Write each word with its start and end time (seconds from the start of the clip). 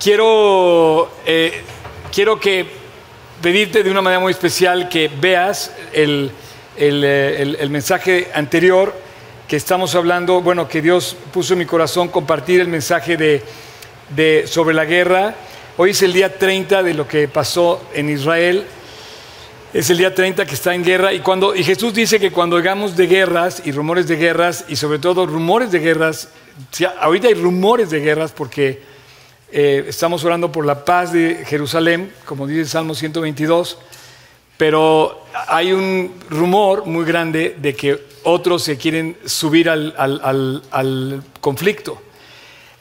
quiero, 0.00 1.10
eh, 1.26 1.60
quiero 2.12 2.40
que 2.40 2.66
pedirte 3.42 3.82
de 3.82 3.90
una 3.90 4.02
manera 4.02 4.20
muy 4.20 4.32
especial 4.32 4.88
que 4.88 5.08
veas 5.20 5.72
el, 5.92 6.30
eh, 6.76 7.36
el- 7.40 7.56
el 7.60 7.70
mensaje 7.70 8.28
anterior 8.34 8.94
que 9.46 9.56
estamos 9.56 9.94
hablando, 9.94 10.40
bueno, 10.42 10.68
que 10.68 10.80
Dios 10.80 11.16
puso 11.32 11.54
en 11.54 11.58
mi 11.60 11.66
corazón 11.66 12.08
compartir 12.08 12.60
el 12.60 12.68
mensaje 12.68 13.16
de, 13.16 13.42
de- 14.14 14.46
sobre 14.46 14.74
la 14.74 14.84
guerra. 14.84 15.34
Hoy 15.76 15.90
es 15.90 16.02
el 16.02 16.12
día 16.12 16.36
30 16.38 16.82
de 16.82 16.94
lo 16.94 17.06
que 17.08 17.26
pasó 17.28 17.82
en 17.94 18.10
Israel. 18.10 18.64
Es 19.72 19.88
el 19.90 19.98
día 19.98 20.14
30 20.14 20.46
que 20.46 20.54
está 20.54 20.74
en 20.74 20.82
guerra 20.84 21.12
y, 21.12 21.20
cuando, 21.20 21.54
y 21.54 21.62
Jesús 21.62 21.94
dice 21.94 22.18
que 22.18 22.32
cuando 22.32 22.56
oigamos 22.56 22.96
de 22.96 23.06
guerras 23.06 23.62
y 23.64 23.70
rumores 23.72 24.08
de 24.08 24.16
guerras 24.16 24.64
y 24.68 24.76
sobre 24.76 24.98
todo 24.98 25.26
rumores 25.26 25.70
de 25.70 25.78
guerras, 25.78 26.28
ahorita 27.00 27.28
hay 27.28 27.34
rumores 27.34 27.90
de 27.90 28.00
guerras 28.00 28.32
porque 28.32 28.82
eh, 29.52 29.84
estamos 29.88 30.24
orando 30.24 30.50
por 30.52 30.64
la 30.66 30.84
paz 30.84 31.12
de 31.12 31.44
Jerusalén, 31.46 32.12
como 32.24 32.46
dice 32.46 32.60
el 32.60 32.68
Salmo 32.68 32.94
122, 32.94 33.78
pero 34.56 35.24
hay 35.48 35.72
un 35.72 36.14
rumor 36.28 36.86
muy 36.86 37.04
grande 37.04 37.56
de 37.60 37.74
que 37.74 37.98
otros 38.24 38.62
se 38.62 38.76
quieren 38.76 39.16
subir 39.24 39.68
al, 39.70 39.94
al- 39.96 40.62
al- 40.70 41.22
conflicto. 41.40 42.00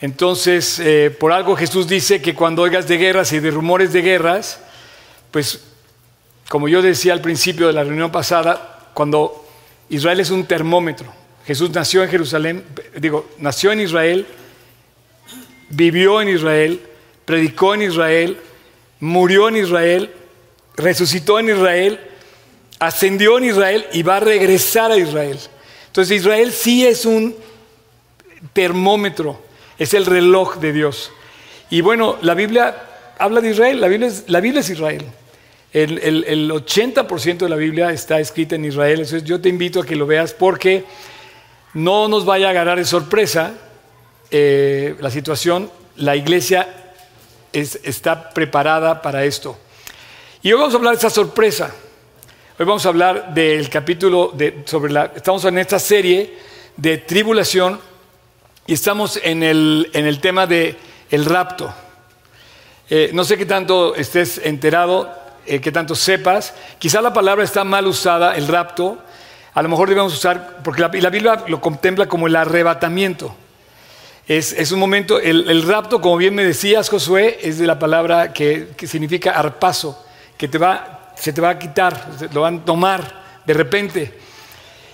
Entonces, 0.02 0.80
eh, 0.80 1.16
por 1.18 1.32
algo 1.32 1.56
Jesús 1.56 1.88
dice 1.88 2.22
que 2.22 2.34
cuando 2.36 2.62
oigas 2.62 2.88
de 2.88 2.98
guerras 2.98 3.32
y 3.34 3.40
de 3.40 3.52
rumores 3.52 3.92
de 3.94 4.02
guerras, 4.02 4.60
pues 5.32 5.62
como 6.50 6.68
yo 6.68 6.82
decía 6.82 7.14
al 7.14 7.22
principio 7.22 7.68
de 7.68 7.74
la 7.74 7.84
reunión 7.84 8.12
pasada, 8.12 8.88
cuando 8.94 9.46
Israel 9.90 10.20
es 10.20 10.30
un 10.30 10.46
termómetro, 10.46 11.08
Jesús 11.46 11.70
nació 11.72 12.04
en 12.04 12.10
Jerusalén, 12.10 12.64
digo, 12.98 13.28
nació 13.40 13.72
en 13.72 13.82
Israel, 13.82 14.26
vivió 15.70 16.22
en 16.22 16.30
Israel, 16.30 16.80
predicó 17.26 17.74
en 17.74 17.84
Israel, 17.84 18.38
murió 19.00 19.48
en 19.50 19.58
Israel, 19.58 20.12
resucitó 20.76 21.40
en 21.40 21.50
Israel, 21.50 22.00
ascendió 22.80 23.38
en 23.38 23.46
Israel 23.46 23.86
y 23.94 24.04
va 24.04 24.18
a 24.18 24.20
regresar 24.22 24.92
a 24.92 24.98
Israel. 24.98 25.40
Entonces 25.88 26.18
Israel 26.18 26.52
sí 26.52 26.86
es 26.86 27.06
un 27.06 27.36
termómetro, 28.54 29.42
es 29.78 29.94
el 29.94 30.06
reloj 30.06 30.58
de 30.58 30.74
Dios. 30.74 31.12
Y 31.70 31.82
bueno, 31.82 32.18
la 32.22 32.34
Biblia 32.34 32.76
habla 33.18 33.42
de 33.42 33.52
Israel, 33.52 33.80
la 33.82 33.88
Biblia 33.88 34.08
es, 34.62 34.70
Israel. 34.70 35.06
El, 35.72 36.00
el- 36.00 36.24
el 36.28 36.52
80% 36.52 37.38
de 37.38 37.50
la 37.50 37.56
Biblia 37.56 37.92
está 37.92 38.20
escrita 38.20 38.56
en 38.56 38.66
Israel, 38.66 39.02
entonces 39.02 39.24
yo 39.24 39.40
te 39.40 39.50
invito 39.50 39.82
a 39.82 39.86
que 39.86 39.96
lo 39.96 40.08
veas 40.08 40.34
porque 40.34 40.84
no 41.76 42.08
nos 42.08 42.26
vaya 42.26 42.48
a 42.48 42.50
agarrar 42.52 42.80
de 42.80 42.86
sorpresa 42.86 43.54
eh, 44.32 44.96
la 45.00 45.10
situación, 45.10 45.72
la 45.98 46.16
iglesia 46.16 46.68
es- 47.54 47.80
está 47.84 48.30
preparada 48.32 49.02
para 49.02 49.24
esto. 49.26 49.58
Y 50.42 50.52
hoy 50.54 50.60
vamos 50.60 50.74
a 50.74 50.78
hablar 50.78 50.94
de 50.94 51.00
esa 51.00 51.10
sorpresa. 51.10 51.72
Hoy 52.60 52.66
vamos 52.66 52.86
a 52.86 52.90
hablar 52.90 53.34
del 53.34 53.70
capítulo 53.70 54.32
de, 54.36 54.64
sobre 54.66 54.92
la. 54.92 55.12
Estamos 55.16 55.44
en 55.46 55.58
esta 55.58 55.80
serie 55.80 56.38
de 56.78 56.98
tribulación 56.98 57.80
y 58.68 58.74
estamos 58.74 59.20
en 59.24 59.44
el, 59.44 59.90
en 59.94 60.06
el 60.06 60.20
tema 60.20 60.46
de 60.48 60.76
el 61.12 61.26
rapto. 61.26 61.74
Eh, 62.90 63.12
no 63.14 63.24
sé 63.24 63.38
qué 63.38 63.46
tanto 63.46 63.96
estés 63.96 64.40
enterado, 64.44 65.14
eh, 65.46 65.60
qué 65.62 65.72
tanto 65.72 65.96
sepas. 65.96 66.54
Quizá 66.80 67.02
la 67.02 67.14
palabra 67.14 67.44
está 67.44 67.64
mal 67.64 67.88
usada, 67.88 68.36
el 68.36 68.48
rapto. 68.48 68.98
A 69.54 69.62
lo 69.62 69.70
mejor 69.70 69.90
debemos 69.90 70.14
usar, 70.14 70.60
porque 70.64 70.82
la 70.82 71.10
Biblia 71.10 71.44
lo 71.48 71.60
contempla 71.62 72.08
como 72.08 72.28
el 72.28 72.36
arrebatamiento. 72.36 73.36
Es, 74.30 74.72
un 74.72 74.78
momento, 74.78 75.20
el, 75.20 75.64
rapto, 75.64 76.00
como 76.00 76.16
bien 76.16 76.36
me 76.36 76.44
decías, 76.46 76.88
Josué, 76.88 77.40
es 77.42 77.58
de 77.58 77.66
la 77.66 77.80
palabra 77.80 78.32
que, 78.32 78.68
significa 78.86 79.32
arpazo, 79.32 80.06
que 80.38 80.48
te 80.48 80.60
va, 80.60 81.14
se 81.16 81.34
te 81.34 81.42
va 81.42 81.50
a 81.50 81.58
quitar, 81.58 82.08
lo 82.32 82.42
van 82.42 82.58
a 82.60 82.64
tomar 82.66 83.42
de 83.44 83.54
repente. 83.56 84.14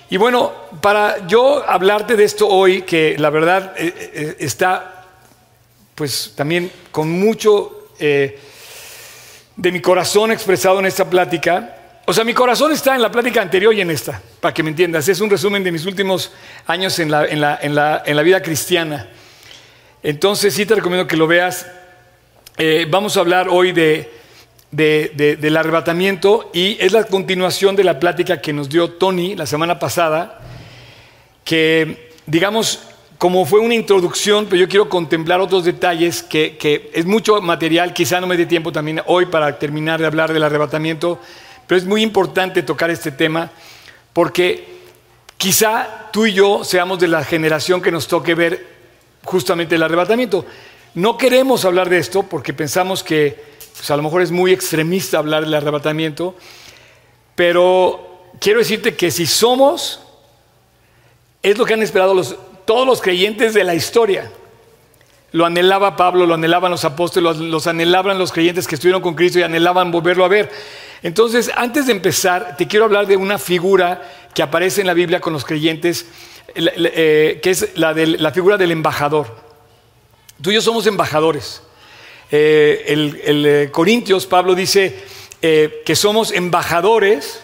Y 0.10 0.16
bueno, 0.16 0.54
para 0.80 1.28
yo 1.28 1.70
hablarte 1.70 2.16
de 2.16 2.24
esto 2.24 2.48
hoy, 2.48 2.84
que 2.84 3.18
la 3.20 3.30
verdad 3.30 3.74
eh, 3.76 3.94
eh, 4.14 4.36
está 4.40 5.04
pues 5.96 6.32
también 6.38 6.72
con 6.90 7.10
mucho 7.12 7.90
eh, 8.00 8.40
de 9.58 9.72
mi 9.74 9.82
corazón 9.82 10.32
expresado 10.32 10.80
en 10.80 10.86
esta 10.86 11.10
plática. 11.10 11.76
O 12.06 12.14
sea, 12.14 12.24
mi 12.24 12.34
corazón 12.34 12.72
está 12.72 12.96
en 12.96 13.02
la 13.02 13.12
plática 13.12 13.42
anterior 13.42 13.74
y 13.74 13.82
en 13.82 13.92
esta, 13.92 14.22
para 14.40 14.54
que 14.54 14.64
me 14.64 14.70
entiendas. 14.70 15.10
Es 15.10 15.20
un 15.20 15.30
resumen 15.30 15.62
de 15.62 15.74
mis 15.74 15.86
últimos 15.86 16.32
años 16.68 16.98
en 17.00 17.12
la, 17.12 17.26
en 17.26 17.42
la- 17.42 17.60
en 17.62 17.76
la- 17.76 18.02
en 18.06 18.16
la 18.16 18.22
vida 18.22 18.42
cristiana. 18.42 19.10
Entonces 20.10 20.54
sí 20.54 20.68
te 20.68 20.76
recomiendo 20.76 21.08
que 21.08 21.18
lo 21.18 21.26
veas. 21.26 21.66
Eh, 22.58 22.86
vamos 22.88 23.18
a 23.18 23.22
hablar 23.22 23.48
hoy 23.50 23.72
de, 23.72 24.12
de- 24.70 25.12
de- 25.16 25.36
del 25.36 25.58
arrebatamiento 25.58 26.52
y 26.54 26.78
es 26.80 26.92
la 26.92 27.06
continuación 27.06 27.76
de 27.76 27.84
la 27.84 28.00
plática 28.00 28.40
que 28.40 28.54
nos 28.54 28.70
dio 28.70 28.92
Tony 28.92 29.36
la 29.36 29.48
semana 29.48 29.80
pasada, 29.80 30.42
que 31.44 32.12
digamos, 32.28 32.82
como 33.18 33.48
fue 33.48 33.60
una 33.62 33.74
introducción, 33.74 34.46
pero 34.46 34.58
yo 34.62 34.70
quiero 34.70 34.90
contemplar 34.90 35.40
otros 35.42 35.66
detalles 35.66 36.22
que 36.22 36.92
es 36.94 37.06
mucho 37.08 37.42
material, 37.42 37.92
quizá 37.92 38.22
no 38.22 38.28
me 38.28 38.38
dé 38.38 38.46
tiempo 38.46 38.72
también 38.72 39.02
hoy 39.08 39.26
para 39.26 39.58
terminar 39.58 40.00
de 40.00 40.06
hablar 40.06 40.32
del 40.32 40.44
arrebatamiento, 40.44 41.20
pero 41.66 41.80
es 41.80 41.86
muy 41.86 42.04
importante 42.04 42.62
tocar 42.62 42.92
este 42.92 43.10
tema 43.12 43.50
porque 44.14 44.66
quizá 45.38 46.10
tú 46.14 46.28
y 46.28 46.34
yo 46.34 46.64
seamos 46.64 47.00
de 47.00 47.08
la 47.08 47.24
generación 47.24 47.82
que 47.82 47.92
nos 47.92 48.08
toque 48.08 48.36
ver 48.36 48.75
justamente 49.26 49.76
el 49.76 49.84
arrebatamiento. 49.84 50.46
No 50.94 51.18
queremos 51.18 51.66
hablar 51.66 51.90
de 51.90 51.98
esto 51.98 52.24
porque 52.24 52.54
pensamos 52.54 53.04
que 53.04 53.44
pues, 53.76 53.92
a 53.92 53.98
lo 53.98 54.04
mejor 54.04 54.22
es 54.22 54.32
muy 54.32 54.54
extremista 54.54 55.18
hablar 55.18 55.44
del 55.44 55.54
arrebatamiento, 55.54 56.36
pero 57.36 58.32
quiero 58.40 58.60
decirte 58.60 58.96
que 58.96 59.12
si 59.12 59.26
somos, 59.26 60.00
es 61.44 61.58
lo 61.58 61.66
que 61.66 61.74
han 61.74 61.84
esperado 61.84 62.22
todos 62.66 62.88
los 62.88 63.02
creyentes 63.02 63.54
de 63.54 63.64
la 63.64 63.76
historia. 63.76 64.32
Lo 65.34 65.46
anhelaba 65.46 65.98
Pablo, 65.98 66.26
lo 66.26 66.36
anhelaban 66.36 66.72
los 66.72 66.86
apóstoles, 66.86 67.24
los, 67.24 67.38
los 67.38 67.68
anhelaban 67.68 68.18
los 68.18 68.32
creyentes 68.32 68.68
que 68.68 68.76
estuvieron 68.76 69.02
con 69.02 69.16
Cristo 69.16 69.40
y 69.40 69.44
anhelaban 69.44 69.92
volverlo 69.92 70.24
a 70.24 70.30
ver. 70.30 70.50
Entonces, 71.04 71.52
antes 71.56 71.88
de 71.88 71.92
empezar, 71.92 72.56
te 72.58 72.68
quiero 72.68 72.86
hablar 72.86 73.06
de 73.06 73.18
una 73.18 73.38
figura 73.38 74.02
que 74.34 74.42
aparece 74.42 74.82
en 74.82 74.88
la 74.88 74.94
Biblia 74.94 75.20
con 75.20 75.34
los 75.34 75.46
creyentes, 75.46 76.06
eh, 76.56 77.40
que 77.44 77.50
es 77.50 77.70
la, 77.78 77.94
del- 77.94 78.22
la 78.22 78.32
figura 78.32 78.58
del 78.58 78.72
embajador. 78.72 79.28
Tú 80.42 80.52
y 80.52 80.56
yo 80.56 80.62
somos 80.62 80.88
embajadores. 80.88 81.62
Eh, 82.32 82.86
el, 82.88 83.22
el, 83.24 83.46
eh, 83.46 83.70
Corintios, 83.72 84.26
Pablo 84.26 84.56
dice 84.56 85.16
que 85.42 85.96
somos 85.96 86.32
embajadores. 86.32 87.40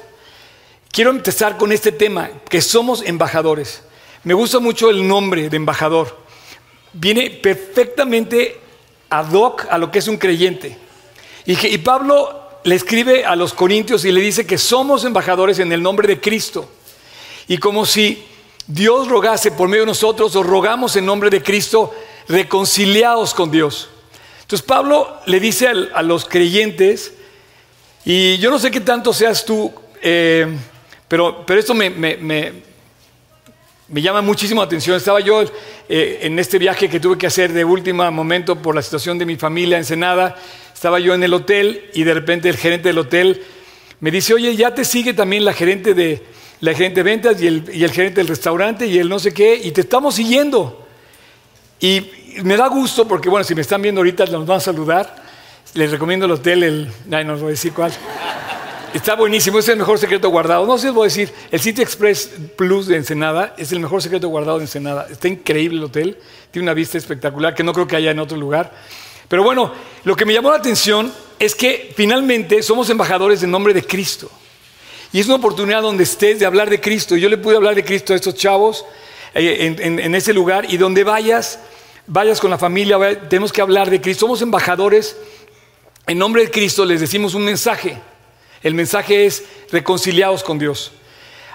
Quiero 0.91 1.11
empezar 1.11 1.55
con 1.57 1.71
este 1.71 1.91
tema, 1.91 2.31
que 2.49 2.59
somos 2.61 3.03
embajadores. 3.03 3.83
Me 4.23 4.33
gusta 4.33 4.59
mucho 4.59 4.89
el 4.89 5.07
nombre 5.07 5.49
de 5.49 5.55
embajador. 5.57 6.17
Viene 6.93 7.29
perfectamente 7.29 8.59
ad 9.09 9.31
hoc 9.33 9.67
a 9.69 9.77
lo 9.77 9.91
que 9.91 9.99
es 9.99 10.07
un 10.07 10.17
creyente. 10.17 10.75
Y, 11.45 11.67
y 11.67 11.77
Pablo 11.77 12.41
le 12.63 12.75
escribe 12.75 13.23
a 13.23 13.35
los 13.35 13.53
corintios 13.53 14.03
y 14.03 14.11
le 14.11 14.19
dice 14.19 14.45
que 14.47 14.57
somos 14.57 15.05
embajadores 15.05 15.59
en 15.59 15.71
el 15.71 15.81
nombre 15.83 16.07
de 16.07 16.19
Cristo. 16.19 16.67
Y 17.47 17.57
como 17.59 17.85
si 17.85 18.25
Dios 18.73 19.07
rogase 19.09 19.51
por 19.51 19.67
medio 19.67 19.83
de 19.83 19.87
nosotros 19.87 20.35
o 20.35 20.43
rogamos 20.43 20.95
en 20.95 21.05
nombre 21.05 21.29
de 21.29 21.41
Cristo, 21.43 21.93
reconciliados 22.27 23.33
con 23.33 23.51
Dios. 23.51 23.89
Entonces 24.41 24.65
Pablo 24.65 25.17
le 25.25 25.39
dice 25.39 25.67
a, 25.67 26.01
los 26.01 26.25
creyentes, 26.25 27.13
y 28.05 28.37
yo 28.37 28.49
no 28.49 28.59
sé 28.59 28.71
qué 28.71 28.79
tanto 28.79 29.11
seas 29.13 29.45
tú, 29.45 29.73
eh, 30.01 30.47
pero, 31.07 31.45
pero 31.45 31.59
esto 31.59 31.73
me, 31.73 31.89
me- 31.89 32.15
me- 32.17 32.53
llama 34.01 34.21
muchísimo 34.21 34.61
atención. 34.61 34.95
Estaba 34.95 35.19
yo 35.19 35.43
eh, 35.89 36.19
en 36.21 36.39
este 36.39 36.57
viaje 36.57 36.89
que 36.89 36.99
tuve 37.01 37.17
que 37.17 37.27
hacer 37.27 37.51
de 37.51 37.65
último 37.65 38.09
momento 38.09 38.55
por 38.61 38.73
la 38.73 38.81
situación 38.81 39.17
de 39.17 39.25
mi 39.25 39.35
familia 39.35 39.75
en 39.75 39.81
Ensenada. 39.81 40.37
Estaba 40.73 40.99
yo 40.99 41.13
en 41.13 41.23
el 41.23 41.33
hotel 41.33 41.89
y 41.93 42.03
de 42.03 42.13
repente 42.13 42.47
el 42.47 42.55
gerente 42.55 42.87
del 42.87 42.99
hotel 42.99 43.43
me 43.99 44.09
dice, 44.11 44.33
oye, 44.33 44.55
ya 44.55 44.73
te 44.73 44.85
sigue 44.85 45.13
también 45.13 45.43
la 45.43 45.51
gerente 45.53 45.93
de, 45.93 46.23
la 46.61 46.73
gerente 46.73 46.99
de 46.99 47.03
ventas 47.03 47.41
y 47.41 47.47
el, 47.47 47.69
y 47.73 47.83
el 47.83 47.91
gerente 47.91 48.21
del 48.21 48.27
restaurante 48.27 48.85
y 48.85 48.97
el 48.97 49.09
no 49.09 49.19
sé 49.19 49.33
qué, 49.33 49.55
y 49.55 49.71
te 49.71 49.81
estamos 49.81 50.15
siguiendo. 50.15 50.87
Y 51.79 52.07
me 52.43 52.55
da 52.55 52.67
gusto 52.67 53.07
porque, 53.07 53.29
bueno, 53.29 53.43
si 53.43 53.55
me 53.55 53.61
están 53.61 53.81
viendo 53.81 53.99
ahorita, 53.99 54.25
nos 54.27 54.45
van 54.45 54.57
a 54.57 54.61
saludar. 54.61 55.15
Les 55.73 55.89
recomiendo 55.89 56.27
el 56.27 56.31
hotel, 56.33 56.63
el. 56.63 56.91
Ay, 57.11 57.25
no 57.25 57.33
os 57.33 57.41
voy 57.41 57.49
a 57.49 57.51
decir 57.51 57.73
cuál. 57.73 57.91
Está 58.93 59.15
buenísimo, 59.15 59.57
es 59.57 59.67
el 59.69 59.77
mejor 59.77 59.97
secreto 59.97 60.29
guardado. 60.29 60.65
No 60.65 60.77
sé 60.77 60.83
si 60.83 60.87
os 60.89 60.95
voy 60.95 61.05
a 61.05 61.07
decir, 61.07 61.33
el 61.49 61.59
City 61.59 61.81
Express 61.81 62.29
Plus 62.57 62.87
de 62.87 62.97
Ensenada 62.97 63.55
es 63.57 63.71
el 63.71 63.79
mejor 63.79 64.01
secreto 64.01 64.27
guardado 64.27 64.57
de 64.57 64.65
Ensenada. 64.65 65.07
Está 65.09 65.29
increíble 65.29 65.77
el 65.77 65.85
hotel, 65.85 66.17
tiene 66.51 66.65
una 66.65 66.73
vista 66.73 66.97
espectacular 66.97 67.55
que 67.55 67.63
no 67.63 67.73
creo 67.73 67.87
que 67.87 67.95
haya 67.95 68.11
en 68.11 68.19
otro 68.19 68.37
lugar. 68.37 68.71
Pero 69.27 69.43
bueno, 69.43 69.71
lo 70.03 70.15
que 70.15 70.25
me 70.25 70.33
llamó 70.33 70.51
la 70.51 70.57
atención 70.57 71.11
es 71.39 71.55
que 71.55 71.93
finalmente 71.95 72.61
somos 72.61 72.89
embajadores 72.89 73.41
en 73.41 73.49
nombre 73.49 73.73
de 73.73 73.83
Cristo. 73.83 74.29
Y 75.13 75.19
es 75.19 75.25
una 75.25 75.35
oportunidad 75.35 75.81
donde 75.81 76.03
estés 76.03 76.39
de 76.39 76.45
hablar 76.45 76.69
de 76.69 76.79
Cristo. 76.79 77.17
Yo 77.17 77.27
le 77.27 77.37
pude 77.37 77.55
hablar 77.55 77.75
de 77.75 77.83
Cristo 77.83 78.13
a 78.13 78.15
estos 78.15 78.35
chavos 78.35 78.85
eh, 79.33 79.75
en, 79.79 80.15
ese 80.15 80.33
lugar 80.33 80.71
y 80.71 80.77
donde 80.77 81.03
vayas, 81.03 81.59
vayas 82.07 82.39
con 82.39 82.49
la 82.49 82.57
familia, 82.57 82.97
tenemos 83.27 83.51
que 83.51 83.61
hablar 83.61 83.89
de 83.89 83.99
Cristo. 83.99 84.21
Somos 84.25 84.41
embajadores. 84.41 85.17
En 86.07 86.17
nombre 86.17 86.43
de 86.43 86.51
Cristo 86.51 86.85
les 86.85 87.01
decimos 87.01 87.33
un 87.33 87.43
mensaje. 87.43 87.97
El 88.63 88.73
mensaje 88.73 89.25
es 89.25 89.43
reconciliados 89.71 90.43
con 90.43 90.57
Dios. 90.57 90.93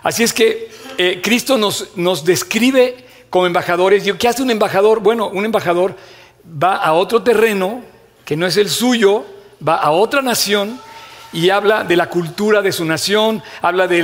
Así 0.03 0.23
es 0.23 0.33
que 0.33 0.69
eh, 0.99 1.21
Cristo 1.23 1.57
nos, 1.57 2.25
describe 2.25 2.97
como 3.31 3.47
embajadores. 3.47 4.05
¿Qué 4.19 4.29
hace 4.29 4.43
un 4.43 4.51
embajador? 4.51 5.01
Bueno, 5.01 5.29
un 5.29 5.45
embajador 5.45 5.97
va 6.47 6.77
a 6.77 6.93
otro 6.93 7.23
terreno 7.23 7.83
que 8.25 8.37
no 8.37 8.47
es 8.47 8.57
el 8.57 8.69
suyo, 8.69 9.25
va 9.67 9.77
a 9.77 9.93
otra 9.93 10.21
nación 10.21 10.81
y 11.33 11.51
habla 11.51 11.85
de 11.85 11.97
la 11.97 12.09
cultura 12.09 12.63
de 12.63 12.73
su 12.73 12.85
nación, 12.85 13.43
habla 13.63 13.87
de, 13.87 14.03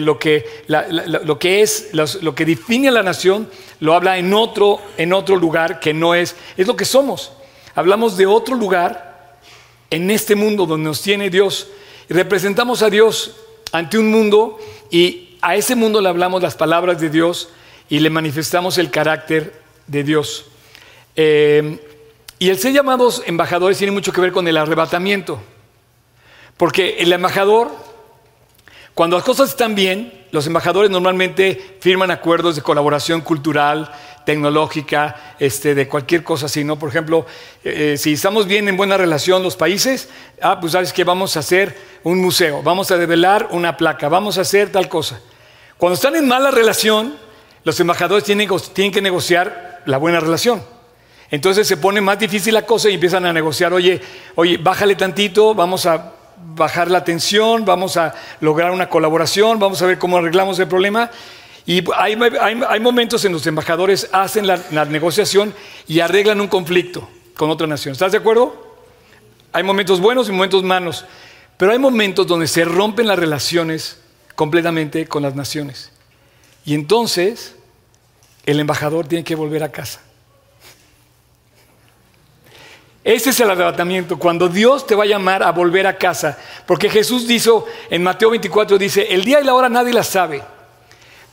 lo, 0.00 0.18
que, 0.18 0.44
lo, 0.68 1.38
que, 1.38 1.62
es, 1.62 1.90
lo 1.92 2.34
que 2.34 2.44
define 2.44 2.88
a 2.88 2.92
la 2.92 3.02
nación, 3.02 3.48
lo 3.80 3.94
habla 3.94 4.18
en 4.18 4.32
otro, 4.32 4.80
en 4.96 5.12
otro 5.12 5.36
lugar 5.36 5.80
que 5.80 5.94
no 5.94 6.14
es, 6.14 6.36
es 6.56 6.66
lo 6.66 6.76
que 6.76 6.84
somos. 6.84 7.32
Hablamos 7.74 8.16
de 8.16 8.26
otro 8.26 8.54
lugar 8.54 9.38
en 9.90 10.10
este 10.10 10.34
mundo 10.34 10.66
donde 10.66 10.88
nos 10.88 11.02
tiene 11.02 11.30
Dios. 11.30 11.68
Y 12.08 12.14
representamos 12.14 12.82
a 12.82 12.90
Dios 12.90 13.36
ante 13.72 13.98
un 13.98 14.10
mundo 14.10 14.58
y 14.90 15.36
a 15.40 15.56
ese 15.56 15.74
mundo 15.74 16.00
le 16.00 16.08
hablamos 16.08 16.42
las 16.42 16.54
palabras 16.54 17.00
de 17.00 17.10
Dios 17.10 17.48
y 17.88 18.00
le 18.00 18.10
manifestamos 18.10 18.78
el 18.78 18.90
carácter 18.90 19.52
de 19.86 20.04
Dios. 20.04 20.46
Eh, 21.16 21.78
y 22.38 22.48
el 22.50 22.58
ser 22.58 22.72
llamados 22.72 23.22
embajadores 23.26 23.78
tiene 23.78 23.92
mucho 23.92 24.12
que 24.12 24.20
ver 24.20 24.32
con 24.32 24.46
el 24.48 24.56
arrebatamiento. 24.56 25.40
Porque 26.56 26.96
el 26.98 27.12
embajador, 27.12 27.70
cuando 28.94 29.16
las 29.16 29.24
cosas 29.24 29.50
están 29.50 29.74
bien, 29.74 30.26
los 30.30 30.46
embajadores 30.46 30.90
normalmente 30.90 31.78
firman 31.80 32.10
acuerdos 32.10 32.56
de 32.56 32.62
colaboración 32.62 33.20
cultural, 33.20 33.90
tecnológica, 34.24 35.34
este, 35.38 35.74
de 35.74 35.88
cualquier 35.88 36.22
cosa 36.24 36.46
así, 36.46 36.64
¿no? 36.64 36.78
Por 36.78 36.88
ejemplo, 36.88 37.26
eh, 37.62 37.92
eh, 37.94 37.96
si 37.98 38.14
estamos 38.14 38.46
bien 38.46 38.68
en 38.68 38.76
buena 38.76 38.96
relación 38.96 39.42
los 39.42 39.56
países, 39.56 40.08
ah, 40.40 40.60
pues 40.60 40.72
sabes 40.72 40.92
que 40.92 41.04
vamos 41.04 41.36
a 41.36 41.40
hacer 41.40 41.76
un 42.04 42.20
museo, 42.20 42.62
vamos 42.62 42.90
a 42.90 42.96
develar 42.96 43.48
una 43.50 43.76
placa, 43.76 44.08
vamos 44.08 44.38
a 44.38 44.42
hacer 44.42 44.72
tal 44.72 44.88
cosa. 44.88 45.20
Cuando 45.76 45.94
están 45.94 46.16
en 46.16 46.26
mala 46.26 46.50
relación, 46.50 47.16
los 47.64 47.78
embajadores 47.80 48.24
tienen, 48.24 48.48
tienen 48.72 48.92
que 48.92 49.02
negociar 49.02 49.82
la 49.86 49.98
buena 49.98 50.20
relación. 50.20 50.62
Entonces 51.30 51.66
se 51.66 51.76
pone 51.76 52.00
más 52.00 52.18
difícil 52.18 52.54
la 52.54 52.64
cosa 52.64 52.88
y 52.88 52.94
empiezan 52.94 53.26
a 53.26 53.32
negociar, 53.32 53.72
oye, 53.72 54.00
oye, 54.36 54.56
bájale 54.56 54.94
tantito, 54.94 55.54
vamos 55.54 55.84
a 55.86 56.12
bajar 56.54 56.90
la 56.90 57.04
tensión, 57.04 57.64
vamos 57.64 57.96
a 57.96 58.14
lograr 58.40 58.70
una 58.70 58.88
colaboración, 58.88 59.58
vamos 59.58 59.80
a 59.82 59.86
ver 59.86 59.98
cómo 59.98 60.18
arreglamos 60.18 60.58
el 60.58 60.68
problema. 60.68 61.10
Y 61.66 61.82
hay, 61.96 62.80
momentos 62.80 63.24
en 63.24 63.32
los 63.32 63.46
embajadores 63.46 64.08
hacen 64.12 64.46
la, 64.46 64.60
la, 64.70 64.84
negociación 64.84 65.54
y 65.88 66.00
arreglan 66.00 66.40
un 66.40 66.48
conflicto 66.48 67.08
con 67.36 67.50
otra 67.50 67.66
nación. 67.66 67.92
¿Estás 67.92 68.12
de 68.12 68.18
acuerdo? 68.18 68.76
Hay 69.52 69.62
momentos 69.62 70.00
buenos 70.00 70.28
y 70.28 70.32
momentos 70.32 70.62
malos, 70.62 71.06
pero 71.56 71.72
hay 71.72 71.78
momentos 71.78 72.26
donde 72.26 72.48
se 72.48 72.64
rompen 72.64 73.06
las 73.06 73.18
relaciones 73.18 74.00
completamente 74.34 75.06
con 75.06 75.22
las 75.22 75.34
naciones. 75.34 75.90
Y 76.66 76.74
entonces 76.74 77.54
el 78.44 78.60
embajador 78.60 79.06
tiene 79.06 79.24
que 79.24 79.34
volver 79.34 79.62
a 79.62 79.72
casa. 79.72 80.00
Ese 83.04 83.30
es 83.30 83.40
el 83.40 83.50
arrebatamiento, 83.50 84.18
cuando 84.18 84.48
Dios 84.48 84.86
te 84.86 84.94
va 84.94 85.04
a 85.04 85.06
llamar 85.06 85.42
a 85.42 85.52
volver 85.52 85.86
a 85.86 85.98
casa. 85.98 86.38
Porque 86.64 86.88
Jesús 86.88 87.28
dijo 87.28 87.66
en 87.90 88.02
Mateo 88.02 88.30
24, 88.30 88.78
dice, 88.78 89.06
el 89.10 89.24
día 89.26 89.42
y 89.42 89.44
la 89.44 89.52
hora 89.52 89.68
nadie 89.68 89.92
la 89.92 90.02
sabe, 90.02 90.42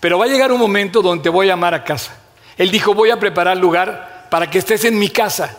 pero 0.01 0.19
va 0.19 0.25
a 0.25 0.27
llegar 0.27 0.51
un 0.51 0.59
momento 0.59 1.01
donde 1.01 1.23
te 1.23 1.29
voy 1.29 1.47
a 1.47 1.53
llamar 1.53 1.73
a 1.73 1.85
casa. 1.85 2.19
Él 2.57 2.71
dijo, 2.71 2.94
voy 2.94 3.09
a 3.09 3.19
preparar 3.19 3.56
lugar 3.56 4.27
para 4.29 4.50
que 4.50 4.59
estés 4.59 4.83
en 4.83 5.00
mi 5.00 5.09
casa. 5.09 5.57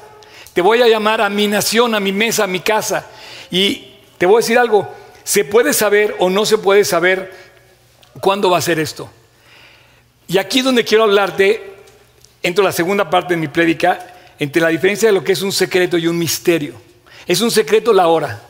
Te 0.52 0.60
voy 0.60 0.82
a 0.82 0.86
llamar 0.86 1.22
a 1.22 1.30
mi 1.30 1.48
nación, 1.48 1.94
a 1.94 2.00
mi 2.00 2.12
mesa, 2.12 2.44
a 2.44 2.46
mi 2.46 2.60
casa. 2.60 3.06
Y 3.50 3.94
te 4.18 4.26
voy 4.26 4.36
a 4.36 4.38
decir 4.40 4.58
algo, 4.58 4.92
se 5.24 5.46
puede 5.46 5.72
saber 5.72 6.14
o 6.18 6.28
no 6.28 6.44
se 6.44 6.58
puede 6.58 6.84
saber 6.84 7.32
cuándo 8.20 8.50
va 8.50 8.58
a 8.58 8.62
ser 8.62 8.78
esto. 8.78 9.10
Y 10.28 10.36
aquí 10.36 10.58
es 10.58 10.64
donde 10.66 10.84
quiero 10.84 11.04
hablarte, 11.04 11.74
entro 12.42 12.62
la 12.62 12.72
segunda 12.72 13.08
parte 13.08 13.32
de 13.32 13.40
mi 13.40 13.48
prédica, 13.48 14.11
entre 14.42 14.60
la 14.60 14.70
diferencia 14.70 15.08
de 15.08 15.12
lo 15.12 15.22
que 15.22 15.30
es 15.30 15.42
un 15.42 15.52
secreto 15.52 15.96
y 15.96 16.08
un 16.08 16.18
misterio. 16.18 16.74
Es 17.28 17.40
un 17.40 17.52
secreto 17.52 17.92
la 17.92 18.08
hora. 18.08 18.42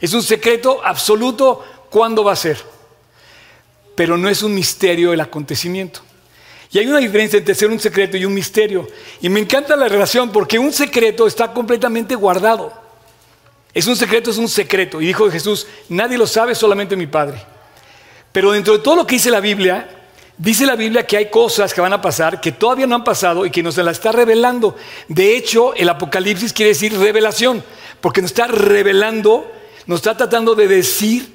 Es 0.00 0.14
un 0.14 0.22
secreto 0.22 0.80
absoluto 0.84 1.64
cuándo 1.90 2.22
va 2.22 2.34
a 2.34 2.36
ser. 2.36 2.56
Pero 3.96 4.16
no 4.16 4.28
es 4.28 4.44
un 4.44 4.54
misterio 4.54 5.12
el 5.12 5.20
acontecimiento. 5.20 6.02
Y 6.70 6.78
hay 6.78 6.86
una 6.86 6.98
diferencia 6.98 7.36
entre 7.36 7.56
ser 7.56 7.68
un 7.68 7.80
secreto 7.80 8.16
y 8.16 8.24
un 8.24 8.32
misterio. 8.32 8.86
Y 9.20 9.28
me 9.28 9.40
encanta 9.40 9.74
la 9.74 9.88
relación 9.88 10.30
porque 10.30 10.56
un 10.56 10.72
secreto 10.72 11.26
está 11.26 11.52
completamente 11.52 12.14
guardado. 12.14 12.72
Es 13.74 13.88
un 13.88 13.96
secreto, 13.96 14.30
es 14.30 14.38
un 14.38 14.48
secreto. 14.48 15.00
Y 15.00 15.06
dijo 15.06 15.28
Jesús, 15.32 15.66
nadie 15.88 16.16
lo 16.16 16.28
sabe, 16.28 16.54
solamente 16.54 16.94
mi 16.94 17.08
Padre. 17.08 17.44
Pero 18.30 18.52
dentro 18.52 18.74
de 18.74 18.84
todo 18.84 18.94
lo 18.94 19.04
que 19.04 19.16
dice 19.16 19.32
la 19.32 19.40
Biblia, 19.40 19.99
Dice 20.40 20.64
la 20.64 20.74
Biblia 20.74 21.06
que 21.06 21.18
hay 21.18 21.28
cosas 21.28 21.74
que 21.74 21.82
van 21.82 21.92
a 21.92 22.00
pasar 22.00 22.40
que 22.40 22.52
todavía 22.52 22.86
no 22.86 22.94
han 22.94 23.04
pasado 23.04 23.44
y 23.44 23.50
que 23.50 23.62
nos 23.62 23.76
las 23.76 23.98
está 23.98 24.10
revelando. 24.10 24.74
De 25.06 25.36
hecho, 25.36 25.74
el 25.74 25.86
Apocalipsis 25.86 26.54
quiere 26.54 26.70
decir 26.70 26.98
revelación, 26.98 27.62
porque 28.00 28.22
nos 28.22 28.30
está 28.30 28.46
revelando, 28.46 29.52
nos 29.84 29.98
está 29.98 30.16
tratando 30.16 30.54
de 30.54 30.66
decir 30.66 31.30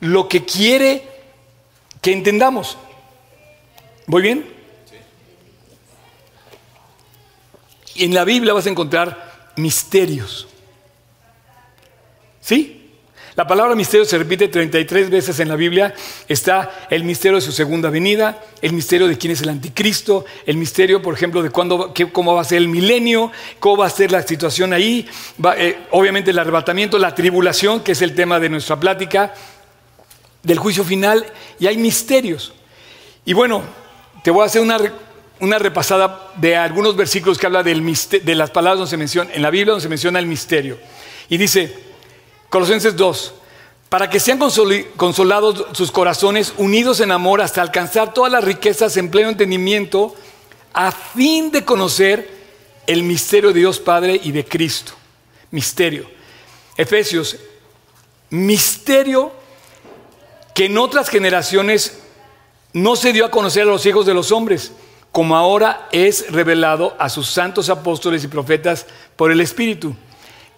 lo 0.00 0.26
que 0.26 0.46
quiere 0.46 1.06
que 2.00 2.14
entendamos. 2.14 2.78
¿Voy 4.06 4.22
bien? 4.22 4.50
Y 7.94 8.04
en 8.06 8.14
la 8.14 8.24
Biblia 8.24 8.54
vas 8.54 8.64
a 8.64 8.70
encontrar 8.70 9.52
misterios. 9.56 10.48
¿Sí? 12.40 12.75
La 13.36 13.46
palabra 13.46 13.74
misterio 13.74 14.06
se 14.06 14.16
repite 14.16 14.48
33 14.48 15.10
veces 15.10 15.38
en 15.40 15.48
la 15.48 15.56
Biblia. 15.56 15.94
Está 16.26 16.86
el 16.88 17.04
misterio 17.04 17.36
de 17.36 17.42
su 17.42 17.52
segunda 17.52 17.90
venida, 17.90 18.42
el 18.62 18.72
misterio 18.72 19.06
de 19.06 19.18
quién 19.18 19.34
es 19.34 19.42
el 19.42 19.50
anticristo, 19.50 20.24
el 20.46 20.56
misterio, 20.56 21.02
por 21.02 21.12
ejemplo, 21.12 21.42
de 21.42 21.50
cuándo, 21.50 21.92
cómo 22.12 22.34
va 22.34 22.40
a 22.40 22.44
ser 22.44 22.56
el 22.58 22.68
milenio, 22.68 23.30
cómo 23.60 23.76
va 23.76 23.86
a 23.88 23.90
ser 23.90 24.10
la 24.10 24.22
situación 24.22 24.72
ahí, 24.72 25.06
eh, 25.58 25.76
obviamente 25.90 26.30
el 26.30 26.38
arrebatamiento, 26.38 26.98
la 26.98 27.14
tribulación, 27.14 27.80
que 27.80 27.92
es 27.92 28.00
el 28.00 28.14
tema 28.14 28.40
de 28.40 28.48
nuestra 28.48 28.80
plática, 28.80 29.34
del 30.42 30.58
juicio 30.58 30.82
final, 30.82 31.26
y 31.58 31.66
hay 31.66 31.76
misterios. 31.76 32.54
Y 33.26 33.34
bueno, 33.34 33.64
te 34.24 34.30
voy 34.30 34.44
a 34.44 34.46
hacer 34.46 34.62
una, 34.62 34.78
una 35.40 35.58
repasada 35.58 36.32
de 36.36 36.56
algunos 36.56 36.96
versículos 36.96 37.36
que 37.36 37.44
habla 37.44 37.62
del 37.62 37.84
de 37.84 38.34
las 38.34 38.50
palabras 38.50 38.78
donde 38.78 38.90
se 38.90 38.96
menciona, 38.96 39.30
en 39.34 39.42
la 39.42 39.50
Biblia 39.50 39.72
donde 39.72 39.82
se 39.82 39.90
menciona 39.90 40.18
el 40.20 40.26
misterio. 40.26 40.78
Y 41.28 41.36
dice, 41.36 41.85
Colosenses 42.48 42.96
2, 42.96 43.34
para 43.88 44.10
que 44.10 44.20
sean 44.20 44.38
consolados 44.96 45.66
sus 45.72 45.90
corazones, 45.90 46.54
unidos 46.58 47.00
en 47.00 47.12
amor 47.12 47.40
hasta 47.40 47.62
alcanzar 47.62 48.14
todas 48.14 48.32
las 48.32 48.44
riquezas 48.44 48.96
en 48.96 49.10
pleno 49.10 49.28
entendimiento, 49.28 50.14
a 50.72 50.92
fin 50.92 51.50
de 51.50 51.64
conocer 51.64 52.30
el 52.86 53.02
misterio 53.02 53.52
de 53.52 53.60
Dios 53.60 53.80
Padre 53.80 54.20
y 54.22 54.32
de 54.32 54.44
Cristo. 54.44 54.92
Misterio. 55.50 56.08
Efesios, 56.76 57.36
misterio 58.30 59.32
que 60.54 60.66
en 60.66 60.78
otras 60.78 61.08
generaciones 61.08 62.00
no 62.72 62.96
se 62.96 63.12
dio 63.12 63.24
a 63.24 63.30
conocer 63.30 63.62
a 63.62 63.66
los 63.66 63.86
hijos 63.86 64.04
de 64.06 64.14
los 64.14 64.32
hombres, 64.32 64.72
como 65.10 65.36
ahora 65.36 65.88
es 65.92 66.30
revelado 66.30 66.94
a 66.98 67.08
sus 67.08 67.28
santos 67.28 67.70
apóstoles 67.70 68.22
y 68.24 68.28
profetas 68.28 68.86
por 69.16 69.32
el 69.32 69.40
Espíritu 69.40 69.96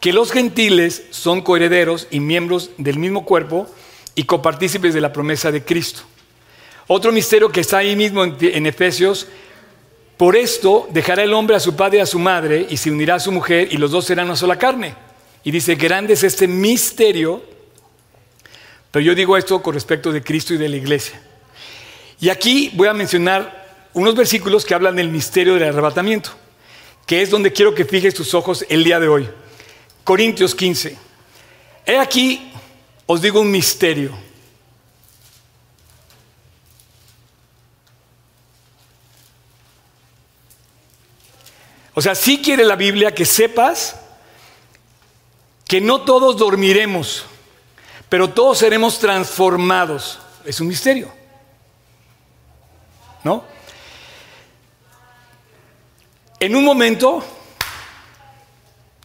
que 0.00 0.12
los 0.12 0.30
gentiles 0.30 1.04
son 1.10 1.42
coherederos 1.42 2.06
y 2.10 2.20
miembros 2.20 2.70
del 2.78 2.98
mismo 2.98 3.24
cuerpo 3.24 3.68
y 4.14 4.24
copartícipes 4.24 4.94
de 4.94 5.00
la 5.00 5.12
promesa 5.12 5.50
de 5.50 5.64
Cristo. 5.64 6.02
Otro 6.86 7.12
misterio 7.12 7.50
que 7.50 7.60
está 7.60 7.78
ahí 7.78 7.96
mismo 7.96 8.24
en, 8.24 8.66
Efesios, 8.66 9.26
por 10.16 10.36
esto 10.36 10.88
dejará 10.90 11.22
el 11.22 11.34
hombre 11.34 11.56
a 11.56 11.60
su 11.60 11.76
padre 11.76 11.98
y 11.98 12.00
a 12.00 12.06
su 12.06 12.18
madre 12.18 12.66
y 12.68 12.76
se 12.76 12.90
unirá 12.90 13.16
a 13.16 13.20
su 13.20 13.30
mujer 13.30 13.68
y 13.70 13.76
los 13.76 13.90
dos 13.90 14.06
serán 14.06 14.26
una 14.26 14.36
sola 14.36 14.58
carne. 14.58 14.94
Y 15.44 15.50
dice, 15.50 15.74
grande 15.74 16.14
es 16.14 16.22
este 16.24 16.48
misterio, 16.48 17.42
pero 18.90 19.04
yo 19.04 19.14
digo 19.14 19.36
esto 19.36 19.62
con 19.62 19.74
respecto 19.74 20.10
de 20.10 20.22
Cristo 20.22 20.54
y 20.54 20.58
de 20.58 20.68
la 20.68 20.76
iglesia. 20.76 21.20
Y 22.20 22.30
aquí 22.30 22.70
voy 22.74 22.88
a 22.88 22.94
mencionar 22.94 23.88
unos 23.92 24.14
versículos 24.14 24.64
que 24.64 24.74
hablan 24.74 24.96
del 24.96 25.08
misterio 25.08 25.54
del 25.54 25.64
arrebatamiento, 25.64 26.30
que 27.06 27.22
es 27.22 27.30
donde 27.30 27.52
quiero 27.52 27.74
que 27.74 27.84
fijes 27.84 28.14
tus 28.14 28.34
ojos 28.34 28.64
el 28.68 28.82
día 28.82 28.98
de 28.98 29.08
hoy. 29.08 29.28
Corintios 30.08 30.54
15. 30.54 30.96
He 31.84 31.98
aquí, 31.98 32.50
os 33.04 33.20
digo 33.20 33.42
un 33.42 33.50
misterio. 33.50 34.16
O 41.92 42.00
sea, 42.00 42.14
sí 42.14 42.40
quiere 42.40 42.64
la 42.64 42.74
Biblia 42.74 43.14
que 43.14 43.26
sepas 43.26 43.96
que 45.66 45.78
no 45.78 46.00
todos 46.00 46.38
dormiremos, 46.38 47.26
pero 48.08 48.30
todos 48.30 48.56
seremos 48.56 48.98
transformados. 49.00 50.20
Es 50.46 50.58
un 50.58 50.68
misterio. 50.68 51.12
¿No? 53.24 53.44
En 56.40 56.56
un 56.56 56.64
momento 56.64 57.22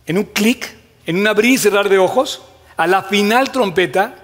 en 0.05 0.17
un 0.17 0.24
clic, 0.24 0.82
en 1.05 1.17
un 1.17 1.27
abrir 1.27 1.51
y 1.51 1.57
cerrar 1.57 1.89
de 1.89 1.98
ojos, 1.98 2.41
a 2.77 2.88
la 2.88 3.03
final 3.03 3.51
trompeta, 3.51 4.15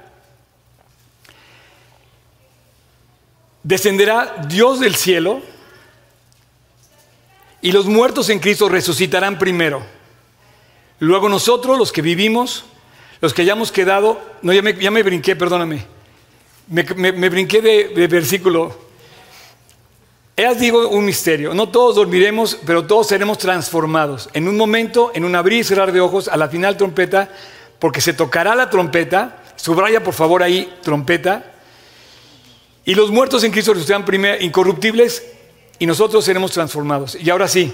descenderá 3.63 4.45
Dios 4.48 4.79
del 4.79 4.95
cielo 4.95 5.41
y 7.62 7.71
los 7.71 7.86
muertos 7.86 8.29
en 8.29 8.39
Cristo 8.39 8.69
resucitarán 8.69 9.38
primero. 9.38 9.86
Luego 11.00 11.29
nosotros, 11.29 11.77
los 11.77 11.91
que 11.91 12.01
vivimos, 12.01 12.65
los 13.21 13.33
que 13.33 13.41
hayamos 13.41 13.71
quedado, 13.71 14.21
no, 14.41 14.53
ya 14.53 14.91
me, 14.91 15.03
brinqué, 15.03 15.36
perdóname, 15.36 15.86
me, 16.67 16.83
me, 16.95 17.29
brinqué 17.29 17.62
de, 17.62 17.89
de 17.89 18.07
versículo 18.07 18.88
os 20.48 20.60
digo 20.60 20.88
un 20.89 21.05
misterio, 21.05 21.53
no 21.53 21.69
todos 21.69 21.96
dormiremos, 21.96 22.58
pero 22.65 22.86
todos 22.86 23.08
seremos 23.08 23.38
transformados. 23.38 24.29
En 24.34 24.48
un 24.48 24.55
momento, 24.58 25.12
en 25.13 25.25
un 25.25 25.36
abrir 25.36 25.60
y 25.60 25.63
cerrar 25.63 25.91
de 25.91 26.00
ojos, 26.00 26.27
a 26.27 26.38
la 26.38 26.48
final 26.48 26.77
trompeta, 26.77 27.29
porque 27.79 28.01
se 28.01 28.13
tocará 28.13 28.55
la 28.55 28.69
trompeta, 28.69 29.43
subraya 29.55 30.03
por 30.03 30.13
favor 30.13 30.43
ahí 30.43 30.74
trompeta, 30.81 31.51
y 32.86 32.96
los 32.96 33.12
muertos 33.12 33.43
en 33.43 33.51
Cristo 33.51 33.74
resucitarán 33.74 34.05
primero 34.05 34.41
incorruptibles 34.43 35.24
y 35.77 35.86
nosotros 35.86 36.25
seremos 36.25 36.51
transformados. 36.51 37.15
Y 37.15 37.29
ahora 37.29 37.48
sí, 37.48 37.74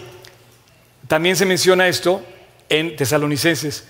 también 1.08 1.36
se 1.36 1.46
menciona 1.46 1.88
esto 1.88 2.22
en 2.70 2.96
Tesalonicenses, 2.96 3.86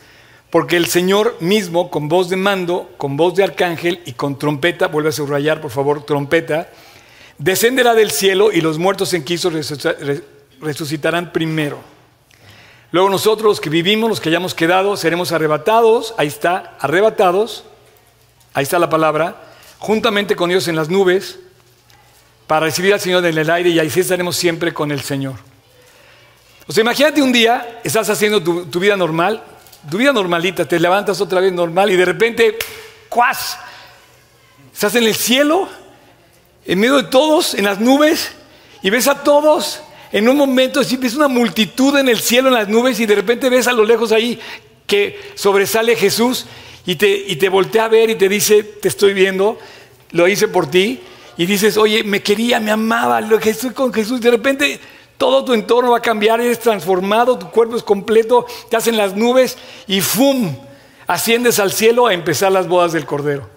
porque 0.50 0.78
el 0.78 0.86
Señor 0.88 1.38
mismo, 1.40 1.90
con 1.90 2.10
voz 2.10 2.30
de 2.30 2.36
mando, 2.36 2.94
con 2.98 3.18
voz 3.18 3.36
de 3.36 3.44
arcángel 3.44 4.02
y 4.06 4.14
con 4.14 4.38
trompeta, 4.38 4.88
vuelve 4.88 5.10
a 5.10 5.14
subrayar 5.14 5.62
por 5.62 5.72
favor 5.72 6.06
trompeta, 6.06 6.70
descenderá 7.38 7.94
del 7.94 8.12
cielo 8.12 8.52
y 8.52 8.62
los 8.62 8.78
muertos 8.78 9.14
en 9.14 9.24
Cristo 9.24 9.52
resucitarán 10.62 11.32
primero. 11.32 11.80
Luego 12.92 13.10
nosotros 13.10 13.46
los 13.46 13.62
que 13.62 13.70
vivimos, 13.70 14.10
los 14.10 14.22
que 14.22 14.30
hayamos 14.30 14.54
quedado, 14.54 14.96
seremos 14.96 15.32
arrebatados, 15.32 16.14
ahí 16.18 16.28
está, 16.28 16.78
arrebatados, 16.80 17.66
ahí 18.54 18.64
está 18.64 18.80
la 18.80 18.90
palabra, 18.90 19.36
juntamente 19.80 20.36
con 20.36 20.50
Dios 20.50 20.68
en 20.68 20.76
las 20.76 20.90
nubes, 20.90 21.40
para 22.48 22.68
recibir 22.68 22.94
al 22.94 23.02
Señor 23.02 23.26
en 23.26 23.38
el 23.38 23.50
aire 23.50 23.70
y 23.72 23.80
ahí 23.80 23.90
sí 23.90 24.00
estaremos 24.00 24.36
siempre 24.36 24.74
con 24.74 24.92
el 24.92 25.02
Señor. 25.02 25.36
O 26.68 26.74
sea, 26.74 26.82
imagínate 26.82 27.22
un 27.22 27.34
día, 27.34 27.82
estás 27.84 28.10
haciendo 28.10 28.42
tu, 28.42 28.66
tu 28.68 28.80
vida 28.80 28.96
normal, 28.96 29.44
tu 29.90 29.98
vida 29.98 30.14
normalita, 30.14 30.66
te 30.66 30.80
levantas 30.80 31.20
otra 31.22 31.42
vez 31.42 31.52
normal 31.52 31.92
y 31.92 31.96
de 31.96 32.06
repente, 32.06 32.58
¡cuas! 33.10 33.58
Estás 34.74 34.96
en 34.96 35.04
el 35.04 35.16
cielo 35.16 35.70
en 36.66 36.80
medio 36.80 36.98
de 36.98 37.04
todos, 37.04 37.54
en 37.54 37.66
las 37.66 37.80
nubes, 37.80 38.32
y 38.82 38.90
ves 38.90 39.08
a 39.08 39.24
todos. 39.24 39.82
En 40.12 40.30
un 40.30 40.38
momento 40.38 40.82
ves 41.00 41.16
una 41.16 41.28
multitud 41.28 41.98
en 41.98 42.10
el 42.10 42.20
cielo, 42.20 42.50
en 42.50 42.56
las 42.56 42.68
nubes, 42.68 43.00
y 43.00 43.06
de 43.06 43.16
repente 43.16 43.50
ves 43.50 43.68
a 43.68 43.74
lo 43.74 43.84
lejos 43.84 44.12
ahí 44.12 44.40
que 44.88 45.20
sobresale 45.36 45.96
Jesús 45.96 46.46
y 46.86 46.96
te, 46.96 47.10
y 47.10 47.36
te 47.38 47.50
voltea 47.50 47.86
a 47.86 47.90
ver 47.90 48.10
y 48.10 48.16
te 48.16 48.30
dice, 48.30 48.64
te 48.64 48.88
estoy 48.88 49.14
viendo, 49.14 49.58
lo 50.12 50.28
hice 50.28 50.48
por 50.48 50.70
ti, 50.70 51.02
y 51.38 51.46
dices, 51.46 51.78
oye, 51.78 52.04
me 52.04 52.22
quería, 52.22 52.60
me 52.60 52.72
amaba, 52.72 53.20
lo 53.22 53.40
que 53.40 53.50
estoy 53.50 53.72
con 53.72 53.92
Jesús. 53.92 54.22
De 54.22 54.32
repente 54.32 54.80
todo 55.18 55.44
tu 55.46 55.54
entorno 55.54 55.92
va 55.92 55.98
a 55.98 56.02
cambiar, 56.02 56.42
eres 56.42 56.60
transformado, 56.60 57.38
tu 57.38 57.50
cuerpo 57.50 57.76
es 57.76 57.84
completo, 57.84 58.46
estás 58.64 58.88
en 58.88 58.98
las 58.98 59.16
nubes 59.16 59.58
y 59.88 60.02
¡fum! 60.02 60.56
Asciendes 61.08 61.60
al 61.60 61.72
cielo 61.72 62.08
a 62.08 62.14
empezar 62.14 62.52
las 62.52 62.68
bodas 62.68 62.94
del 62.94 63.06
Cordero. 63.06 63.50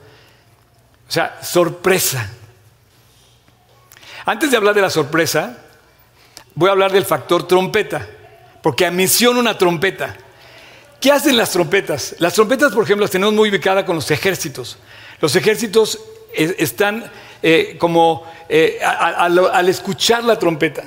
O 1.09 1.11
sea, 1.13 1.39
sorpresa. 1.43 2.31
Antes 4.29 4.51
de 4.51 4.59
hablar 4.59 4.75
de 4.75 4.83
la 4.83 4.91
sorpresa, 4.91 5.57
voy 6.55 6.69
a 6.69 6.73
hablar 6.73 6.93
del 6.93 7.07
factor 7.07 7.49
trompeta, 7.49 8.07
porque 8.63 8.91
menciono 8.91 9.41
una 9.41 9.57
trompeta. 9.57 10.19
¿Qué 11.01 11.11
hacen 11.11 11.35
las 11.35 11.51
trompetas? 11.53 12.15
Las 12.19 12.35
trompetas, 12.35 12.75
por 12.75 12.85
ejemplo, 12.85 13.05
las 13.05 13.11
tenemos 13.11 13.33
muy 13.33 13.49
ubicadas 13.49 13.85
con 13.85 13.97
los 13.97 14.11
ejércitos. 14.11 14.77
Los 15.23 15.35
ejércitos 15.35 15.99
eh, 16.35 16.57
están 16.59 17.11
eh, 17.43 17.77
como 17.79 18.31
eh, 18.51 18.79
al 18.83 19.67
escuchar 19.71 20.23
la 20.25 20.39
trompeta. 20.39 20.85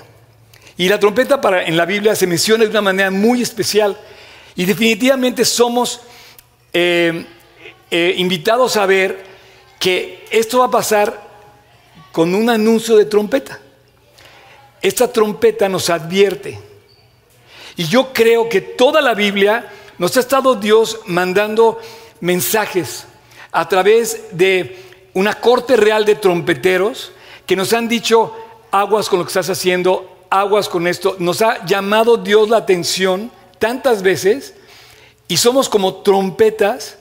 Y 0.77 0.87
la 0.87 0.99
trompeta 0.99 1.41
para, 1.41 1.63
en 1.63 1.75
la 1.75 1.85
Biblia 1.85 2.15
se 2.15 2.27
menciona 2.27 2.65
de 2.65 2.69
una 2.69 2.81
manera 2.81 3.09
muy 3.09 3.41
especial. 3.41 3.97
Y 4.55 4.65
definitivamente 4.65 5.45
somos 5.45 6.01
invitados 7.89 8.77
a 8.77 8.85
ver 8.85 9.23
que 9.79 10.27
esto 10.29 10.59
va 10.59 10.65
a 10.65 10.71
pasar 10.71 11.30
con 12.11 12.35
un 12.35 12.49
anuncio 12.49 12.95
de 12.95 13.05
trompeta. 13.05 13.59
Esta 14.81 15.11
trompeta 15.11 15.69
nos 15.69 15.89
advierte. 15.89 16.59
Y 17.77 17.85
yo 17.85 18.11
creo 18.11 18.49
que 18.49 18.61
toda 18.61 19.01
la 19.01 19.13
Biblia 19.13 19.71
nos 19.97 20.17
ha 20.17 20.19
estado 20.19 20.55
Dios 20.55 20.99
mandando 21.05 21.79
mensajes 22.19 23.05
a 23.51 23.67
través 23.67 24.29
de 24.31 24.77
una 25.13 25.35
corte 25.35 25.75
real 25.75 26.05
de 26.05 26.15
trompeteros 26.15 27.11
que 27.45 27.55
nos 27.55 27.73
han 27.73 27.87
dicho 27.87 28.35
aguas 28.71 29.09
con 29.09 29.19
lo 29.19 29.25
que 29.25 29.29
estás 29.29 29.49
haciendo, 29.49 30.25
aguas 30.29 30.69
con 30.69 30.87
esto. 30.87 31.15
Nos 31.19 31.41
ha 31.41 31.65
llamado 31.65 32.17
Dios 32.17 32.49
la 32.49 32.57
atención 32.57 33.31
tantas 33.59 34.01
veces 34.01 34.55
y 35.27 35.37
somos 35.37 35.69
como 35.69 35.95
trompetas 35.95 36.97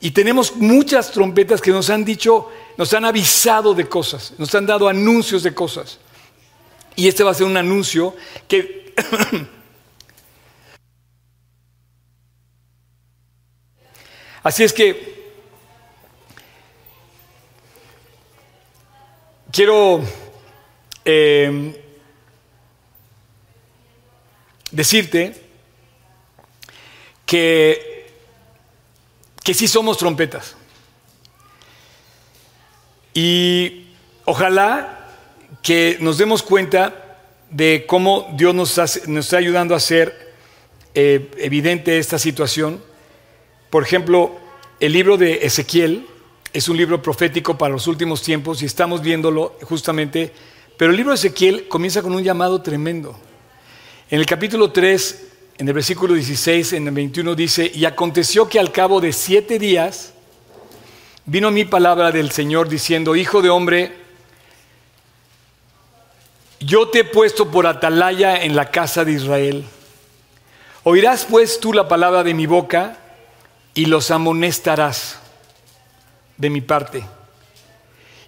y 0.00 0.12
tenemos 0.12 0.56
muchas 0.56 1.10
trompetas 1.10 1.60
que 1.60 1.72
nos 1.72 1.90
han 1.90 2.04
dicho 2.04 2.48
nos 2.80 2.92
han 2.94 3.04
avisado 3.04 3.74
de 3.74 3.86
cosas, 3.86 4.32
nos 4.38 4.54
han 4.54 4.64
dado 4.64 4.88
anuncios 4.88 5.42
de 5.42 5.52
cosas. 5.52 5.98
Y 6.96 7.08
este 7.08 7.22
va 7.22 7.32
a 7.32 7.34
ser 7.34 7.44
un 7.44 7.58
anuncio 7.58 8.16
que... 8.48 8.94
Así 14.42 14.64
es 14.64 14.72
que 14.72 15.30
quiero 19.52 20.00
eh, 21.04 21.84
decirte 24.70 25.38
que, 27.26 28.10
que 29.44 29.52
sí 29.52 29.68
somos 29.68 29.98
trompetas. 29.98 30.56
Y 33.14 33.86
ojalá 34.24 35.08
que 35.62 35.98
nos 36.00 36.18
demos 36.18 36.42
cuenta 36.42 37.18
de 37.50 37.84
cómo 37.86 38.32
Dios 38.36 38.54
nos, 38.54 38.78
está 38.78 39.36
ayudando 39.36 39.74
a 39.74 39.78
hacer 39.78 40.32
eh, 40.94 41.30
evidente 41.38 41.98
esta 41.98 42.18
situación. 42.18 42.82
Por 43.68 43.82
ejemplo, 43.82 44.38
el 44.78 44.92
libro 44.92 45.16
de 45.16 45.44
Ezequiel 45.44 46.06
es 46.52 46.68
un 46.68 46.76
libro 46.76 47.02
profético 47.02 47.58
para 47.58 47.72
los 47.72 47.86
últimos 47.86 48.22
tiempos 48.22 48.62
y 48.62 48.66
estamos 48.66 49.02
viéndolo 49.02 49.56
justamente, 49.62 50.32
pero 50.76 50.90
el 50.90 50.96
libro 50.96 51.12
de 51.12 51.16
Ezequiel 51.16 51.68
comienza 51.68 52.02
con 52.02 52.14
un 52.14 52.22
llamado 52.22 52.62
tremendo. 52.62 53.16
En 54.10 54.18
el 54.18 54.26
capítulo 54.26 54.72
3, 54.72 55.26
en 55.58 55.68
el 55.68 55.74
versículo 55.74 56.14
16, 56.14 56.72
en 56.72 56.88
el 56.88 56.94
21 56.94 57.34
dice, 57.34 57.70
y 57.72 57.84
aconteció 57.84 58.48
que 58.48 58.58
al 58.58 58.72
cabo 58.72 59.00
de 59.00 59.12
siete 59.12 59.58
días, 59.58 60.14
vino 61.30 61.52
mi 61.52 61.64
palabra 61.64 62.10
del 62.10 62.32
Señor 62.32 62.68
diciendo, 62.68 63.14
Hijo 63.14 63.40
de 63.40 63.50
hombre, 63.50 63.96
yo 66.58 66.88
te 66.88 67.00
he 67.00 67.04
puesto 67.04 67.52
por 67.52 67.68
atalaya 67.68 68.42
en 68.42 68.56
la 68.56 68.72
casa 68.72 69.04
de 69.04 69.12
Israel. 69.12 69.64
Oirás 70.82 71.24
pues 71.24 71.60
tú 71.60 71.72
la 71.72 71.86
palabra 71.86 72.24
de 72.24 72.34
mi 72.34 72.46
boca 72.46 72.96
y 73.74 73.86
los 73.86 74.10
amonestarás 74.10 75.20
de 76.36 76.50
mi 76.50 76.62
parte. 76.62 77.04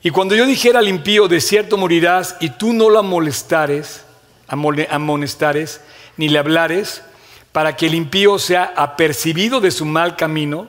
Y 0.04 0.10
cuando 0.10 0.36
yo 0.36 0.46
dijera 0.46 0.78
al 0.78 0.86
impío, 0.86 1.26
de 1.26 1.40
cierto 1.40 1.76
morirás, 1.76 2.36
y 2.38 2.50
tú 2.50 2.72
no 2.72 2.88
lo 2.88 3.02
molestares, 3.02 4.04
amonestares, 4.46 5.80
ni 6.16 6.28
le 6.28 6.38
hablares, 6.38 7.02
para 7.50 7.74
que 7.74 7.86
el 7.86 7.96
impío 7.96 8.38
sea 8.38 8.72
apercibido 8.76 9.60
de 9.60 9.72
su 9.72 9.86
mal 9.86 10.14
camino, 10.14 10.68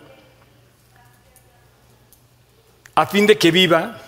a 2.95 3.05
fin 3.05 3.25
de 3.25 3.37
que 3.37 3.51
viva, 3.51 3.99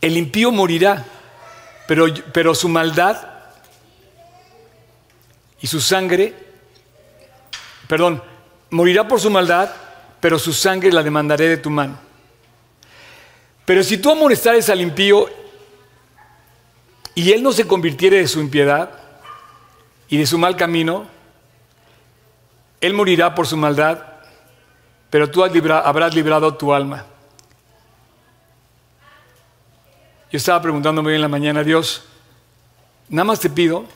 el 0.00 0.16
impío 0.16 0.52
morirá, 0.52 1.04
pero, 1.86 2.06
pero 2.32 2.54
su 2.54 2.68
maldad 2.68 3.16
y 5.60 5.66
su 5.66 5.80
sangre, 5.80 6.34
perdón, 7.88 8.22
morirá 8.70 9.08
por 9.08 9.20
su 9.20 9.30
maldad, 9.30 9.70
pero 10.20 10.38
su 10.38 10.52
sangre 10.52 10.92
la 10.92 11.02
demandaré 11.02 11.48
de 11.48 11.56
tu 11.56 11.70
mano. 11.70 11.98
Pero 13.64 13.82
si 13.82 13.98
tú 13.98 14.12
amonestares 14.12 14.70
al 14.70 14.80
impío 14.80 15.28
y 17.14 17.32
él 17.32 17.42
no 17.42 17.50
se 17.50 17.66
convirtiere 17.66 18.18
de 18.18 18.28
su 18.28 18.40
impiedad 18.40 18.90
y 20.08 20.18
de 20.18 20.26
su 20.26 20.38
mal 20.38 20.56
camino, 20.56 21.06
él 22.80 22.94
morirá 22.94 23.34
por 23.34 23.46
su 23.46 23.56
maldad, 23.56 24.04
pero 25.10 25.30
tú 25.30 25.42
habrás 25.42 26.14
librado 26.14 26.54
tu 26.54 26.72
alma. 26.72 27.06
Yo 30.36 30.38
estaba 30.38 30.60
preguntándome 30.60 31.08
hoy 31.08 31.14
en 31.14 31.22
la 31.22 31.28
mañana, 31.28 31.64
Dios, 31.64 32.02
nada 33.08 33.24
más 33.24 33.40
te 33.40 33.48
pido 33.48 33.86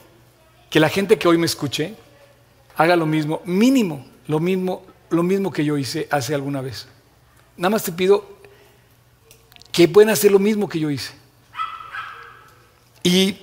que 0.71 0.81
la 0.81 0.89
gente 0.89 1.19
que 1.19 1.29
hoy 1.29 1.37
me 1.37 1.45
escuche 1.45 1.97
haga 2.77 2.97
lo 2.97 3.05
mismo, 3.05 3.43
mínimo, 3.45 4.07
lo 4.27 4.41
mismo, 4.41 4.83
lo 5.11 5.23
mismo 5.23 5.53
que 5.53 5.67
yo 5.67 5.77
hice 5.77 6.09
hace 6.11 6.35
alguna 6.35 6.63
vez. 6.63 6.89
Nada 7.59 7.69
más 7.69 7.83
te 7.83 7.93
pido 7.93 8.39
que 9.71 9.87
puedan 9.87 10.09
hacer 10.09 10.33
lo 10.33 10.39
mismo 10.39 10.67
que 10.67 10.81
yo 10.81 10.89
hice. 10.89 11.13
Y, 13.03 13.37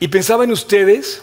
y 0.00 0.08
pensaba 0.08 0.44
en 0.44 0.52
ustedes 0.52 1.22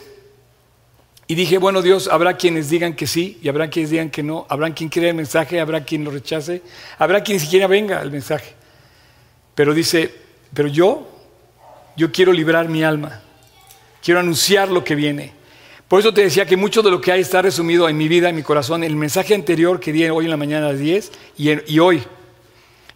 y 1.25 1.33
dije, 1.33 1.57
bueno 1.57 1.81
Dios, 1.81 2.07
habrá 2.07 2.38
quienes 2.38 2.69
digan 2.69 2.93
que 2.93 3.07
sí 3.07 3.39
y 3.41 3.50
habrá 3.50 3.71
quienes 3.71 3.89
digan 3.89 4.12
que 4.12 4.21
no, 4.21 4.45
habrá 4.48 4.71
quien 4.75 4.91
crea 4.91 5.09
el 5.09 5.15
mensaje, 5.15 5.59
habrá 5.59 5.83
quien 5.83 6.03
lo 6.03 6.12
rechace, 6.12 6.62
habrá 7.00 7.24
quien 7.24 7.39
siquiera 7.39 7.65
venga 7.65 8.00
al 8.00 8.12
mensaje. 8.12 8.58
Pero 9.59 9.73
dice, 9.73 10.09
pero 10.53 10.69
yo, 10.69 11.05
yo 11.97 12.13
quiero 12.13 12.31
librar 12.31 12.69
mi 12.69 12.81
alma, 12.81 13.19
quiero 14.01 14.21
anunciar 14.21 14.69
lo 14.69 14.85
que 14.85 14.95
viene. 14.95 15.33
Por 15.89 15.99
eso 15.99 16.13
te 16.13 16.21
decía 16.21 16.45
que 16.45 16.55
mucho 16.55 16.81
de 16.81 16.89
lo 16.89 17.01
que 17.01 17.11
hay 17.11 17.19
está 17.19 17.41
resumido 17.41 17.89
en 17.89 17.97
mi 17.97 18.07
vida, 18.07 18.29
en 18.29 18.37
mi 18.37 18.41
corazón, 18.41 18.85
el 18.85 18.95
mensaje 18.95 19.35
anterior 19.35 19.81
que 19.81 19.91
di 19.91 20.07
hoy 20.07 20.23
en 20.23 20.31
la 20.31 20.37
mañana 20.37 20.67
a 20.67 20.69
las 20.69 20.79
10 20.79 21.11
y, 21.37 21.73
y 21.73 21.79
hoy. 21.79 22.01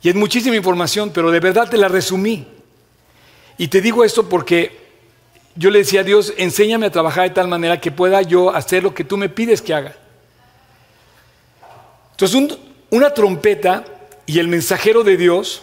Y 0.01 0.07
es 0.07 0.15
muchísima 0.15 0.55
información, 0.55 1.11
pero 1.13 1.31
de 1.31 1.41
verdad 1.41 1.69
te 1.69 1.75
la 1.75 1.89
resumí. 1.89 2.47
Y 3.57 3.67
te 3.67 3.81
digo 3.81 4.05
esto 4.05 4.29
porque 4.29 4.71
yo 5.57 5.69
le 5.69 5.79
decía 5.79 5.99
a 5.99 6.05
Dios, 6.05 6.33
enséñame 6.37 6.85
a 6.85 6.91
trabajar 6.91 7.27
de 7.27 7.35
tal 7.35 7.49
manera 7.49 7.81
que 7.81 7.91
pueda 7.91 8.21
yo 8.21 8.55
hacer 8.55 8.83
lo 8.83 8.93
que 8.93 9.03
tú 9.03 9.17
me 9.17 9.27
pides 9.27 9.61
que 9.61 9.73
haga. 9.73 9.97
Entonces, 12.11 12.57
una 12.89 13.13
trompeta 13.13 13.83
y 14.25 14.39
el 14.39 14.47
mensajero 14.47 15.03
de 15.03 15.17
Dios 15.17 15.61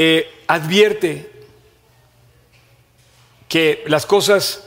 eh, 0.00 0.30
advierte 0.46 1.28
que 3.48 3.82
las 3.88 4.06
cosas 4.06 4.62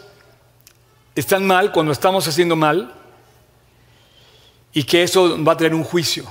están 1.16 1.48
mal 1.48 1.72
cuando 1.72 1.94
estamos 1.94 2.28
haciendo 2.28 2.58
mal 2.58 2.94
y 4.74 4.84
que 4.84 5.04
eso 5.04 5.42
va 5.42 5.54
a 5.54 5.58
traer 5.58 5.74
un 5.74 5.86
juicio. 5.86 6.26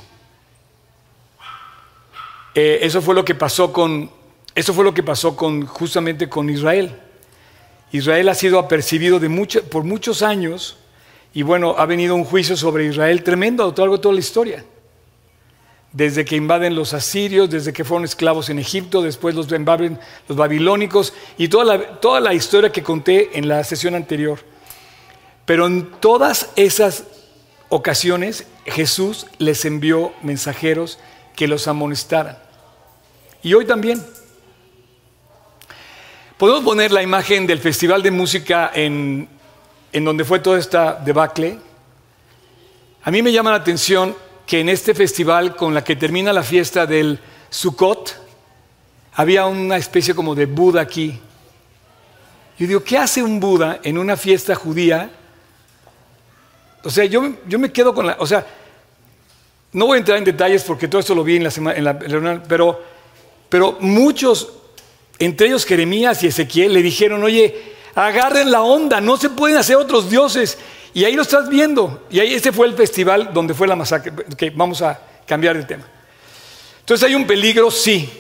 Eh, 2.55 2.81
eso 2.83 3.01
fue 3.01 3.15
lo 3.15 3.25
que 3.25 3.35
pasó 3.35 3.73
con 3.73 4.11
eso 4.55 4.75
fue 4.75 4.85
lo 4.85 4.93
que 4.93 5.03
pasó 5.03 5.35
con 5.35 5.65
justamente 5.65 6.29
con 6.29 6.51
Israel. 6.51 6.95
Israel 7.93 8.29
ha 8.29 8.35
sido 8.35 8.59
apercibido 8.59 9.19
de 9.19 9.31
por 9.71 9.85
muchos 9.85 10.21
años 10.21 10.77
y 11.33 11.41
bueno, 11.41 11.75
ha 11.79 11.87
venido 11.87 12.15
un 12.15 12.25
juicio 12.25 12.55
sobre 12.55 12.85
Israel 12.85 13.23
tremendo 13.23 13.63
a 13.63 13.69
lo 13.69 13.75
largo 13.75 13.97
de 13.97 14.03
toda 14.03 14.13
la 14.15 14.21
historia. 14.21 14.63
Desde 15.93 16.25
que 16.25 16.37
invaden 16.37 16.77
los 16.77 16.95
asirios, 16.95 17.51
desde 17.51 17.73
que 17.73 17.85
fueron 17.85 18.05
esclavos 18.05 18.49
en 18.49 18.59
Egipto, 18.59 19.03
después 19.03 19.35
los, 19.35 19.49
los 19.51 20.37
babilónicos 20.37 21.13
y 21.37 21.49
toda 21.49 21.65
la, 21.65 22.01
toda 22.01 22.21
la 22.21 22.33
historia 22.33 22.71
que 22.71 22.83
conté 22.83 23.37
en 23.37 23.49
la 23.49 23.65
sesión 23.65 23.95
anterior. 23.95 24.39
Pero 25.45 25.67
en 25.67 25.91
todas 26.01 26.51
esas 26.55 27.05
ocasiones 27.71 28.47
Jesús 28.67 29.27
les 29.39 29.65
envió 29.65 30.13
mensajeros 30.23 30.99
que 31.35 31.49
los 31.49 31.67
amonestaran. 31.67 32.39
Y 33.43 33.55
hoy 33.55 33.65
también. 33.65 34.05
Podemos 36.37 36.63
poner 36.63 36.93
la 36.93 37.03
imagen 37.03 37.47
del 37.47 37.59
Festival 37.59 38.03
de 38.03 38.11
Música 38.11 38.71
en, 38.75 39.29
en 39.93 40.05
donde 40.05 40.25
fue 40.25 40.41
toda 40.41 40.59
esta 40.59 40.95
debacle. 40.95 41.59
A 43.03 43.11
mí 43.11 43.23
me 43.23 43.33
llama 43.33 43.51
la 43.51 43.57
atención 43.57 44.15
que 44.51 44.59
en 44.59 44.69
este 44.69 44.95
festival, 44.97 45.55
con 45.55 45.75
la 45.75 45.85
que 45.85 45.95
termina 45.95 46.33
la 46.33 46.43
fiesta 46.43 46.85
del 46.85 47.21
Sukkot, 47.51 48.21
había 49.13 49.47
una 49.47 49.77
especie 49.77 50.13
como 50.13 50.35
de 50.35 50.47
Buda 50.47 50.81
aquí. 50.81 51.21
Yo 52.59 52.67
digo, 52.67 52.83
¿qué 52.83 52.99
hace 52.99 53.23
un 53.23 53.39
Buda 53.39 53.79
en 53.85 53.97
una 53.97 54.17
fiesta 54.17 54.57
judía 54.57 55.13
o 56.83 56.91
sea, 56.91 57.05
yo, 57.05 57.35
yo 57.47 57.59
me 57.59 57.71
quedo 57.71 57.95
con 57.95 58.07
la... 58.07 58.17
O 58.19 58.27
sea, 58.27 58.47
no 59.73 59.87
voy 59.87 59.97
a 59.97 59.99
entrar 59.99 60.19
en 60.19 60.25
detalles 60.25 60.65
porque 60.65 60.89
todo 60.89 61.01
esto 61.01 61.15
lo 61.15 61.23
vi 61.23 61.37
en 61.37 61.45
la, 61.45 61.53
en 61.75 61.85
la 61.85 61.93
reunión, 61.93 62.43
pero, 62.49 62.83
pero 63.49 63.77
muchos, 63.81 64.53
entre 65.19 65.49
ellos 65.49 65.65
Jeremías 65.65 66.23
y 66.23 66.29
Ezequiel, 66.29 66.73
le 66.73 66.83
dijeron, 66.83 67.23
oye, 67.23 67.75
agarren 67.95 68.51
la 68.51 68.63
onda, 68.63 69.01
no 69.01 69.17
se 69.17 69.31
pueden 69.31 69.59
hacer 69.59 69.77
otros 69.77 70.11
dioses. 70.11 70.59
Y 70.93 71.05
ahí 71.05 71.15
lo 71.15 71.23
estás 71.23 71.49
viendo. 71.49 72.07
Y 72.11 72.21
ahí 72.21 72.35
ese 72.35 72.53
fue 72.53 72.67
el 72.67 72.75
festival 72.75 73.31
donde 73.33 73.55
fue 73.55 73.69
la 73.69 73.77
masacre. 73.77 74.13
Que 74.37 74.51
vamos 74.51 74.83
a 74.83 75.01
cambiar 75.27 75.57
de 75.57 75.65
tema. 75.65 75.85
Entonces 76.81 77.09
hay 77.09 77.15
un 77.15 77.27
peligro, 77.27 77.71
sí. 77.71 78.11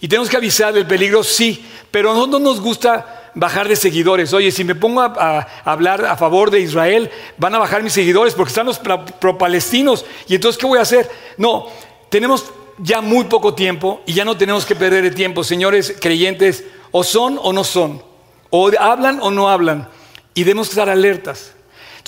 Y 0.00 0.08
tenemos 0.08 0.30
que 0.30 0.36
avisar 0.36 0.72
del 0.72 0.86
peligro, 0.86 1.22
sí. 1.22 1.64
Pero 1.90 2.14
no, 2.14 2.26
no 2.26 2.38
nos 2.38 2.60
gusta 2.60 3.30
bajar 3.34 3.68
de 3.68 3.76
seguidores. 3.76 4.32
Oye, 4.32 4.50
si 4.50 4.64
me 4.64 4.74
pongo 4.74 5.00
a, 5.00 5.46
hablar 5.64 6.04
a 6.04 6.16
favor 6.16 6.50
de 6.50 6.60
Israel, 6.60 7.10
van 7.36 7.54
a 7.54 7.58
bajar 7.58 7.82
mis 7.82 7.92
seguidores 7.92 8.34
porque 8.34 8.48
están 8.50 8.66
los 8.66 8.78
pro-palestinos. 8.78 10.04
¿Y 10.26 10.34
entonces 10.34 10.58
qué 10.58 10.66
voy 10.66 10.78
a 10.78 10.82
hacer? 10.82 11.08
No, 11.36 11.68
tenemos 12.08 12.46
ya 12.78 13.00
muy 13.00 13.24
poco 13.24 13.54
tiempo 13.54 14.02
y 14.06 14.14
ya 14.14 14.24
no 14.24 14.36
tenemos 14.36 14.64
que 14.64 14.74
perder 14.74 15.04
el 15.04 15.14
tiempo. 15.14 15.44
Señores 15.44 15.94
creyentes, 16.00 16.64
o 16.90 17.04
son 17.04 17.38
o 17.40 17.52
no 17.52 17.64
son. 17.64 18.02
O 18.50 18.70
hablan 18.78 19.20
o 19.20 19.30
no 19.30 19.48
hablan. 19.48 19.88
Y 20.34 20.44
debemos 20.44 20.70
estar 20.70 20.88
alertas. 20.88 21.52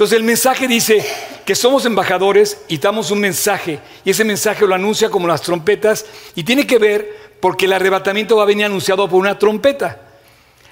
Entonces 0.01 0.17
el 0.17 0.25
mensaje 0.25 0.67
dice 0.67 1.05
que 1.45 1.55
somos 1.55 1.85
embajadores 1.85 2.63
y 2.69 2.79
damos 2.79 3.11
un 3.11 3.21
mensaje. 3.21 3.81
Y 4.03 4.09
ese 4.09 4.25
mensaje 4.25 4.67
lo 4.67 4.75
anuncia 4.75 5.11
como 5.11 5.29
las 5.29 5.43
trompetas. 5.43 6.07
Y 6.35 6.43
tiene 6.43 6.67
que 6.67 6.79
ver 6.79 7.35
porque 7.39 7.67
el 7.67 7.75
arrebatamiento 7.75 8.35
va 8.35 8.45
a 8.45 8.47
venir 8.47 8.65
anunciado 8.65 9.07
por 9.11 9.21
una 9.21 9.39
trompeta. 9.39 10.01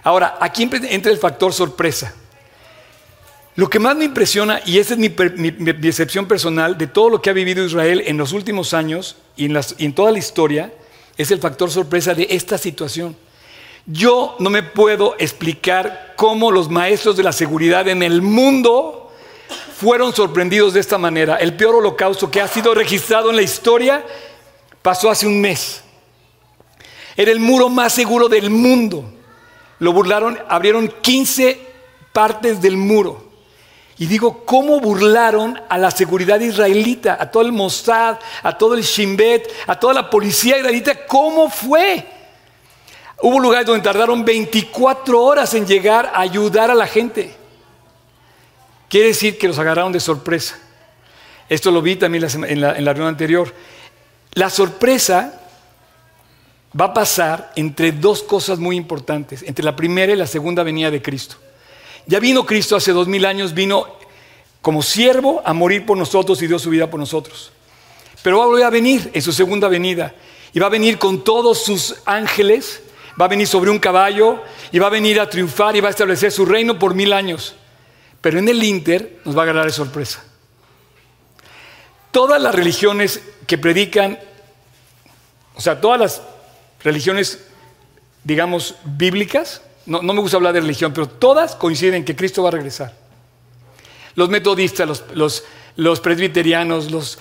Ahora, 0.03 0.39
aquí 0.41 0.63
entra 0.63 1.13
el 1.13 1.19
factor 1.19 1.53
sorpresa. 1.53 2.15
Lo 3.55 3.69
que 3.69 3.79
más 3.79 3.97
me 3.97 4.07
impresiona, 4.07 4.63
y 4.65 4.79
esa 4.79 4.95
es 4.95 4.99
mi, 4.99 5.09
decepción 5.11 6.25
personal 6.25 6.79
de 6.79 6.87
todo 6.87 7.11
lo 7.11 7.21
que 7.21 7.29
ha 7.29 7.35
vivido 7.35 7.63
Israel 7.63 8.05
en 8.07 8.17
los 8.17 8.33
últimos 8.33 8.73
años 8.73 9.17
y 9.37 9.45
en, 9.45 9.93
toda 9.93 10.11
la 10.11 10.19
historia, 10.19 10.73
es 11.19 11.31
el 11.31 11.39
factor 11.39 11.71
sorpresa 11.71 12.15
de 12.15 12.29
esta 12.31 12.57
situación. 12.57 13.15
Yo 13.85 14.37
no 14.39 14.49
me 14.49 14.63
puedo 14.63 15.17
explicar 15.19 16.15
cómo 16.17 16.51
los 16.51 16.71
maestros 16.71 17.15
de 17.19 17.25
la 17.25 17.33
seguridad 17.33 17.89
en 17.89 18.03
el 18.03 18.23
mundo 18.23 19.05
fueron 19.79 20.13
sorprendidos 20.13 20.75
de 20.75 20.81
esta 20.81 20.99
manera. 20.99 21.37
El 21.37 21.55
peor 21.55 21.77
holocausto 21.77 22.29
que 22.29 22.41
ha 22.41 22.49
sido 22.49 22.75
registrado 22.75 23.31
en 23.31 23.37
la 23.37 23.43
historia 23.43 24.05
pasó 24.83 25.09
hace 25.09 25.25
un 25.25 25.41
mes. 25.41 25.83
Era 27.17 27.31
el 27.31 27.39
muro 27.39 27.69
más 27.69 27.93
seguro 27.93 28.29
del 28.29 28.51
mundo. 28.51 29.05
Lo 29.79 29.93
burlaron, 29.93 30.37
abrieron 30.49 30.93
15 31.01 31.61
partes 32.13 32.61
del 32.61 32.77
muro. 32.77 33.29
Y 33.99 34.07
digo, 34.07 34.45
¿cómo 34.45 34.81
burlaron 34.81 35.61
a 35.69 35.79
la 35.79 35.93
seguridad 35.93 36.41
israelita, 36.41 37.17
a 37.21 37.31
todo 37.31 37.45
el 37.45 37.53
Mossad, 37.53 38.19
a 38.43 38.59
todo 38.59 38.75
el 38.75 38.83
Shin 38.83 39.17
Bet, 39.17 39.49
a 39.69 39.79
toda 39.79 39.95
la 39.95 40.11
policía 40.11 40.59
israelita? 40.59 41.07
¿Cómo 41.07 41.49
fue? 41.49 42.05
Hubo 43.23 43.39
lugares 43.39 43.67
donde 43.67 43.85
tardaron 43.85 44.25
24 44.25 45.23
horas 45.23 45.55
en 45.55 45.69
llegar 45.69 46.11
a 46.13 46.21
ayudar 46.21 46.69
a 46.69 46.75
la 46.75 46.89
gente. 46.89 47.38
Quiere 48.89 49.09
decir 49.09 49.39
que 49.39 49.49
los 49.49 49.59
agarraron 49.59 49.93
de 49.93 50.01
sorpresa. 50.01 50.59
Esto 51.49 51.71
lo 51.71 51.83
vi 51.83 51.97
también 51.97 52.27
en 52.47 52.61
la, 52.61 52.73
reunión 52.75 53.09
anterior. 53.09 53.55
La 54.35 54.51
sorpresa 54.51 55.41
va 56.79 56.87
a 56.87 56.95
pasar 56.95 57.53
entre 57.57 57.93
dos 57.93 58.23
cosas 58.23 58.59
muy 58.59 58.77
importantes, 58.77 59.43
entre 59.43 59.65
la 59.65 59.75
primera 59.75 60.13
y 60.13 60.17
la 60.17 60.27
segunda 60.27 60.63
venida 60.63 60.91
de 60.91 61.03
Cristo. 61.03 61.37
Ya 62.07 62.19
vino 62.21 62.47
Cristo 62.47 62.77
hace 62.77 62.93
dos 62.93 63.09
mil 63.09 63.25
años, 63.25 63.55
vino 63.55 63.87
como 64.63 64.83
siervo 64.83 65.43
a 65.45 65.53
morir 65.53 65.87
por 65.87 65.97
nosotros 65.97 66.41
y 66.43 66.47
dio 66.47 66.59
su 66.59 66.71
vida 66.71 66.91
por 66.91 67.01
nosotros. 67.01 67.53
Pero 68.23 68.39
va 68.39 68.45
a 68.45 68.47
volver 68.49 68.65
a 68.65 68.71
venir 68.71 69.11
en 69.13 69.23
su 69.23 69.33
segunda 69.33 69.69
venida 69.69 70.15
y 70.53 70.59
va 70.59 70.67
a 70.67 70.71
venir 70.71 70.99
con 70.99 71.25
todos 71.25 71.63
sus 71.63 71.97
ángeles, 72.05 72.83
va 73.21 73.27
a 73.27 73.29
venir 73.29 73.47
sobre 73.47 73.71
un 73.71 73.79
caballo 73.79 74.43
y 74.73 74.79
va 74.79 74.89
a 74.89 74.91
venir 74.91 75.21
a 75.21 75.29
triunfar 75.29 75.77
y 75.77 75.81
va 75.81 75.89
a 75.89 75.91
establecer 75.91 76.33
su 76.33 76.45
reino 76.45 76.79
por 76.79 76.95
mil 76.95 77.13
años. 77.13 77.55
Pero 78.21 78.39
en 78.39 78.49
el 78.49 78.63
Inter 78.63 79.21
nos 79.25 79.37
va 79.37 79.41
a 79.41 79.45
agarrar 79.45 79.67
de 79.67 79.73
sorpresa. 79.73 80.25
Todas 82.11 82.41
las 82.41 82.55
religiones 82.55 83.23
que 83.47 83.59
predican, 83.59 84.19
o 85.55 85.61
sea, 85.61 85.81
todas 85.81 86.01
las 86.01 86.23
religiones, 86.83 87.45
digamos, 88.25 88.75
bíblicas, 88.85 89.63
no, 89.89 90.03
me 90.03 90.21
gusta 90.21 90.37
hablar 90.37 90.53
de 90.53 90.61
religión, 90.61 90.93
pero 90.93 91.09
todas 91.09 91.55
coinciden 91.55 91.95
en 91.95 92.05
que 92.05 92.15
Cristo 92.15 92.43
va 92.43 92.51
a 92.51 92.53
regresar. 92.53 92.95
Los 94.15 94.29
metodistas, 94.29 95.03
los, 95.15 96.01
presbiterianos, 96.01 96.91
los, 96.91 97.19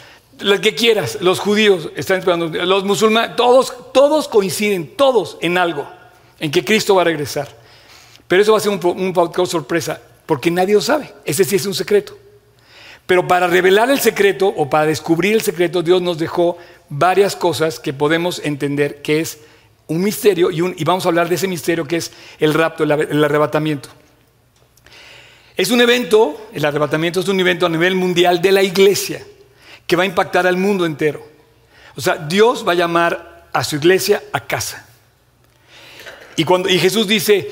que 0.62 0.76
quieras, 0.76 1.20
los 1.22 1.40
judíos 1.40 1.90
están 1.96 2.20
esperando, 2.20 2.48
los 2.66 2.84
musulmanes, 2.84 3.38
todos, 3.38 3.74
todos 3.94 4.28
coinciden, 4.28 4.98
todos 4.98 5.38
en 5.42 5.58
algo, 5.58 5.88
en 6.40 6.52
que 6.52 6.66
Cristo 6.66 6.96
va 6.96 7.04
a 7.04 7.06
regresar. 7.06 7.48
Pero 8.28 8.42
eso 8.42 8.52
va 8.52 8.58
a 8.58 8.62
ser 8.62 8.72
un, 8.72 8.86
un 8.86 9.48
sorpresa, 9.48 10.02
porque 10.28 10.52
nadie 10.52 10.76
lo 10.76 10.82
sabe. 10.82 11.12
Ese 11.26 11.44
sí 11.44 11.56
es 11.56 11.66
un 11.66 11.74
secreto. 11.74 12.16
Pero 13.08 13.28
para 13.28 13.48
revelar 13.48 13.90
el 13.90 14.00
secreto 14.00 14.48
o 14.48 14.70
para 14.70 14.86
descubrir 14.86 15.34
el 15.34 15.42
secreto, 15.42 15.82
Dios 15.82 16.02
nos 16.02 16.20
dejó 16.20 16.58
varias 16.90 17.36
cosas 17.36 17.80
que 17.80 17.94
podemos 17.94 18.40
entender 18.44 19.02
que 19.02 19.22
es 19.22 19.40
un 19.88 20.04
misterio 20.04 20.52
y, 20.52 20.84
vamos 20.84 21.06
a 21.06 21.10
hablar 21.10 21.30
de 21.30 21.36
ese 21.36 21.48
misterio 21.48 21.88
que 21.88 21.96
es 21.96 22.12
el 22.40 22.54
rapto, 22.54 22.84
el, 22.84 22.92
arrebatamiento. 22.92 23.88
Es 25.56 25.72
un 25.72 25.80
evento, 25.80 26.50
el 26.54 26.66
arrebatamiento 26.66 27.22
es 27.22 27.28
un 27.30 27.40
evento 27.40 27.66
a 27.66 27.70
nivel 27.70 27.96
mundial 27.96 28.42
de 28.42 28.52
la 28.52 28.62
iglesia 28.62 29.26
que 29.88 29.96
va 29.96 30.04
a 30.04 30.06
impactar 30.06 30.46
al 30.46 30.58
mundo 30.58 30.86
entero. 30.86 31.26
O 31.96 32.02
sea, 32.02 32.18
Dios 32.18 32.68
va 32.68 32.74
a 32.74 32.76
llamar 32.76 33.48
a 33.54 33.64
su 33.64 33.78
iglesia 33.78 34.22
a 34.34 34.42
casa. 34.42 34.86
Y, 36.36 36.44
cuando, 36.44 36.70
y 36.70 36.78
Jesús 36.78 37.08
dice, 37.08 37.50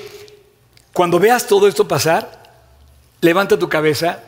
cuando 0.91 1.17
veas 1.17 1.47
todo 1.47 1.67
esto 1.67 1.88
pasar, 1.88 2.44
levanta 3.21 3.58
tu 3.58 3.69
cabeza 3.69 4.23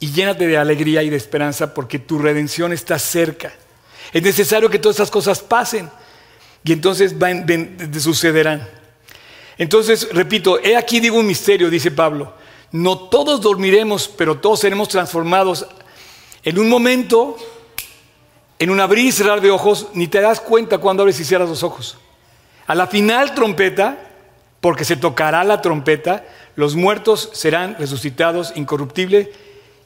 y 0.00 0.12
llénate 0.12 0.46
de 0.46 0.56
alegría 0.56 1.02
y 1.02 1.10
de 1.10 1.16
esperanza 1.16 1.74
porque 1.74 1.98
tu 1.98 2.18
redención 2.18 2.72
está 2.72 2.98
cerca. 2.98 3.52
Es 4.12 4.22
necesario 4.22 4.70
que 4.70 4.78
todas 4.78 4.96
estas 4.96 5.10
cosas 5.10 5.40
pasen 5.40 5.90
y 6.64 6.72
entonces 6.72 7.18
van, 7.18 7.46
sucederán. 7.98 8.66
Entonces, 9.56 10.08
repito, 10.12 10.60
he 10.62 10.76
aquí 10.76 11.00
digo 11.00 11.18
un 11.18 11.26
misterio, 11.26 11.68
dice 11.68 11.90
Pablo. 11.90 12.34
No 12.70 12.98
todos 12.98 13.40
dormiremos, 13.40 14.08
pero 14.08 14.38
todos 14.38 14.60
seremos 14.60 14.88
transformados 14.88 15.66
en 16.44 16.58
un 16.58 16.68
momento, 16.68 17.36
en 18.58 18.70
un 18.70 18.80
abrir 18.80 19.06
y 19.06 19.12
cerrar 19.12 19.40
de 19.40 19.50
ojos, 19.50 19.88
ni 19.94 20.06
te 20.06 20.20
das 20.20 20.40
cuenta 20.40 20.78
cuando 20.78 21.02
abres 21.02 21.18
y 21.20 21.24
cierras 21.24 21.48
los 21.48 21.62
ojos. 21.62 21.98
A 22.66 22.74
la 22.74 22.86
final 22.86 23.34
trompeta, 23.34 23.98
porque 24.60 24.84
se 24.84 24.96
tocará 24.96 25.42
la 25.44 25.60
trompeta, 25.60 26.24
los 26.58 26.74
muertos 26.74 27.30
serán 27.34 27.76
resucitados 27.78 28.52
incorruptible 28.56 29.30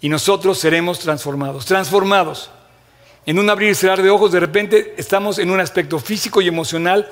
y 0.01 0.09
nosotros 0.09 0.59
seremos 0.59 1.01
transformados. 1.01 1.67
Transformados. 1.67 2.51
En 3.27 3.39
un 3.39 3.51
abrir 3.51 3.73
y 3.73 3.75
cerrar 3.75 4.01
de 4.01 4.09
ojos, 4.09 4.33
de 4.33 4.41
repente 4.41 4.95
estamos 4.97 5.39
en 5.39 5.51
un 5.51 5.61
aspecto 5.61 5.99
físico 5.99 6.41
y 6.41 6.49
emocional 6.49 7.07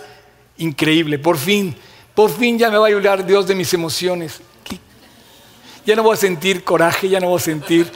increíble. 0.57 1.19
Por 1.19 1.37
fin, 1.37 1.77
por 2.15 2.31
fin 2.31 2.59
ya 2.59 2.71
me 2.71 2.79
va 2.79 2.87
a 2.87 2.89
ayudar 2.89 3.27
Dios 3.27 3.47
de 3.47 3.55
mis 3.55 3.75
emociones. 3.75 4.41
Ya 5.85 5.95
no 5.95 6.05
voy 6.05 6.15
a 6.15 6.17
sentir 6.17 6.65
coraje, 6.65 7.11
ya 7.11 7.21
no 7.21 7.29
voy 7.29 7.37
a 7.37 7.43
sentir... 7.43 7.93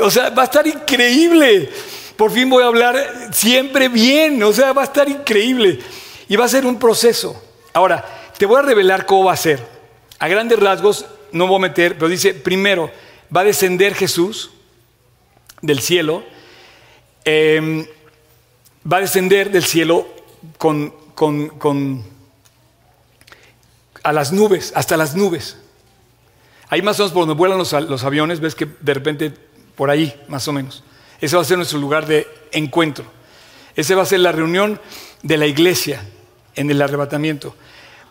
O 0.00 0.10
sea, 0.10 0.30
va 0.30 0.42
a 0.42 0.44
estar 0.46 0.66
increíble. 0.66 1.68
Por 2.16 2.30
fin 2.30 2.48
voy 2.48 2.62
a 2.62 2.68
hablar 2.68 2.96
siempre 3.34 3.90
bien. 3.90 4.42
O 4.42 4.50
sea, 4.50 4.72
va 4.72 4.80
a 4.80 4.86
estar 4.86 5.06
increíble. 5.10 5.78
Y 6.26 6.36
va 6.36 6.46
a 6.46 6.48
ser 6.48 6.64
un 6.64 6.78
proceso. 6.78 7.38
Ahora, 7.74 8.02
te 8.38 8.46
voy 8.46 8.60
a 8.60 8.62
revelar 8.62 9.04
cómo 9.04 9.24
va 9.24 9.34
a 9.34 9.36
ser. 9.36 9.75
A 10.18 10.28
grandes 10.28 10.58
rasgos, 10.58 11.06
no 11.32 11.46
voy 11.46 11.56
a 11.56 11.68
meter, 11.68 11.94
pero 11.94 12.08
dice, 12.08 12.34
primero, 12.34 12.90
va 13.34 13.42
a 13.42 13.44
descender 13.44 13.94
Jesús 13.94 14.50
del 15.62 15.80
cielo, 15.80 16.24
em, 17.24 17.86
va 18.90 18.98
a 18.98 19.00
descender 19.00 19.50
del 19.50 19.64
cielo 19.64 20.06
con, 20.58 20.94
a 24.02 24.12
las 24.12 24.32
nubes, 24.32 24.72
hasta 24.74 24.96
las 24.96 25.14
nubes. 25.14 25.58
Ahí 26.68 26.82
más 26.82 26.98
o 26.98 27.02
menos 27.02 27.12
por 27.12 27.22
donde 27.22 27.34
vuelan 27.34 27.58
los, 27.58 27.72
los, 27.72 28.04
aviones, 28.04 28.40
ves 28.40 28.54
que 28.54 28.66
de 28.80 28.94
repente 28.94 29.32
por 29.74 29.90
ahí, 29.90 30.18
más 30.28 30.46
o 30.48 30.52
menos. 30.52 30.82
Ese 31.20 31.36
va 31.36 31.42
a 31.42 31.44
ser 31.44 31.56
nuestro 31.56 31.78
lugar 31.78 32.06
de 32.06 32.26
encuentro. 32.52 33.04
Ese 33.74 33.94
va 33.94 34.02
a 34.02 34.06
ser 34.06 34.20
la 34.20 34.32
reunión 34.32 34.80
de 35.22 35.36
la 35.36 35.46
iglesia 35.46 36.02
en 36.54 36.70
el 36.70 36.80
arrebatamiento. 36.80 37.54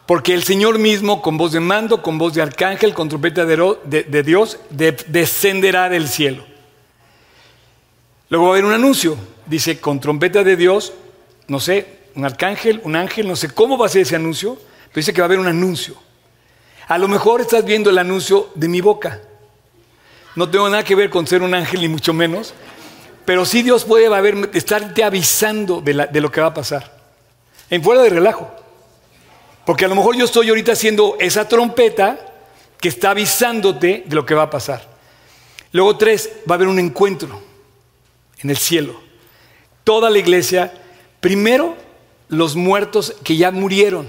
Porque 0.06 0.36
el 0.36 0.44
Señor 0.44 0.78
mismo, 0.78 1.22
con 1.22 1.38
voz 1.38 1.52
de 1.52 1.60
mando, 1.60 2.04
con 2.04 2.18
voz 2.18 2.34
de 2.36 2.42
arcángel, 2.42 2.94
con 2.94 3.10
trompeta 3.10 3.44
de, 3.46 4.24
Dios, 4.24 4.60
descenderá 4.70 5.90
del 5.90 6.08
cielo. 6.08 6.46
Luego 8.30 8.46
va 8.46 8.52
a 8.52 8.54
haber 8.54 8.66
un 8.66 8.74
anuncio. 8.74 9.18
Dice, 9.48 9.80
con 9.80 10.00
trompeta 10.00 10.44
de 10.44 10.56
Dios, 10.56 10.94
no 11.48 11.60
sé, 11.60 11.88
un 12.16 12.24
arcángel, 12.24 12.82
un 12.84 12.96
ángel, 12.96 13.28
no 13.28 13.36
sé 13.36 13.50
cómo 13.50 13.78
va 13.78 13.88
a 13.88 13.90
ser 13.90 14.04
ese 14.04 14.16
anuncio, 14.16 14.56
pero 14.56 14.96
dice 14.96 15.14
que 15.14 15.22
va 15.22 15.26
a 15.26 15.28
haber 15.28 15.40
un 15.40 15.48
anuncio. 15.48 15.96
A 16.88 17.00
lo 17.00 17.08
mejor 17.08 17.42
estás 17.42 17.66
viendo 17.66 17.90
el 17.90 17.98
anuncio 17.98 18.50
de 18.54 18.68
mi 18.68 18.82
boca. 18.82 19.22
No 20.36 20.50
tengo 20.50 20.70
nada 20.70 20.84
que 20.84 20.94
ver 20.94 21.10
con 21.10 21.26
ser 21.26 21.42
un 21.42 21.56
ángel, 21.56 21.82
ni 21.82 21.88
mucho 21.88 22.14
menos. 22.14 22.54
Pero 23.26 23.44
sí 23.44 23.64
Dios 23.64 23.86
puede 23.86 24.14
haber, 24.14 24.52
estarte 24.54 25.04
avisando 25.04 25.82
de, 25.82 26.08
de 26.12 26.22
lo 26.22 26.32
que 26.32 26.42
va 26.42 26.48
a 26.48 26.54
pasar. 26.54 26.96
En 27.72 27.82
fuera 27.82 28.04
de 28.04 28.10
relajo. 28.10 28.65
Porque 29.66 29.86
a 29.86 29.88
lo 29.88 29.96
mejor 29.96 30.16
yo 30.16 30.26
estoy 30.26 30.50
ahorita 30.50 30.74
haciendo 30.74 31.18
esa 31.20 31.48
trompeta 31.48 32.34
que 32.80 32.90
está 32.90 33.12
avisándote 33.12 34.04
de 34.06 34.16
lo 34.16 34.26
que 34.26 34.36
va 34.36 34.44
a 34.44 34.50
pasar. 34.50 34.88
Luego 35.72 35.98
tres, 35.98 36.30
va 36.50 36.54
a 36.54 36.58
haber 36.58 36.68
un 36.68 36.80
encuentro 36.80 37.42
en 38.38 38.50
el 38.52 38.58
cielo. 38.58 39.02
Toda 39.84 40.10
la 40.10 40.20
iglesia, 40.20 40.72
primero 41.20 41.76
los 42.30 42.56
muertos 42.56 43.16
que 43.24 43.38
ya 43.38 43.52
murieron. 43.52 44.08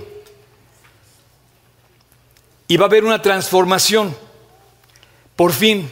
Y 2.69 2.77
va 2.77 2.85
a 2.85 2.89
haber 2.89 3.05
una 3.05 3.23
transformación. 3.23 4.15
Por 5.37 5.53
fin. 5.53 5.91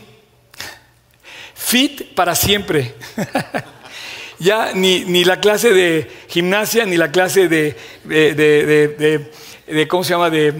Fit 1.54 2.14
para 2.14 2.34
siempre. 2.34 2.94
ya 4.38 4.72
ni, 4.74 5.24
la 5.24 5.40
clase 5.40 5.72
de 5.72 6.10
gimnasia, 6.28 6.84
ni 6.84 6.96
la 6.96 7.10
clase 7.10 7.48
de 7.48 7.76
de 8.04 9.30
¿cómo 9.88 10.04
se 10.04 10.10
llama? 10.10 10.30
De, 10.30 10.52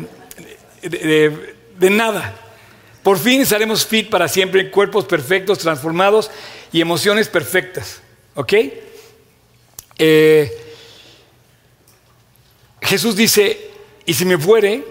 de, 0.82 1.90
nada. 1.90 2.34
Por 3.02 3.18
fin 3.18 3.42
estaremos 3.42 3.86
fit 3.86 4.08
para 4.08 4.28
siempre, 4.28 4.70
cuerpos 4.70 5.04
perfectos, 5.04 5.58
transformados 5.58 6.30
y 6.72 6.80
emociones 6.80 7.28
perfectas. 7.28 8.00
¿Ok? 8.34 8.52
Eh, 9.98 10.60
Jesús 12.80 13.16
dice, 13.16 13.70
y 14.06 14.14
si 14.14 14.24
me 14.24 14.38
fuere, 14.38 14.84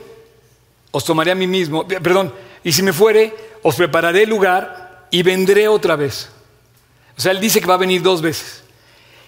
os 0.91 1.03
tomaré 1.05 1.31
a 1.31 1.35
mí 1.35 1.47
mismo, 1.47 1.85
eh, 1.89 1.99
perdón, 2.01 2.33
y 2.63 2.71
si 2.71 2.81
me 2.81 2.93
fuere, 2.93 3.33
os 3.61 3.75
prepararé 3.75 4.25
lugar 4.25 5.07
y 5.11 5.23
vendré 5.23 5.67
otra 5.67 5.95
vez. 5.95 6.29
O 7.17 7.21
sea, 7.21 7.31
él 7.31 7.39
dice 7.39 7.59
que 7.59 7.67
va 7.67 7.75
a 7.75 7.77
venir 7.77 8.01
dos 8.01 8.21
veces. 8.21 8.63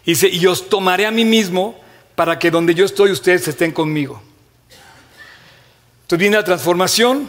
Dice, 0.06 0.28
y 0.30 0.46
os 0.46 0.70
tomaré 0.70 1.06
a 1.06 1.12
mí 1.12 1.26
mismo 1.26 1.80
para 2.16 2.40
que 2.40 2.52
donde 2.52 2.74
yo 2.74 2.86
estoy 2.86 3.12
ustedes 3.12 3.48
estén 3.48 3.72
conmigo. 3.72 4.22
Entonces 6.06 6.20
viene 6.20 6.38
la 6.38 6.44
transformación. 6.44 7.28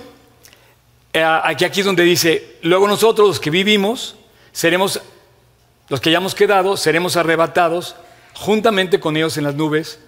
Eh, 1.14 1.24
aquí, 1.24 1.64
aquí 1.64 1.80
es 1.80 1.86
donde 1.86 2.02
dice, 2.02 2.58
luego 2.60 2.86
nosotros 2.86 3.26
los 3.26 3.40
que 3.40 3.48
vivimos, 3.48 4.16
seremos, 4.52 5.00
los 5.88 5.98
que 5.98 6.10
hayamos 6.10 6.34
quedado, 6.34 6.76
seremos 6.76 7.16
arrebatados 7.16 7.96
juntamente 8.34 9.00
con 9.00 9.16
ellos 9.16 9.38
en 9.38 9.44
las 9.44 9.54
nubes 9.54 9.98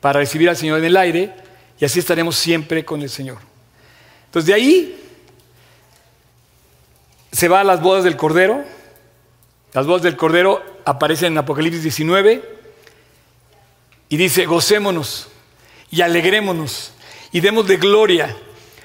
para 0.00 0.20
recibir 0.20 0.48
al 0.48 0.56
Señor 0.56 0.78
en 0.78 0.86
el 0.86 0.96
aire 0.96 1.34
y 1.78 1.84
así 1.84 1.98
estaremos 1.98 2.34
siempre 2.36 2.82
con 2.82 3.02
el 3.02 3.10
Señor. 3.10 3.36
Entonces 4.24 4.46
de 4.46 4.54
ahí 4.54 5.04
se 7.30 7.46
va 7.48 7.60
a 7.60 7.64
las 7.64 7.82
bodas 7.82 8.04
del 8.04 8.16
Cordero. 8.16 8.64
Las 9.74 9.86
bodas 9.86 10.00
del 10.00 10.16
Cordero 10.16 10.64
aparecen 10.86 11.32
en 11.34 11.38
Apocalipsis 11.38 11.82
19 11.82 12.56
y 14.08 14.16
dice, 14.16 14.46
gocémonos 14.46 15.28
y 15.90 16.00
alegrémonos 16.00 16.94
y 17.32 17.40
demos 17.40 17.66
de 17.66 17.76
gloria, 17.76 18.36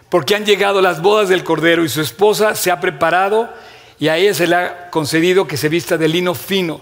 porque 0.10 0.36
han 0.36 0.46
llegado 0.46 0.82
las 0.82 1.02
bodas 1.02 1.30
del 1.30 1.44
Cordero 1.44 1.84
y 1.84 1.90
su 1.90 2.02
esposa 2.02 2.56
se 2.56 2.72
ha 2.72 2.80
preparado 2.80 3.52
y 4.00 4.08
a 4.08 4.18
ella 4.18 4.34
se 4.34 4.48
le 4.48 4.56
ha 4.56 4.90
concedido 4.90 5.48
que 5.48 5.58
se 5.58 5.70
vista 5.70 5.98
de 5.98 6.08
lino 6.08 6.36
fino. 6.36 6.82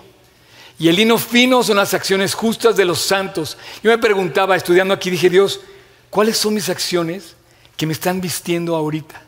Y 0.80 0.90
el 0.90 0.96
lino 0.96 1.18
fino 1.18 1.62
son 1.64 1.78
las 1.78 1.94
acciones 1.94 2.34
justas 2.34 2.76
de 2.76 2.86
los 2.86 3.00
santos. 3.00 3.58
Yo 3.84 3.92
me 3.92 4.00
preguntaba, 4.00 4.56
estudiando 4.56 4.94
aquí, 4.94 5.10
dije, 5.12 5.30
Dios, 5.30 5.62
¿cuáles 6.10 6.38
son 6.38 6.56
mis 6.56 6.70
acciones 6.70 7.36
que 7.78 7.86
me 7.86 7.94
están 7.94 8.20
vistiendo 8.20 8.76
ahorita? 8.76 9.22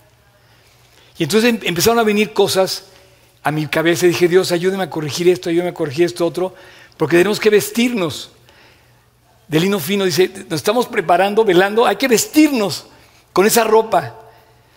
Y 1.20 1.24
entonces 1.24 1.52
em, 1.52 1.60
empezaron 1.64 2.00
a 2.00 2.04
venir 2.04 2.34
cosas 2.34 2.86
a 3.44 3.52
mi 3.52 3.68
cabeza 3.68 4.08
dije, 4.08 4.28
Dios, 4.28 4.52
ayúdame 4.52 4.86
a 4.86 4.90
corregir 4.90 5.28
esto, 5.28 5.50
ayúdame 5.50 5.72
a 5.72 5.74
corregir 5.74 6.06
esto 6.06 6.26
otro, 6.26 6.56
porque 6.96 7.18
tenemos 7.18 7.40
que 7.40 7.50
vestirnos 7.50 8.32
de 9.54 9.60
lino 9.60 9.80
fino, 9.80 10.04
dice, 10.04 10.32
nos 10.50 10.62
estamos 10.62 10.88
preparando, 10.88 11.46
velando, 11.46 11.86
hay 11.86 11.96
que 11.96 12.08
vestirnos 12.08 12.88
con 13.34 13.46
esa 13.46 13.64
ropa. 13.64 14.16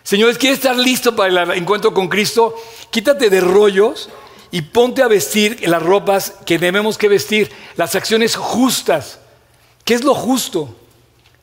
Señores, 0.03 0.37
¿quieres 0.37 0.59
estar 0.59 0.77
listo 0.77 1.17
para 1.17 1.45
el 1.45 1.51
encuentro 1.53 1.95
con 1.95 2.09
Cristo? 2.09 2.55
Quítate 2.91 3.31
de 3.31 3.41
rollos 3.41 4.11
y 4.51 4.61
ponte 4.61 5.03
a 5.03 5.09
vestir 5.09 5.67
las 5.67 5.83
ropas 5.83 6.35
que 6.45 6.59
debemos 6.59 6.99
que 6.99 7.09
vestir, 7.09 7.51
las 7.77 7.95
acciones 7.95 8.37
justas. 8.37 9.19
¿Qué 9.83 9.95
es 9.95 10.05
lo 10.05 10.13
justo? 10.13 10.77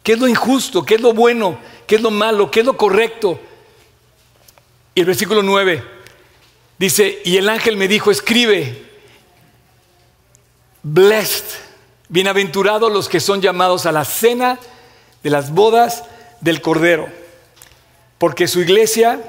¿Qué 0.03 0.13
es 0.13 0.19
lo 0.19 0.27
injusto? 0.27 0.85
¿Qué 0.85 0.93
es 0.93 1.01
lo 1.01 1.13
bueno? 1.13 1.57
¿Qué 1.87 1.95
es 1.95 2.01
lo 2.03 2.11
malo? 2.11 2.51
¿Qué 2.51 2.59
es 2.59 2.65
lo 2.67 2.77
correcto? 2.77 3.39
Y 4.93 4.99
el 4.99 5.07
versículo 5.07 5.41
9 5.41 5.83
dice, 6.77 7.19
y 7.25 7.37
el 7.37 7.49
ángel 7.49 7.77
me 7.77 7.87
dijo, 7.87 8.11
escribe, 8.11 8.85
blessed 10.83 11.62
Bienaventurados 12.13 12.91
los 12.91 13.10
que 13.10 13.19
son 13.19 13.41
llamados 13.41 13.88
a 13.88 13.91
la 13.91 14.06
cena 14.06 14.60
de 15.23 15.32
las 15.32 15.49
bodas 15.49 16.04
del 16.41 16.62
Cordero, 16.62 17.10
porque 18.19 18.47
su 18.47 18.62
iglesia 18.62 19.19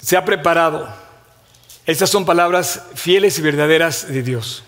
se 0.00 0.16
ha 0.16 0.24
preparado. 0.24 0.88
Estas 1.86 2.08
son 2.08 2.24
palabras 2.24 2.84
fieles 2.94 3.36
y 3.40 3.42
verdaderas 3.42 4.06
de 4.06 4.22
Dios. 4.22 4.62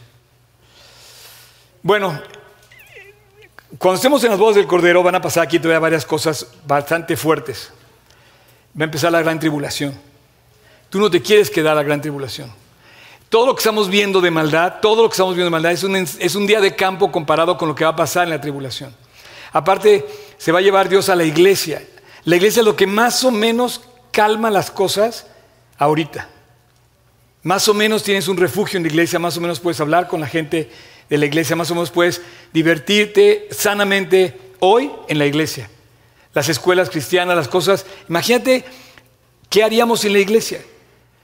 Bueno, 1.84 2.20
cuando 3.78 3.94
estemos 3.94 4.24
en 4.24 4.30
las 4.30 4.40
bodas 4.40 4.56
del 4.56 4.66
Cordero 4.66 5.04
van 5.04 5.14
a 5.14 5.22
pasar 5.22 5.44
aquí 5.44 5.60
todavía 5.60 5.78
varias 5.78 6.04
cosas 6.04 6.48
bastante 6.66 7.16
fuertes. 7.16 7.70
va 8.76 8.82
a 8.82 8.86
empezar 8.86 9.12
la 9.12 9.22
gran 9.22 9.38
tribulación. 9.38 9.96
Tú 10.90 10.98
no 10.98 11.08
te 11.08 11.22
quieres 11.22 11.48
quedar 11.48 11.74
a 11.74 11.76
la 11.76 11.84
gran 11.84 12.00
tribulación. 12.00 12.52
Todo 13.28 13.46
lo 13.46 13.54
que 13.54 13.60
estamos 13.60 13.90
viendo 13.90 14.20
de 14.20 14.30
maldad, 14.30 14.74
todo 14.80 15.02
lo 15.02 15.08
que 15.08 15.12
estamos 15.12 15.34
viendo 15.34 15.46
de 15.46 15.50
maldad 15.50 15.72
es 15.72 16.34
un, 16.34 16.46
día 16.46 16.60
de 16.60 16.74
campo 16.74 17.12
comparado 17.12 17.58
con 17.58 17.68
lo 17.68 17.74
que 17.74 17.84
va 17.84 17.90
a 17.90 17.96
pasar 17.96 18.24
en 18.24 18.30
la 18.30 18.40
tribulación. 18.40 18.94
Aparte, 19.52 20.06
se 20.38 20.50
va 20.50 20.60
a 20.60 20.62
llevar 20.62 20.88
Dios 20.88 21.10
a 21.10 21.16
la 21.16 21.24
iglesia. 21.24 21.82
La 22.24 22.36
iglesia 22.36 22.60
es 22.60 22.66
lo 22.66 22.76
que 22.76 22.86
más 22.86 23.24
o 23.24 23.30
menos 23.30 23.82
calma 24.12 24.50
las 24.50 24.70
cosas 24.70 25.26
ahorita. 25.76 26.28
Más 27.42 27.68
o 27.68 27.74
menos 27.74 28.02
tienes 28.02 28.28
un 28.28 28.38
refugio 28.38 28.78
en 28.78 28.84
la 28.84 28.88
iglesia, 28.88 29.18
más 29.18 29.36
o 29.36 29.40
menos 29.42 29.60
puedes 29.60 29.80
hablar 29.80 30.08
con 30.08 30.20
la 30.20 30.26
gente 30.26 30.70
de 31.08 31.18
la 31.18 31.26
iglesia, 31.26 31.54
más 31.54 31.70
o 31.70 31.74
menos 31.74 31.90
puedes 31.90 32.22
divertirte 32.52 33.48
sanamente 33.50 34.38
hoy 34.60 34.90
en 35.08 35.18
la 35.18 35.26
iglesia. 35.26 35.68
Las 36.32 36.48
escuelas 36.48 36.88
cristianas, 36.88 37.36
las 37.36 37.48
cosas. 37.48 37.84
Imagínate 38.08 38.64
qué 39.50 39.62
haríamos 39.62 40.04
en 40.04 40.14
la 40.14 40.18
iglesia. 40.18 40.60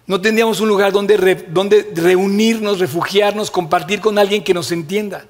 No 0.06 0.20
tendríamos 0.20 0.60
un 0.60 0.68
lugar 0.68 0.92
donde, 0.92 1.46
donde 1.48 1.90
reunirnos, 1.94 2.78
refugiarnos, 2.78 3.50
compartir 3.50 4.00
con 4.00 4.18
alguien 4.18 4.44
que 4.44 4.52
nos 4.52 4.70
entienda. 4.70 5.24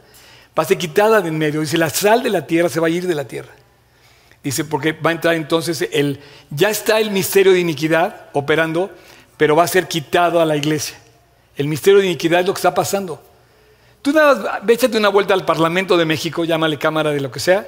Va 0.59 0.63
a 0.63 0.67
ser 0.67 0.79
quitada 0.79 1.21
de 1.21 1.29
en 1.29 1.39
medio. 1.39 1.61
Dice, 1.61 1.79
la 1.79 1.91
sal 1.91 2.23
de 2.23 2.31
la 2.31 2.47
tierra 2.47 2.69
se 2.69 2.81
va 2.81 2.89
a 2.89 2.91
ir 2.91 3.07
de 3.07 3.15
la 3.15 3.27
tierra. 3.27 3.53
Dice, 4.43 4.65
porque 4.65 4.93
va 4.93 5.11
a 5.11 5.13
entrar 5.13 5.35
entonces 5.35 5.89
el, 5.93 6.21
ya 6.51 6.71
está 6.71 7.01
el 7.01 7.11
misterio 7.11 7.53
de 7.53 7.61
iniquidad 7.61 8.27
operando, 8.33 8.91
pero 9.37 9.57
va 9.57 9.65
a 9.65 9.69
ser 9.69 9.89
quitado 9.89 10.41
a 10.41 10.45
la 10.45 10.57
iglesia. 10.57 10.99
El 11.57 11.69
misterio 11.69 12.01
de 12.01 12.07
iniquidad 12.07 12.41
es 12.41 12.47
lo 12.47 12.53
que 12.53 12.59
está 12.59 12.75
pasando. 12.75 13.23
Tú 14.03 14.13
nada 14.13 14.61
échate 14.69 14.99
una 14.99 15.09
vuelta 15.09 15.33
al 15.33 15.47
Parlamento 15.47 15.97
de 15.97 16.05
México, 16.05 16.45
llámale 16.45 16.79
Cámara 16.79 17.11
de 17.11 17.21
lo 17.21 17.31
que 17.31 17.41
sea, 17.41 17.67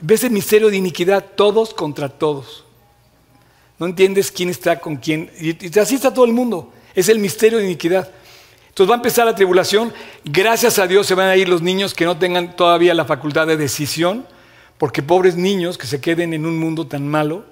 ves 0.00 0.24
el 0.24 0.32
misterio 0.32 0.70
de 0.70 0.76
iniquidad, 0.76 1.24
todos 1.36 1.72
contra 1.72 2.08
todos. 2.08 2.63
No 3.78 3.86
entiendes 3.86 4.30
quién 4.30 4.50
está 4.50 4.78
con 4.78 4.96
quién. 4.96 5.30
Y 5.40 5.78
así 5.78 5.96
está 5.96 6.12
todo 6.12 6.24
el 6.24 6.32
mundo. 6.32 6.72
Es 6.94 7.08
el 7.08 7.18
misterio 7.18 7.58
de 7.58 7.64
iniquidad. 7.64 8.08
Entonces 8.68 8.90
va 8.90 8.94
a 8.94 8.98
empezar 8.98 9.26
la 9.26 9.34
tribulación. 9.34 9.92
Gracias 10.24 10.78
a 10.78 10.86
Dios 10.86 11.06
se 11.06 11.14
van 11.14 11.28
a 11.28 11.36
ir 11.36 11.48
los 11.48 11.62
niños 11.62 11.94
que 11.94 12.04
no 12.04 12.18
tengan 12.18 12.56
todavía 12.56 12.94
la 12.94 13.04
facultad 13.04 13.46
de 13.46 13.56
decisión, 13.56 14.26
porque 14.78 15.02
pobres 15.02 15.36
niños 15.36 15.78
que 15.78 15.86
se 15.86 16.00
queden 16.00 16.34
en 16.34 16.46
un 16.46 16.58
mundo 16.58 16.86
tan 16.86 17.06
malo, 17.06 17.44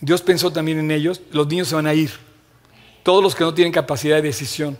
Dios 0.00 0.22
pensó 0.22 0.52
también 0.52 0.78
en 0.78 0.90
ellos, 0.90 1.20
los 1.30 1.46
niños 1.46 1.68
se 1.68 1.74
van 1.74 1.86
a 1.86 1.94
ir. 1.94 2.10
Todos 3.02 3.22
los 3.22 3.34
que 3.34 3.44
no 3.44 3.54
tienen 3.54 3.72
capacidad 3.72 4.16
de 4.16 4.22
decisión. 4.22 4.78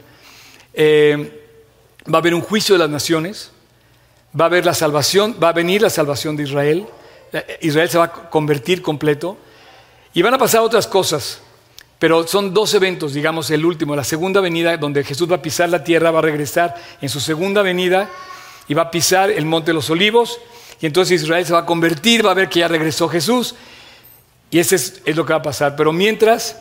Eh, 0.75 1.49
va 2.13 2.19
a 2.19 2.21
haber 2.21 2.35
un 2.35 2.41
juicio 2.41 2.75
de 2.75 2.81
las 2.81 2.91
naciones, 2.91 3.53
va 4.39 4.45
a 4.45 4.49
haber 4.49 4.65
la 4.65 4.75
salvación, 4.75 5.37
va 5.43 5.49
a 5.51 5.53
venir 5.53 5.83
la 5.83 5.91
salvación 5.91 6.37
de 6.37 6.45
Israel, 6.45 6.87
Israel 7.61 7.89
se 7.89 7.99
va 7.99 8.05
a 8.05 8.31
convertir 8.31 8.83
completo 8.83 9.39
y 10.15 10.23
van 10.23 10.35
a 10.35 10.39
pasar 10.39 10.61
otras 10.61 10.87
cosas, 10.87 11.41
pero 11.99 12.27
son 12.27 12.53
dos 12.53 12.75
eventos, 12.75 13.15
digamos 13.15 13.51
el 13.51 13.65
último, 13.65 13.97
la 13.97 14.05
segunda 14.05 14.41
venida 14.41 14.77
donde 14.77 15.05
Jesús 15.05 15.31
va 15.31 15.37
a 15.37 15.43
pisar 15.43 15.69
la 15.69 15.85
tierra, 15.85 16.11
va 16.11 16.19
a 16.19 16.23
regresar 16.23 16.75
en 17.01 17.09
su 17.09 17.21
segunda 17.21 17.63
venida 17.63 18.11
y 18.69 18.75
va 18.75 18.83
a 18.83 18.91
pisar 18.91 19.31
el 19.31 19.45
monte 19.45 19.71
de 19.71 19.75
los 19.75 19.89
olivos 19.89 20.41
y 20.81 20.87
entonces 20.87 21.23
Israel 21.23 21.47
se 21.47 21.53
va 21.53 21.61
a 21.61 21.67
convertir, 21.67 22.27
va 22.27 22.33
a 22.33 22.35
ver 22.35 22.49
que 22.49 22.61
ya 22.61 22.69
regresó 22.69 23.09
Jesús 23.09 23.55
y 24.51 24.59
ese 24.59 24.77
es, 24.77 25.17
lo 25.17 25.25
que 25.25 25.33
va 25.33 25.39
a 25.39 25.43
pasar, 25.43 25.77
pero 25.77 25.93
mientras 25.93 26.59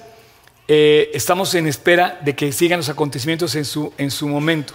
eh, 0.68 1.12
estamos 1.14 1.54
en 1.56 1.68
espera 1.68 2.20
de 2.22 2.36
que 2.36 2.52
sigan 2.52 2.80
los 2.80 2.90
acontecimientos 2.90 3.56
en 3.56 3.66
su, 3.66 3.94
en 3.98 4.12
su 4.12 4.28
momento. 4.28 4.74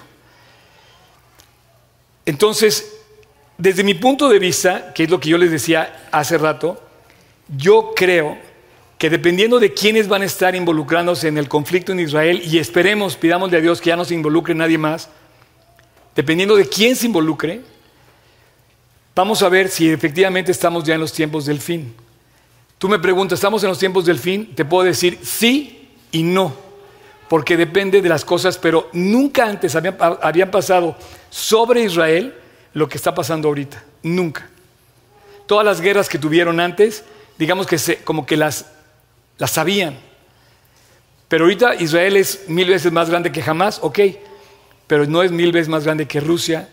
Entonces, 2.27 2.93
desde 3.57 3.85
mi 3.85 3.95
punto 3.95 4.29
de 4.29 4.39
vista, 4.39 4.93
que 4.93 5.05
es 5.05 5.11
lo 5.11 5.21
que 5.21 5.31
yo 5.31 5.39
les 5.39 5.51
decía 5.51 6.09
hace 6.11 6.37
rato, 6.37 6.83
yo 7.57 7.93
creo 7.95 8.37
que 8.99 9.11
dependiendo 9.11 9.59
de 9.59 9.75
quiénes 9.75 10.09
van 10.09 10.23
a 10.23 10.27
estar 10.27 10.55
involucrándose 10.55 11.29
en 11.29 11.37
el 11.37 11.49
conflicto 11.49 11.93
en 11.93 12.01
Israel, 12.01 12.41
y 12.45 12.59
esperemos, 12.59 13.17
pidamosle 13.17 13.59
a 13.59 13.61
Dios 13.61 13.81
que 13.81 13.89
ya 13.89 13.97
no 13.97 14.05
se 14.05 14.15
involucre 14.15 14.55
nadie 14.55 14.79
más, 14.79 15.11
dependiendo 16.15 16.57
de 16.57 16.67
quién 16.67 16.97
se 16.97 17.07
involucre, 17.07 17.61
vamos 19.15 19.43
a 19.43 19.49
ver 19.49 19.69
si 19.69 19.91
efectivamente 19.91 20.51
estamos 20.51 20.85
ya 20.85 20.95
en 20.95 21.01
los 21.01 21.13
tiempos 21.13 21.45
del 21.45 21.61
fin. 21.61 21.95
Tú 22.79 22.89
me 22.89 22.99
preguntas, 22.99 23.39
¿estamos 23.39 23.63
en 23.63 23.69
los 23.69 23.79
tiempos 23.79 24.07
del 24.07 24.19
fin? 24.19 24.55
Te 24.55 24.65
puedo 24.65 24.85
decir 24.85 25.19
sí 25.23 25.89
y 26.11 26.23
no, 26.23 26.55
porque 27.29 27.57
depende 27.57 28.01
de 28.01 28.09
las 28.09 28.25
cosas, 28.25 28.57
pero 28.57 28.89
nunca 28.93 29.47
antes 29.47 29.75
habían 29.77 30.51
pasado 30.51 30.97
sobre 31.29 31.83
Israel 31.83 32.35
lo 32.73 32.89
que 32.89 32.97
está 32.97 33.15
pasando 33.15 33.49
ahorita. 33.49 33.83
Nunca. 34.03 34.49
Todas 35.47 35.65
las 35.65 35.81
guerras 35.81 36.09
que 36.09 36.19
tuvieron 36.19 36.61
antes, 36.61 37.05
digamos 37.39 37.67
que 37.67 37.79
como 38.05 38.27
que 38.27 38.37
las, 38.37 38.76
las 39.39 39.51
sabían. 39.51 39.99
Pero 41.29 41.45
ahorita 41.45 41.75
Israel 41.77 42.17
es 42.17 42.49
mil 42.49 42.69
veces 42.69 42.93
más 42.93 43.11
grande 43.11 43.33
que 43.33 43.43
jamás, 43.43 43.81
ok, 43.83 43.99
pero 44.87 45.07
no 45.07 45.23
es 45.23 45.33
mil 45.33 45.53
veces 45.53 45.69
más 45.69 45.85
grande 45.85 46.07
que 46.07 46.21
Rusia, 46.21 46.69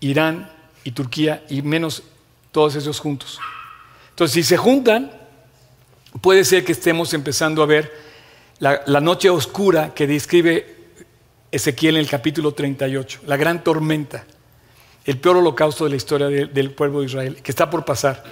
Irán 0.00 0.50
y 0.82 0.92
Turquía, 0.92 1.44
y 1.48 1.60
menos 1.62 2.02
todos 2.52 2.74
esos 2.76 2.98
juntos. 2.98 3.38
Entonces, 4.10 4.34
si 4.34 4.42
se 4.42 4.56
juntan, 4.56 5.10
puede 6.20 6.44
ser 6.44 6.64
que 6.64 6.72
estemos 6.72 7.12
empezando 7.12 7.62
a 7.62 7.66
ver 7.66 7.92
la, 8.58 8.82
la 8.86 9.00
noche 9.00 9.28
oscura 9.28 9.92
que 9.94 10.06
describe 10.06 10.76
Ezequiel 11.52 11.96
en 11.96 12.02
el 12.02 12.08
capítulo 12.08 12.52
38, 12.52 13.20
la 13.26 13.36
gran 13.36 13.62
tormenta, 13.62 14.24
el 15.04 15.18
peor 15.18 15.38
holocausto 15.38 15.84
de 15.84 15.90
la 15.90 15.96
historia 15.96 16.28
del 16.28 16.70
pueblo 16.72 17.00
de 17.00 17.06
Israel, 17.06 17.42
que 17.42 17.50
está 17.50 17.68
por 17.68 17.84
pasar. 17.84 18.24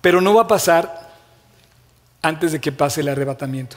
Pero 0.00 0.20
no 0.20 0.34
va 0.34 0.42
a 0.42 0.48
pasar 0.48 1.09
antes 2.22 2.52
de 2.52 2.60
que 2.60 2.72
pase 2.72 3.00
el 3.00 3.08
arrebatamiento. 3.08 3.76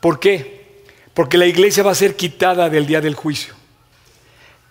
¿Por 0.00 0.20
qué? 0.20 0.84
Porque 1.14 1.38
la 1.38 1.46
iglesia 1.46 1.82
va 1.82 1.92
a 1.92 1.96
ser 1.96 2.16
quitada 2.16 2.70
del 2.70 2.86
día 2.86 3.00
del 3.00 3.14
juicio. 3.14 3.54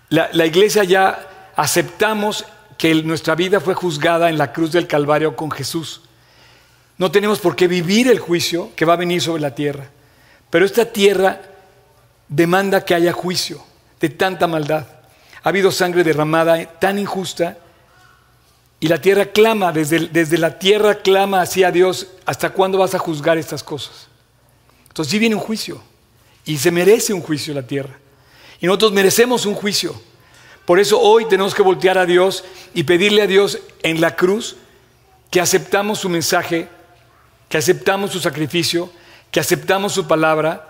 La, 0.10 0.30
la 0.34 0.46
iglesia 0.46 0.84
ya 0.84 1.52
aceptamos 1.56 2.46
que 2.78 2.94
nuestra 3.04 3.36
vida 3.36 3.60
fue 3.60 3.74
juzgada 3.74 4.30
en 4.30 4.38
la 4.38 4.54
cruz 4.54 4.72
del 4.72 4.88
Calvario 4.88 5.36
con 5.36 5.52
Jesús. 5.52 6.02
No 6.98 7.12
tenemos 7.12 7.40
por 7.40 7.56
qué 7.56 7.68
vivir 7.68 8.08
el 8.08 8.20
juicio 8.20 8.72
que 8.76 8.86
va 8.86 8.94
a 8.94 8.98
venir 8.98 9.22
sobre 9.22 9.42
la 9.42 9.54
tierra. 9.54 9.90
Pero 10.50 10.66
esta 10.66 10.86
tierra 10.86 11.42
demanda 12.28 12.86
que 12.86 12.96
haya 12.96 13.12
juicio 13.12 13.64
de 14.00 14.10
tanta 14.10 14.48
maldad. 14.48 14.88
Ha 15.44 15.50
habido 15.50 15.72
sangre 15.72 16.04
derramada 16.04 16.64
tan 16.80 17.00
injusta 17.00 17.58
y 18.80 18.88
la 18.88 19.02
tierra 19.02 19.26
clama, 19.26 19.72
desde, 19.72 20.08
desde 20.08 20.38
la 20.38 20.58
tierra 20.58 20.96
clama 20.96 21.42
hacia 21.42 21.72
Dios, 21.72 22.08
¿hasta 22.26 22.52
cuándo 22.52 22.78
vas 22.78 22.96
a 22.96 23.00
juzgar 23.00 23.38
estas 23.38 23.64
cosas? 23.64 24.08
Entonces 24.88 25.12
sí 25.12 25.20
viene 25.20 25.36
un 25.36 25.42
juicio 25.42 25.82
y 26.46 26.58
se 26.58 26.72
merece 26.72 27.14
un 27.14 27.22
juicio 27.22 27.54
la 27.54 27.68
tierra. 27.68 27.98
Y 28.60 28.66
nosotros 28.66 28.92
merecemos 28.92 29.46
un 29.46 29.56
juicio. 29.56 30.00
Por 30.66 30.80
eso 30.80 31.00
hoy 31.00 31.26
tenemos 31.26 31.54
que 31.54 31.62
voltear 31.62 31.98
a 31.98 32.06
Dios 32.06 32.44
y 32.74 32.84
pedirle 32.84 33.22
a 33.22 33.28
Dios 33.28 33.60
en 33.84 34.02
la 34.02 34.16
cruz 34.16 34.56
que 35.30 35.42
aceptamos 35.42 36.00
su 36.00 36.10
mensaje, 36.10 36.68
que 37.48 37.58
aceptamos 37.58 38.12
su 38.12 38.20
sacrificio, 38.20 38.90
que 39.32 39.40
aceptamos 39.40 39.94
su 39.94 40.08
palabra 40.08 40.70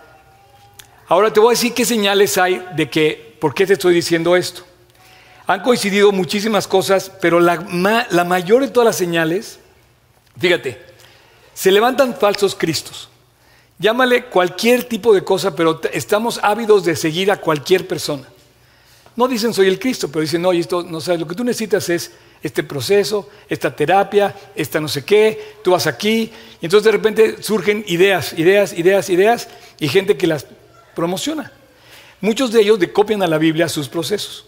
Ahora 1.10 1.34
te 1.34 1.40
voy 1.40 1.50
a 1.50 1.58
decir 1.58 1.74
qué 1.74 1.86
señales 1.86 2.38
hay 2.38 2.64
de 2.76 2.88
que, 2.88 3.36
¿por 3.42 3.56
qué 3.56 3.66
te 3.66 3.74
estoy 3.74 3.96
diciendo 3.96 4.36
esto? 4.36 4.64
Han 5.50 5.64
coincidido 5.64 6.12
muchísimas 6.12 6.68
cosas, 6.68 7.12
pero 7.20 7.40
la, 7.40 7.60
mayor 8.24 8.62
de 8.62 8.68
todas 8.68 8.86
las 8.86 8.96
señales, 8.96 9.58
fíjate, 10.40 10.80
se 11.56 11.72
levantan 11.72 12.14
falsos 12.14 12.54
cristos. 12.54 13.10
Llámale 13.80 14.26
cualquier 14.26 14.84
tipo 14.84 15.12
de 15.12 15.24
cosa, 15.24 15.56
pero 15.56 15.82
estamos 15.92 16.40
ávidos 16.44 16.86
de 16.86 16.96
seguir 16.96 17.32
a 17.32 17.38
cualquier 17.38 17.88
persona. 17.88 18.28
No 19.16 19.28
dicen 19.28 19.52
soy 19.52 19.70
el 19.70 19.80
Cristo, 19.80 20.08
pero 20.10 20.22
dicen, 20.22 20.44
no, 20.44 20.52
esto 20.52 20.84
no 20.84 21.02
sabes, 21.02 21.20
lo 21.20 21.28
que 21.28 21.34
tú 21.34 21.44
necesitas 21.44 21.90
es 21.90 22.12
este 22.44 22.62
proceso, 22.62 23.28
esta 23.50 23.76
terapia, 23.76 24.36
esta 24.54 24.80
no 24.80 24.88
sé 24.88 25.04
qué, 25.04 25.56
tú 25.64 25.72
vas 25.72 25.88
aquí. 25.88 26.32
Y 26.62 26.66
entonces 26.66 26.86
de 26.86 26.92
repente 26.92 27.42
surgen 27.42 27.84
ideas, 27.88 28.34
ideas, 28.38 28.72
ideas, 28.74 29.10
ideas, 29.10 29.48
y 29.80 29.88
gente 29.88 30.16
que 30.16 30.28
las 30.28 30.46
promociona. 30.94 31.52
Muchos 32.22 32.52
de 32.52 32.62
ellos 32.62 32.78
copian 32.94 33.24
a 33.24 33.28
la 33.28 33.40
Biblia 33.40 33.68
sus 33.68 33.90
procesos. 33.90 34.46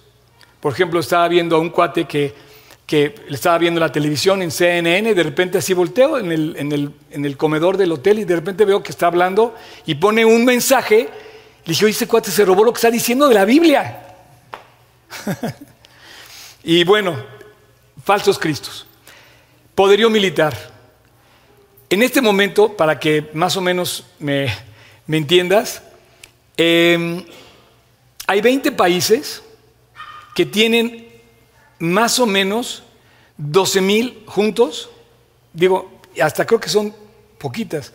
Por 0.61 0.73
ejemplo, 0.73 0.99
estaba 0.99 1.27
viendo 1.27 1.57
a 1.57 1.59
un 1.59 1.69
cuate 1.69 2.05
que, 2.05 2.51
estaba 3.29 3.57
viendo 3.57 3.79
la 3.79 3.91
televisión 3.91 4.41
en 4.41 4.51
CNN, 4.51 5.13
de 5.13 5.23
repente 5.23 5.57
así 5.57 5.73
volteo 5.73 6.17
en 6.17 6.31
el, 6.31 7.37
comedor 7.37 7.77
del 7.77 7.91
hotel 7.93 8.19
y 8.19 8.25
de 8.25 8.35
repente 8.35 8.65
veo 8.65 8.83
que 8.83 8.91
está 8.91 9.07
hablando 9.07 9.55
y 9.85 9.95
pone 9.95 10.25
un 10.25 10.43
mensaje. 10.45 11.09
Le 11.65 11.73
dije, 11.73 11.85
oye, 11.85 11.93
ese 11.93 12.07
cuate 12.07 12.31
se 12.31 12.43
robó 12.43 12.63
lo 12.63 12.73
que 12.73 12.77
está 12.77 12.91
diciendo 12.91 13.27
de 13.27 13.33
la 13.33 13.45
Biblia. 13.45 14.15
y 16.63 16.83
bueno, 16.83 17.15
falsos 18.03 18.37
cristos. 18.37 18.85
Poderío 19.73 20.09
militar. 20.09 20.53
En 21.89 22.03
este 22.03 22.21
momento, 22.21 22.75
para 22.75 22.99
que 22.99 23.29
más 23.33 23.55
o 23.55 23.61
menos 23.61 24.05
me, 24.19 24.53
me 25.07 25.17
entiendas, 25.17 25.81
Em, 26.57 27.23
hay 28.27 28.39
20 28.39 28.71
países 28.73 29.41
que 30.35 30.45
tienen 30.45 31.07
más 31.79 32.19
o 32.19 32.25
menos 32.25 32.83
12 33.37 33.81
mil 33.81 34.23
juntos, 34.25 34.89
digo, 35.53 35.99
hasta 36.21 36.45
creo 36.45 36.59
que 36.59 36.69
son 36.69 36.93
poquitas, 37.37 37.93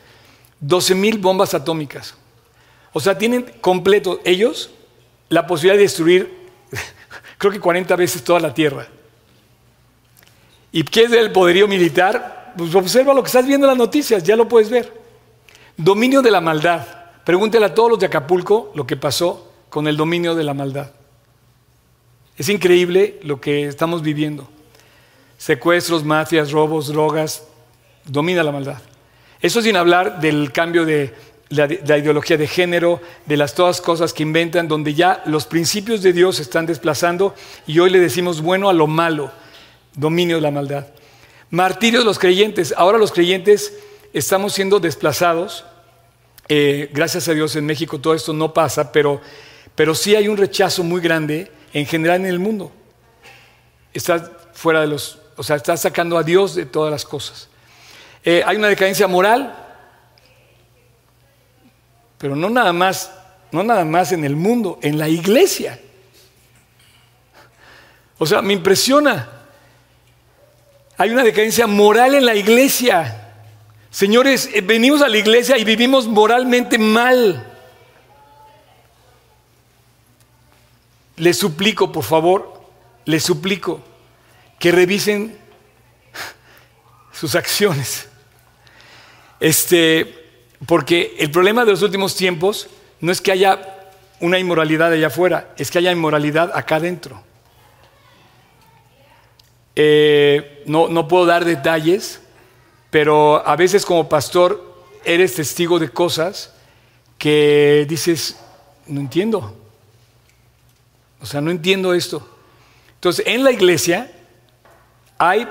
12 0.60 0.94
mil 0.94 1.18
bombas 1.18 1.54
atómicas. 1.54 2.14
O 2.92 3.00
sea, 3.00 3.16
tienen 3.16 3.44
completo 3.60 4.20
ellos 4.24 4.70
la 5.28 5.46
posibilidad 5.46 5.76
de 5.76 5.82
destruir, 5.82 6.48
creo 7.38 7.52
que 7.52 7.60
40 7.60 7.94
veces 7.96 8.24
toda 8.24 8.40
la 8.40 8.54
Tierra. 8.54 8.88
¿Y 10.72 10.82
qué 10.82 11.04
es 11.04 11.12
el 11.12 11.32
poderío 11.32 11.68
militar? 11.68 12.54
Pues 12.56 12.74
observa 12.74 13.14
lo 13.14 13.22
que 13.22 13.28
estás 13.28 13.46
viendo 13.46 13.66
en 13.66 13.70
las 13.70 13.78
noticias, 13.78 14.22
ya 14.22 14.36
lo 14.36 14.48
puedes 14.48 14.68
ver. 14.68 14.92
Dominio 15.76 16.22
de 16.22 16.30
la 16.30 16.40
maldad. 16.40 16.86
Pregúntele 17.24 17.66
a 17.66 17.74
todos 17.74 17.90
los 17.90 17.98
de 17.98 18.06
Acapulco 18.06 18.72
lo 18.74 18.86
que 18.86 18.96
pasó 18.96 19.52
con 19.68 19.88
el 19.88 19.96
dominio 19.96 20.34
de 20.34 20.44
la 20.44 20.54
maldad. 20.54 20.90
Es 22.36 22.48
increíble 22.48 23.18
lo 23.22 23.40
que 23.40 23.66
estamos 23.66 24.02
viviendo. 24.02 24.48
Secuestros, 25.38 26.04
mafias, 26.04 26.52
robos, 26.52 26.88
drogas, 26.88 27.44
domina 28.04 28.42
la 28.42 28.52
maldad. 28.52 28.78
Eso 29.40 29.62
sin 29.62 29.76
hablar 29.76 30.20
del 30.20 30.52
cambio 30.52 30.84
de 30.84 31.14
la, 31.48 31.66
ideología 31.66 32.36
de 32.36 32.46
género, 32.46 33.00
de 33.24 33.36
las 33.36 33.54
todas 33.54 33.80
cosas 33.80 34.12
que 34.12 34.22
inventan, 34.22 34.68
donde 34.68 34.94
ya 34.94 35.22
los 35.26 35.46
principios 35.46 36.02
de 36.02 36.12
Dios 36.12 36.36
se 36.36 36.42
están 36.42 36.66
desplazando 36.66 37.34
y 37.66 37.78
hoy 37.78 37.90
le 37.90 38.00
decimos 38.00 38.40
bueno 38.40 38.68
a 38.68 38.72
lo 38.72 38.86
malo, 38.86 39.30
dominio 39.94 40.36
de 40.36 40.42
la 40.42 40.50
maldad. 40.50 40.86
Martirio 41.50 42.00
de 42.00 42.04
los 42.04 42.18
creyentes. 42.18 42.74
Ahora 42.76 42.98
los 42.98 43.12
creyentes 43.12 43.72
estamos 44.12 44.52
siendo 44.52 44.80
desplazados. 44.80 45.64
Eh, 46.48 46.90
gracias 46.92 47.28
a 47.28 47.34
Dios 47.34 47.56
en 47.56 47.66
México 47.66 47.98
todo 47.98 48.14
esto 48.14 48.32
no 48.32 48.52
pasa, 48.52 48.92
pero, 48.92 49.20
pero 49.74 49.94
sí 49.94 50.14
hay 50.14 50.28
un 50.28 50.36
rechazo 50.36 50.84
muy 50.84 51.00
grande 51.00 51.50
en 51.76 51.84
general 51.84 52.20
en 52.20 52.26
el 52.26 52.38
mundo. 52.38 52.72
Está 53.92 54.32
fuera 54.54 54.80
de 54.80 54.86
los, 54.86 55.18
o 55.36 55.42
sea, 55.42 55.56
está 55.56 55.76
sacando 55.76 56.16
a 56.16 56.22
Dios 56.22 56.54
de 56.54 56.64
todas 56.64 56.90
las 56.90 57.04
cosas. 57.04 57.50
Eh, 58.24 58.42
hay 58.46 58.56
una 58.56 58.68
decadencia 58.68 59.06
moral, 59.06 59.54
pero 62.16 62.34
no 62.34 62.48
nada 62.48 62.72
más, 62.72 63.12
no 63.52 63.62
nada 63.62 63.84
más 63.84 64.12
en 64.12 64.24
el 64.24 64.36
mundo, 64.36 64.78
en 64.80 64.96
la 64.96 65.10
iglesia. 65.10 65.78
O 68.16 68.24
sea, 68.24 68.40
me 68.40 68.54
impresiona. 68.54 69.28
Hay 70.96 71.10
una 71.10 71.24
decadencia 71.24 71.66
moral 71.66 72.14
en 72.14 72.24
la 72.24 72.34
iglesia. 72.34 73.34
Señores, 73.90 74.48
eh, 74.54 74.62
venimos 74.62 75.02
a 75.02 75.08
la 75.08 75.18
iglesia 75.18 75.58
y 75.58 75.64
vivimos 75.64 76.06
moralmente 76.06 76.78
mal. 76.78 77.55
Les 81.16 81.38
suplico, 81.38 81.92
por 81.92 82.04
favor, 82.04 82.60
les 83.04 83.22
suplico 83.22 83.80
que 84.58 84.72
revisen 84.72 85.38
sus 87.12 87.34
acciones. 87.34 88.08
Este, 89.40 90.26
porque 90.66 91.16
el 91.18 91.30
problema 91.30 91.64
de 91.64 91.72
los 91.72 91.82
últimos 91.82 92.14
tiempos 92.16 92.68
no 93.00 93.12
es 93.12 93.20
que 93.20 93.32
haya 93.32 93.92
una 94.20 94.38
inmoralidad 94.38 94.92
allá 94.92 95.08
afuera, 95.08 95.54
es 95.58 95.70
que 95.70 95.78
haya 95.78 95.92
inmoralidad 95.92 96.50
acá 96.54 96.76
adentro. 96.76 97.22
Eh, 99.74 100.62
no, 100.66 100.88
no 100.88 101.06
puedo 101.06 101.26
dar 101.26 101.44
detalles, 101.44 102.20
pero 102.90 103.46
a 103.46 103.56
veces 103.56 103.84
como 103.84 104.08
pastor 104.08 104.74
eres 105.04 105.34
testigo 105.34 105.78
de 105.78 105.90
cosas 105.90 106.54
que 107.18 107.84
dices, 107.88 108.38
no 108.86 109.00
entiendo. 109.00 109.65
O 111.26 111.28
sea, 111.28 111.40
no 111.40 111.50
entiendo 111.50 111.92
esto. 111.92 112.24
Entonces, 112.94 113.26
en 113.26 113.42
la 113.42 113.50
iglesia 113.50 114.12
hay 115.18 115.48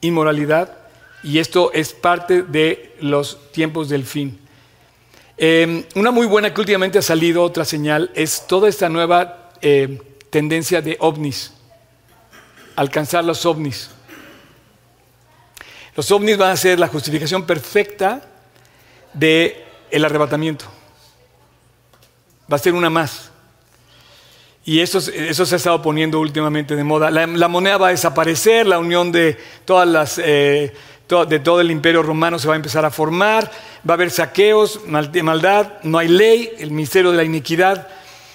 inmoralidad 0.00 0.74
y 1.22 1.38
esto 1.38 1.70
es 1.74 1.92
parte 1.92 2.40
de 2.44 2.96
los 3.02 3.52
tiempos 3.52 3.90
del 3.90 4.06
fin. 4.06 4.38
Em, 5.36 5.84
una 5.96 6.10
muy 6.12 6.26
buena 6.26 6.54
que 6.54 6.62
últimamente 6.62 6.96
ha 6.96 7.02
salido, 7.02 7.42
otra 7.42 7.66
señal, 7.66 8.10
es 8.14 8.46
toda 8.46 8.70
esta 8.70 8.88
nueva 8.88 9.50
em, 9.60 9.98
tendencia 10.30 10.80
de 10.80 10.96
ovnis, 10.98 11.52
alcanzar 12.74 13.22
los 13.22 13.44
ovnis. 13.44 13.90
Los 15.94 16.10
ovnis 16.10 16.38
van 16.38 16.52
a 16.52 16.56
ser 16.56 16.78
la 16.78 16.88
justificación 16.88 17.44
perfecta 17.44 18.22
del 19.12 19.56
el 19.90 20.04
arrebatamiento. 20.06 20.64
Va 22.50 22.56
a 22.56 22.58
ser 22.58 22.72
una 22.72 22.88
más. 22.88 23.32
Y 24.68 24.80
eso, 24.80 24.98
eso, 24.98 25.46
se 25.46 25.54
ha 25.54 25.56
estado 25.56 25.80
poniendo 25.80 26.20
últimamente 26.20 26.76
de 26.76 26.84
moda. 26.84 27.10
La, 27.10 27.48
moneda 27.48 27.78
va 27.78 27.88
a 27.88 27.90
desaparecer, 27.92 28.66
la 28.66 28.78
unión 28.78 29.10
de, 29.10 29.38
todas 29.64 29.88
las, 29.88 30.20
eh, 30.22 30.74
de 31.26 31.38
todo 31.38 31.62
el 31.62 31.70
imperio 31.70 32.02
romano 32.02 32.38
se 32.38 32.48
va 32.48 32.52
a 32.52 32.56
empezar 32.56 32.84
a 32.84 32.90
formar, 32.90 33.50
va 33.88 33.92
a 33.92 33.96
haber 33.96 34.10
saqueos, 34.10 34.82
maldad, 34.86 35.78
no 35.84 35.96
hay 35.96 36.08
ley, 36.08 36.50
el 36.58 36.70
ministerio 36.70 37.12
de 37.12 37.16
la 37.16 37.24
iniquidad, 37.24 37.88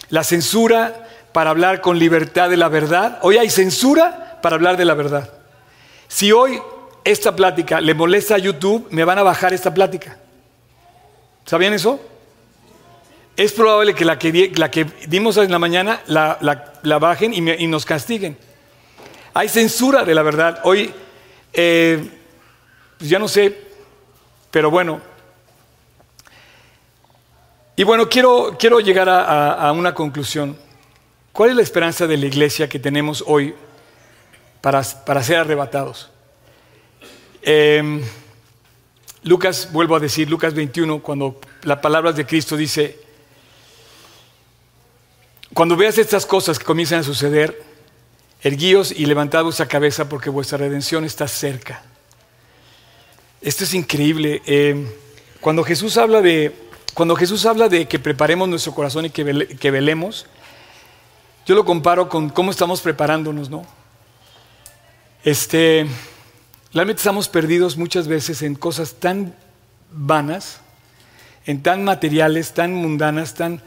la 0.10 0.24
censura 0.24 1.08
para 1.34 1.52
hablar 1.52 1.82
con 1.82 2.00
libertad 2.00 2.50
de 2.50 2.58
la 2.58 2.68
verdad. 2.68 3.20
Hoy 3.22 3.38
hay 3.38 3.52
censura 3.52 4.40
para 4.42 4.56
hablar 4.56 4.76
de 4.76 4.86
la 4.86 4.96
verdad. 4.96 5.30
Si 6.08 6.32
hoy 6.32 6.60
esta 7.04 7.36
plática 7.36 7.80
le 7.80 7.94
molesta 7.94 8.34
a 8.34 8.40
YouTube, 8.40 8.88
me 8.90 9.04
van 9.04 9.20
a 9.20 9.24
bajar 9.24 9.54
esta 9.54 9.72
plática. 9.72 10.18
¿Sabían 11.46 11.74
eso? 11.74 12.00
Es 13.36 13.52
probable 13.52 13.96
que 13.96 14.06
la 14.06 14.20
que, 14.20 14.52
la 14.56 14.70
que 14.70 14.86
dimos 15.08 15.38
en 15.38 15.52
la 15.52 15.60
mañana 15.60 16.02
la, 16.06 17.00
bajen 17.00 17.34
y, 17.34 17.68
nos 17.68 17.86
castiguen. 17.86 18.38
Hay 19.34 19.50
censura 19.50 20.06
de 20.06 20.14
la 20.14 20.22
verdad. 20.22 20.60
Hoy, 20.64 20.94
eh, 21.52 22.08
pues 22.98 23.10
ya 23.10 23.18
no 23.18 23.28
sé, 23.28 23.58
pero 24.52 24.70
bueno. 24.70 25.02
Y 27.76 27.84
bueno, 27.84 28.08
quiero, 28.08 28.56
quiero 28.60 28.80
llegar 28.80 29.10
a, 29.10 29.72
una 29.72 29.96
conclusión. 29.96 30.56
¿Cuál 31.32 31.50
es 31.50 31.56
la 31.56 31.64
esperanza 31.64 32.06
de 32.06 32.18
la 32.18 32.28
iglesia 32.28 32.70
que 32.70 32.78
tenemos 32.78 33.24
hoy 33.26 33.56
para, 34.62 34.84
para 34.84 35.24
ser 35.24 35.38
arrebatados? 35.38 36.12
Em, 37.42 38.04
Lucas, 39.24 39.70
vuelvo 39.72 39.96
a 39.96 40.00
decir, 40.00 40.30
Lucas 40.30 40.54
21, 40.54 41.02
cuando 41.02 41.42
las 41.64 41.80
palabras 41.80 42.16
de 42.16 42.28
Cristo 42.28 42.56
dice, 42.56 43.03
cuando 45.54 45.76
veas 45.76 45.98
estas 45.98 46.26
cosas 46.26 46.58
que 46.58 46.66
comienzan 46.66 47.00
a 47.00 47.04
suceder, 47.04 47.62
erguíos 48.42 48.92
y 48.92 49.06
levantad 49.06 49.44
vuestra 49.44 49.68
cabeza 49.68 50.10
porque 50.10 50.30
vuestra 50.30 50.58
redención 50.58 51.06
está 51.06 51.28
cerca. 51.28 51.84
Esto 53.42 53.64
es 53.64 53.74
increíble. 53.74 54.42
Eh, 54.46 54.88
cuando, 55.42 55.64
Jesús 55.64 55.98
habla 55.98 56.22
de, 56.22 56.56
cuando 56.94 57.16
Jesús 57.16 57.46
habla 57.46 57.70
de 57.70 57.88
que 57.88 58.00
preparemos 58.00 58.50
nuestro 58.50 58.74
corazón 58.74 59.06
y 59.06 59.10
que, 59.10 59.58
que 59.60 59.72
velemos, 59.72 60.26
yo 61.46 61.56
lo 61.56 61.66
comparo 61.66 62.10
con 62.10 62.30
cómo 62.30 62.52
estamos 62.52 62.82
preparándonos, 62.82 63.50
¿no? 63.50 63.66
Este, 65.24 65.86
realmente 66.74 67.00
estamos 67.00 67.30
perdidos 67.30 67.78
muchas 67.78 68.08
veces 68.08 68.42
en 68.42 68.56
cosas 68.56 68.96
tan 68.96 69.36
vanas, 69.92 70.62
en 71.46 71.62
tan 71.62 71.84
materiales, 71.84 72.54
tan 72.54 72.74
mundanas, 72.74 73.36
tan... 73.36 73.62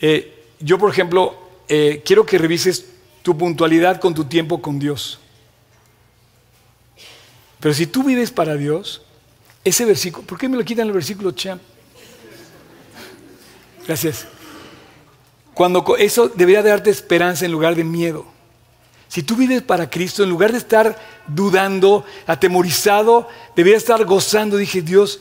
Eh, 0.00 0.35
yo, 0.60 0.78
por 0.78 0.90
ejemplo, 0.90 1.36
eh, 1.68 2.02
quiero 2.04 2.24
que 2.24 2.38
revises 2.38 2.86
tu 3.22 3.36
puntualidad 3.36 4.00
con 4.00 4.14
tu 4.14 4.24
tiempo 4.24 4.62
con 4.62 4.78
Dios. 4.78 5.18
Pero 7.60 7.74
si 7.74 7.86
tú 7.86 8.04
vives 8.04 8.30
para 8.30 8.54
Dios, 8.56 9.02
ese 9.64 9.84
versículo, 9.84 10.26
¿por 10.26 10.38
qué 10.38 10.48
me 10.48 10.56
lo 10.56 10.64
quitan 10.64 10.86
el 10.86 10.92
versículo 10.92 11.32
champ? 11.32 11.60
Gracias. 13.86 14.26
Cuando 15.54 15.96
eso 15.96 16.28
debería 16.28 16.62
darte 16.62 16.90
esperanza 16.90 17.44
en 17.44 17.52
lugar 17.52 17.74
de 17.74 17.84
miedo. 17.84 18.26
Si 19.08 19.22
tú 19.22 19.36
vives 19.36 19.62
para 19.62 19.88
Cristo, 19.88 20.22
en 20.22 20.30
lugar 20.30 20.52
de 20.52 20.58
estar 20.58 20.98
dudando, 21.26 22.04
atemorizado, 22.26 23.28
debería 23.54 23.78
estar 23.78 24.04
gozando. 24.04 24.56
Dije, 24.56 24.82
Dios, 24.82 25.20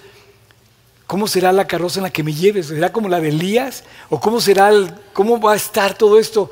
¿Cómo 1.08 1.28
será 1.28 1.52
la 1.52 1.68
carroza 1.68 2.00
en 2.00 2.04
la 2.04 2.10
que 2.10 2.24
me 2.24 2.34
lleves? 2.34 2.68
¿Será 2.68 2.92
como 2.92 3.10
la 3.10 3.20
de 3.20 3.30
Elías? 3.30 3.84
¿O 4.10 4.20
cómo, 4.20 4.42
será 4.42 4.72
cómo 5.14 5.40
va 5.40 5.54
a 5.54 5.56
estar 5.56 5.96
todo 5.96 6.18
esto? 6.18 6.50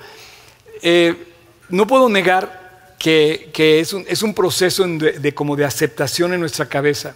Eh, 0.81 1.15
no 1.69 1.87
puedo 1.87 2.07
negar 2.07 2.95
que, 2.99 3.51
es, 3.79 4.23
un, 4.23 4.33
proceso 4.33 4.87
de, 4.87 5.33
como 5.33 5.55
de 5.55 5.65
aceptación 5.65 6.33
en 6.33 6.39
nuestra 6.39 6.67
cabeza. 6.67 7.15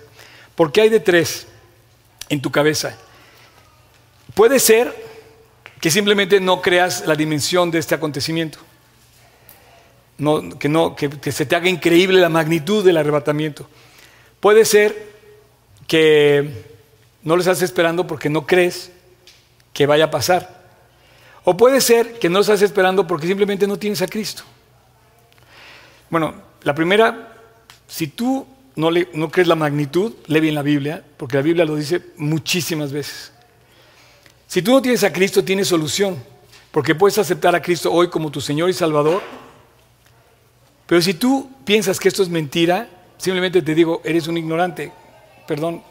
Porque 0.55 0.81
hay 0.81 0.89
de 0.89 0.99
tres 0.99 1.45
en 2.27 2.41
tu 2.41 2.51
cabeza. 2.51 2.97
Puede 4.33 4.59
ser 4.59 4.93
que 5.79 5.91
simplemente 5.91 6.39
no 6.39 6.61
creas 6.61 7.05
la 7.05 7.15
dimensión 7.15 7.69
de 7.69 7.77
este 7.77 7.93
acontecimiento. 7.93 8.57
que, 10.59 10.69
no, 10.69 10.95
que 10.95 11.31
se 11.31 11.45
te 11.45 11.55
haga 11.55 11.69
increíble 11.69 12.19
la 12.19 12.29
magnitud 12.29 12.83
del 12.83 12.97
arrebatamiento. 12.97 13.69
Puede 14.39 14.65
ser 14.65 15.07
que 15.87 16.66
no 17.27 17.35
lo 17.35 17.41
estás 17.41 17.61
esperando 17.61 18.07
porque 18.07 18.29
no 18.29 18.47
crees 18.47 18.89
que 19.73 19.85
vaya 19.85 20.05
a 20.05 20.11
pasar. 20.11 20.63
O 21.43 21.57
puede 21.57 21.81
ser 21.81 22.19
que 22.19 22.29
no 22.29 22.35
lo 22.35 22.39
estás 22.39 22.61
esperando 22.61 23.05
porque 23.05 23.27
simplemente 23.27 23.67
no 23.67 23.77
tienes 23.77 24.01
a 24.01 24.07
Cristo. 24.07 24.43
Bueno, 26.09 26.35
la 26.63 26.73
primera, 26.73 27.35
si 27.85 28.07
tú 28.07 28.47
no, 28.77 28.89
le, 28.89 29.09
no 29.11 29.29
crees 29.29 29.49
la 29.49 29.55
magnitud, 29.55 30.13
lee 30.27 30.39
bien 30.39 30.55
la 30.55 30.61
Biblia, 30.61 31.03
porque 31.17 31.35
la 31.35 31.41
Biblia 31.41 31.65
lo 31.65 31.75
dice 31.75 32.01
muchísimas 32.15 32.93
veces. 32.93 33.33
Si 34.47 34.61
tú 34.61 34.71
no 34.71 34.81
tienes 34.81 35.03
a 35.03 35.11
Cristo, 35.11 35.43
tienes 35.43 35.67
solución, 35.67 36.23
porque 36.71 36.95
puedes 36.95 37.17
aceptar 37.17 37.53
a 37.53 37.61
Cristo 37.61 37.91
hoy 37.91 38.07
como 38.07 38.31
tu 38.31 38.39
Señor 38.39 38.69
y 38.69 38.73
Salvador. 38.73 39.21
Pero 40.85 41.01
si 41.01 41.13
tú 41.13 41.51
piensas 41.65 41.99
que 41.99 42.07
esto 42.07 42.23
es 42.23 42.29
mentira, 42.29 42.87
simplemente 43.17 43.61
te 43.61 43.75
digo, 43.75 44.01
eres 44.05 44.29
un 44.29 44.37
ignorante, 44.37 44.93
perdón, 45.45 45.83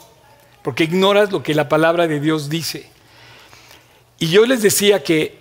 porque 0.66 0.82
ignoras 0.82 1.30
lo 1.30 1.44
que 1.44 1.54
la 1.54 1.68
palabra 1.68 2.08
de 2.08 2.18
Dios 2.18 2.48
dice. 2.50 2.90
Y 4.18 4.30
yo 4.30 4.44
les 4.46 4.62
decía 4.62 5.00
que, 5.00 5.38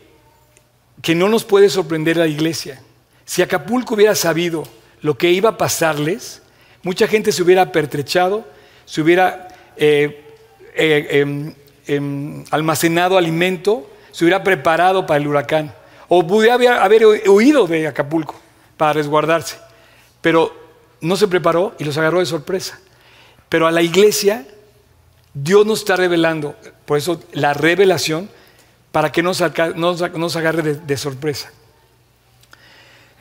que 1.01 1.15
no 1.15 1.29
nos 1.29 1.43
puede 1.43 1.67
sorprender 1.69 2.15
la 2.15 2.27
iglesia. 2.27 2.79
Si 3.25 3.41
Acapulco 3.41 3.95
hubiera 3.95 4.13
sabido 4.13 4.67
lo 5.01 5.17
que 5.17 5.31
iba 5.31 5.49
a 5.49 5.57
pasarles, 5.57 6.43
mucha 6.83 7.07
gente 7.07 7.31
se 7.31 7.41
hubiera 7.41 7.71
pertrechado, 7.71 8.45
se 8.85 9.01
hubiera 9.01 9.47
eh, 9.77 10.31
eh, 10.75 11.07
em, 11.09 11.55
em, 11.87 12.43
almacenado 12.51 13.17
alimento, 13.17 13.89
se 14.11 14.25
hubiera 14.25 14.43
preparado 14.43 15.07
para 15.07 15.19
el 15.19 15.27
huracán, 15.27 15.73
o 16.07 16.27
pudiera 16.27 16.83
haber 16.83 17.03
huido 17.03 17.65
de 17.65 17.87
Acapulco 17.87 18.39
para 18.77 18.93
resguardarse. 18.93 19.57
Pero 20.21 20.55
no 21.01 21.15
se 21.15 21.27
preparó 21.27 21.73
y 21.79 21.83
los 21.83 21.97
agarró 21.97 22.19
de 22.19 22.27
sorpresa. 22.27 22.79
Pero 23.49 23.65
a 23.65 23.71
la 23.71 23.81
iglesia 23.81 24.45
Dios 25.35 25.65
nos 25.65 25.79
está 25.79 25.97
revelando, 25.97 26.55
por 26.85 26.97
eso 26.97 27.21
la 27.33 27.53
revelación, 27.53 28.29
para 28.93 29.11
que 29.11 29.21
nos, 29.21 29.43
nos 29.75 30.35
agarre 30.37 30.75
de, 30.75 30.97
sorpresa. 30.97 31.51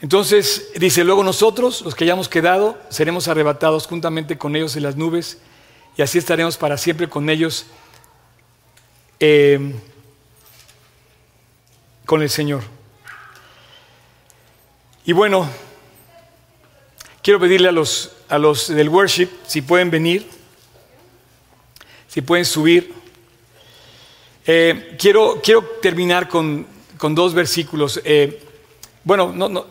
Entonces 0.00 0.70
dice, 0.76 1.02
luego 1.02 1.24
nosotros, 1.24 1.82
los 1.82 1.96
que 1.96 2.04
hayamos 2.04 2.28
quedado, 2.28 2.78
seremos 2.88 3.26
arrebatados 3.26 3.88
juntamente 3.88 4.38
con 4.38 4.54
ellos 4.54 4.76
en 4.76 4.84
las 4.84 4.94
nubes 4.94 5.38
y 5.96 6.02
así 6.02 6.18
estaremos 6.18 6.56
para 6.56 6.78
siempre 6.78 7.08
con 7.08 7.28
ellos 7.28 7.66
eh, 9.18 9.74
con 12.06 12.22
el 12.22 12.30
Señor. 12.30 12.62
Y 15.04 15.12
bueno, 15.12 15.48
quiero 17.20 17.40
pedirle 17.40 17.68
a 17.68 17.72
los, 17.72 18.12
a 18.28 18.38
los 18.38 18.68
del 18.68 18.88
worship 18.88 19.28
si 19.44 19.60
pueden 19.60 19.90
venir, 19.90 20.34
si 22.14 22.22
pueden 22.22 22.44
subir. 22.44 22.94
Eh, 24.46 24.94
quiero, 25.00 25.40
quiero, 25.42 25.64
terminar 25.82 26.28
con, 26.28 26.64
dos 27.10 27.34
versículos. 27.34 28.00
Eh, 28.04 28.40
bueno, 29.02 29.32
no, 29.32 29.66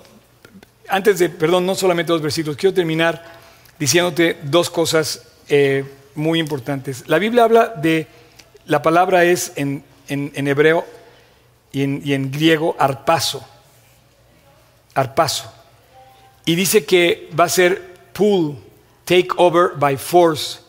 antes 0.90 1.20
de, 1.20 1.30
perdón, 1.30 1.66
no 1.66 1.74
solamente 1.74 2.12
dos 2.12 2.22
versículos, 2.22 2.58
quiero 2.58 2.74
terminar 2.74 3.40
diciéndote 3.80 4.40
dos 4.44 4.70
cosas 4.70 5.26
eh, 5.48 5.86
muy 6.16 6.38
importantes. 6.38 7.06
La 7.08 7.18
Biblia 7.18 7.46
habla 7.46 7.70
de, 7.70 8.08
la 8.66 8.82
palabra 8.82 9.24
es 9.24 9.54
en, 9.56 9.86
hebreo 10.10 10.86
y 11.72 11.84
en, 11.84 12.02
y 12.04 12.12
en, 12.12 12.30
griego 12.30 12.76
arpaso, 12.78 13.42
arpaso. 14.94 15.50
Y 16.46 16.56
dice 16.56 16.84
que 16.84 17.30
va 17.40 17.46
a 17.46 17.50
ser 17.50 18.10
pull, 18.12 18.58
take 19.06 19.30
over 19.38 19.78
by 19.78 19.96
force, 19.96 20.63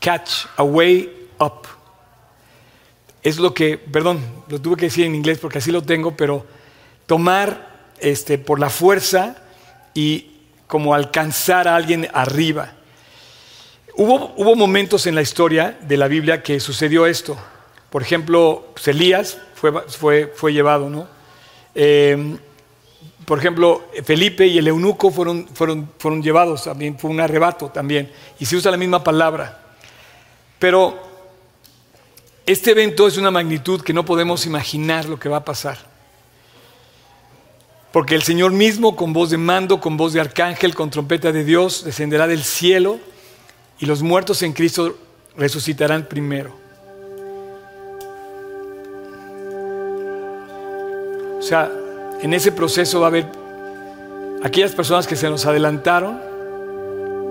catch, 0.00 0.46
away, 0.56 1.28
up 1.38 1.78
es 3.22 3.38
lo 3.38 3.52
que, 3.52 3.78
perdón, 3.78 4.20
lo 4.48 4.60
tuve 4.60 4.76
que 4.76 4.86
decir 4.86 5.04
en 5.04 5.14
inglés 5.14 5.38
porque 5.38 5.58
así 5.58 5.70
lo 5.70 5.82
tengo, 5.82 6.16
pero 6.16 6.46
tomar 7.06 7.92
este, 7.98 8.38
por 8.38 8.60
la 8.60 8.70
fuerza 8.70 9.36
y 9.94 10.30
como 10.66 10.94
alcanzar 10.94 11.68
a 11.68 11.76
alguien 11.76 12.08
arriba. 12.12 12.72
Hubo, 13.96 14.34
hubo 14.36 14.54
momentos 14.54 15.06
en 15.06 15.14
la 15.14 15.22
historia 15.22 15.76
de 15.80 15.96
la 15.96 16.08
Biblia 16.08 16.42
que 16.42 16.60
sucedió 16.60 17.06
esto. 17.06 17.36
Por 17.90 18.02
ejemplo, 18.02 18.72
Elías 18.86 19.38
fue, 19.54 19.72
fue, 19.88 20.32
fue 20.34 20.52
llevado, 20.52 20.88
¿no? 20.88 21.08
Em, 21.74 22.38
por 23.24 23.38
ejemplo, 23.38 23.88
Felipe 24.04 24.46
y 24.46 24.58
el 24.58 24.68
eunuco 24.68 25.10
fueron, 25.10 25.48
fueron, 25.48 25.90
fueron 25.98 26.22
llevados 26.22 26.64
también, 26.64 26.98
fue 26.98 27.10
un 27.10 27.20
arrebato 27.20 27.68
también, 27.68 28.10
y 28.38 28.46
se 28.46 28.56
usa 28.56 28.70
la 28.70 28.76
misma 28.76 29.02
palabra. 29.04 29.67
Pero 30.58 30.98
este 32.46 32.70
evento 32.70 33.06
es 33.06 33.16
una 33.16 33.30
magnitud 33.30 33.82
que 33.82 33.92
no 33.92 34.04
podemos 34.04 34.46
imaginar 34.46 35.04
lo 35.04 35.18
que 35.18 35.28
va 35.28 35.38
a 35.38 35.44
pasar. 35.44 35.78
Porque 37.92 38.14
el 38.14 38.22
Señor 38.22 38.52
mismo, 38.52 38.96
con 38.96 39.12
voz 39.12 39.30
de 39.30 39.36
mando, 39.38 39.80
con 39.80 39.96
voz 39.96 40.12
de 40.12 40.20
arcángel, 40.20 40.74
con 40.74 40.90
trompeta 40.90 41.32
de 41.32 41.44
Dios, 41.44 41.84
descenderá 41.84 42.26
del 42.26 42.42
cielo 42.42 42.98
y 43.78 43.86
los 43.86 44.02
muertos 44.02 44.42
en 44.42 44.52
Cristo 44.52 44.96
resucitarán 45.36 46.06
primero. 46.06 46.54
O 51.38 51.42
sea, 51.42 51.70
en 52.20 52.34
ese 52.34 52.50
proceso 52.50 53.00
va 53.00 53.06
a 53.06 53.08
haber 53.08 53.26
aquellas 54.42 54.72
personas 54.72 55.06
que 55.06 55.16
se 55.16 55.28
nos 55.30 55.46
adelantaron, 55.46 56.20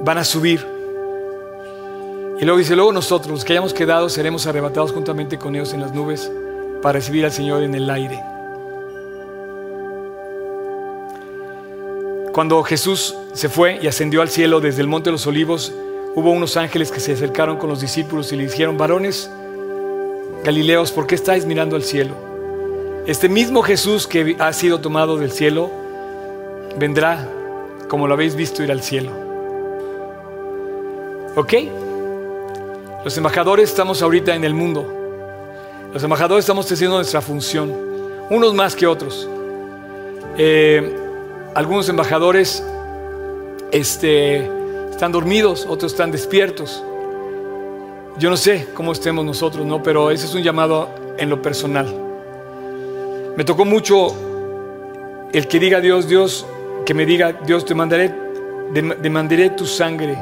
van 0.04 0.18
a 0.18 0.24
subir 0.24 0.77
y 2.40 2.46
luego 2.46 2.60
dice, 2.60 2.76
luego 2.76 2.92
nosotros, 2.92 3.32
los 3.32 3.46
que 3.46 3.54
hayamos 3.54 3.74
quedado, 3.74 4.10
seremos 4.10 4.46
arrebatados 4.46 4.92
juntamente 4.92 5.40
con 5.40 5.56
ellos 5.56 5.74
en 5.74 5.82
las 5.82 5.94
nubes 5.94 6.32
para 6.82 6.94
recibir 6.94 7.26
al 7.26 7.32
Señor 7.32 7.64
en 7.64 7.74
el 7.74 7.90
aire. 7.90 8.22
Cuando 12.32 12.62
Jesús 12.62 13.16
se 13.34 13.50
fue 13.50 13.80
y 13.82 13.88
ascendió 13.88 14.22
al 14.22 14.30
cielo 14.30 14.62
desde 14.62 14.82
el 14.82 14.88
Monte 14.88 15.10
de 15.10 15.14
los 15.14 15.26
Olivos, 15.26 15.74
hubo 16.14 16.30
unos 16.30 16.56
ángeles 16.58 16.92
que 16.92 17.00
se 17.00 17.14
acercaron 17.14 17.58
con 17.58 17.70
los 17.70 17.82
discípulos 17.82 18.32
y 18.32 18.36
le 18.36 18.44
dijeron, 18.44 18.78
varones 18.78 19.32
Galileos, 20.44 20.92
¿por 20.92 21.08
qué 21.08 21.16
estáis 21.16 21.46
mirando 21.46 21.76
al 21.76 21.84
cielo? 21.84 22.14
Este 23.08 23.28
mismo 23.28 23.64
Jesús 23.64 24.06
que 24.06 24.36
ha 24.38 24.54
sido 24.54 24.80
tomado 24.80 25.18
del 25.18 25.32
cielo, 25.32 25.72
vendrá 26.78 27.28
como 27.88 28.08
lo 28.08 28.14
habéis 28.14 28.36
visto 28.36 28.64
ir 28.64 28.72
al 28.72 28.84
cielo. 28.84 29.12
¿Ok? 31.36 31.54
Los 33.08 33.18
embajadores 33.18 33.70
estamos 33.70 34.02
ahorita 34.02 34.36
en 34.36 34.44
el 34.44 34.54
mundo. 34.54 34.86
Los 35.94 36.04
embajadores 36.04 36.44
estamos 36.44 36.70
haciendo 36.70 36.98
nuestra 36.98 37.22
función, 37.22 37.72
unos 38.30 38.54
más 38.54 38.76
que 38.76 38.86
otros. 38.86 39.30
Eh, 40.38 40.94
algunos 41.56 41.88
embajadores 41.88 42.62
este, 43.72 44.46
están 44.90 45.14
dormidos, 45.14 45.66
otros 45.70 45.94
están 45.94 46.12
despiertos. 46.12 46.84
Yo 48.20 48.30
no 48.30 48.36
sé 48.36 48.68
cómo 48.74 48.92
estemos 48.92 49.24
nosotros, 49.24 49.66
¿no? 49.66 49.82
Pero 49.82 50.12
ese 50.12 50.26
es 50.26 50.36
un 50.36 50.44
llamado 50.44 50.90
en 51.18 51.30
lo 51.30 51.42
personal. 51.42 51.88
Me 53.38 53.46
tocó 53.46 53.64
mucho 53.64 54.14
el 55.32 55.48
que 55.48 55.60
diga 55.60 55.80
Dios, 55.80 56.10
Dios, 56.10 56.46
que 56.86 56.94
me 56.94 57.06
diga, 57.06 57.32
Dios, 57.32 57.64
te 57.64 57.74
mandaré, 57.74 58.14
demandaré 58.74 59.52
tu 59.52 59.66
sangre 59.66 60.18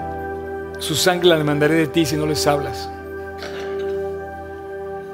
su 0.80 0.96
sangre 0.96 1.30
la 1.30 1.38
demandaré 1.38 1.76
de 1.76 1.88
ti 1.88 2.06
si 2.06 2.16
no 2.16 2.26
les 2.26 2.46
hablas. 2.48 2.90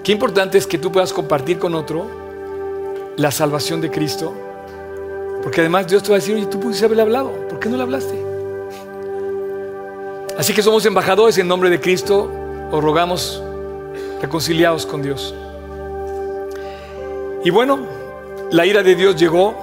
Qué 0.04 0.12
importante 0.12 0.58
es 0.58 0.66
que 0.66 0.78
tú 0.78 0.92
puedas 0.92 1.14
compartir 1.14 1.60
con 1.60 1.76
otro 1.76 2.08
la 3.18 3.32
salvación 3.32 3.82
de 3.82 3.92
Cristo. 3.92 4.34
Porque 5.44 5.62
además 5.62 5.88
Dios 5.88 6.04
te 6.04 6.10
va 6.10 6.16
a 6.16 6.20
decir, 6.20 6.36
oye, 6.36 6.46
tú 6.46 6.60
pudiste 6.60 6.86
haberle 6.86 7.04
hablado, 7.04 7.32
¿por 7.50 7.60
qué 7.60 7.70
no 7.70 7.78
le 7.78 7.84
hablaste? 7.84 8.22
Así 10.38 10.54
que 10.54 10.62
somos 10.62 10.86
embajadores 10.86 11.38
en 11.38 11.48
nombre 11.48 11.70
de 11.70 11.80
Cristo, 11.80 12.32
os 12.72 12.84
rogamos 12.84 13.44
reconciliados 14.22 14.86
con 14.86 15.02
Dios. 15.02 15.36
Y 17.44 17.50
bueno, 17.50 17.80
la 18.52 18.66
ira 18.66 18.84
de 18.84 18.96
Dios 18.96 19.16
llegó, 19.16 19.56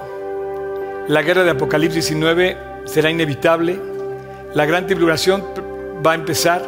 la 1.07 1.21
guerra 1.21 1.43
de 1.43 1.51
Apocalipsis 1.51 2.07
19 2.07 2.57
será 2.85 3.09
inevitable, 3.09 3.79
la 4.53 4.65
gran 4.65 4.85
tribulación 4.85 5.43
va 6.05 6.11
a 6.11 6.15
empezar, 6.15 6.61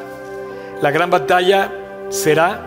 la 0.82 0.92
gran 0.92 1.10
batalla 1.10 1.72
será, 2.10 2.66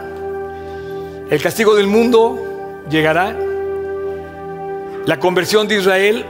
el 1.30 1.42
castigo 1.42 1.74
del 1.74 1.86
mundo 1.86 2.82
llegará, 2.90 3.34
la 5.06 5.18
conversión 5.18 5.68
de 5.68 5.76
Israel 5.76 6.24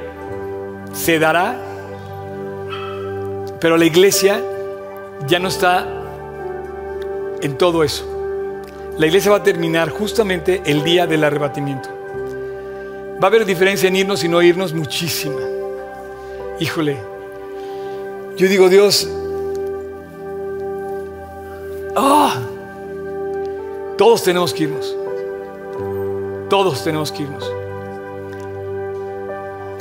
se 0.92 1.18
dará, 1.18 1.56
pero 3.60 3.76
la 3.76 3.84
iglesia 3.84 4.40
ya 5.26 5.38
no 5.38 5.48
está 5.48 5.86
en 7.40 7.56
todo 7.56 7.84
eso. 7.84 8.10
La 8.98 9.06
iglesia 9.06 9.30
va 9.30 9.38
a 9.38 9.42
terminar 9.42 9.90
justamente 9.90 10.62
el 10.66 10.84
día 10.84 11.06
del 11.06 11.24
arrebatimiento. 11.24 11.88
Va 13.22 13.24
a 13.24 13.26
haber 13.26 13.44
diferencia 13.44 13.88
en 13.88 13.96
irnos 13.96 14.22
y 14.22 14.28
no 14.28 14.42
irnos 14.42 14.72
muchísima. 14.72 15.40
Híjole, 16.60 16.98
yo 18.36 18.48
digo, 18.48 18.68
Dios, 18.68 19.08
Todos 23.96 24.22
tenemos 24.22 24.52
que 24.52 24.64
irnos. 24.64 24.96
Todos 26.50 26.82
tenemos 26.82 27.12
que 27.12 27.22
irnos. 27.22 27.50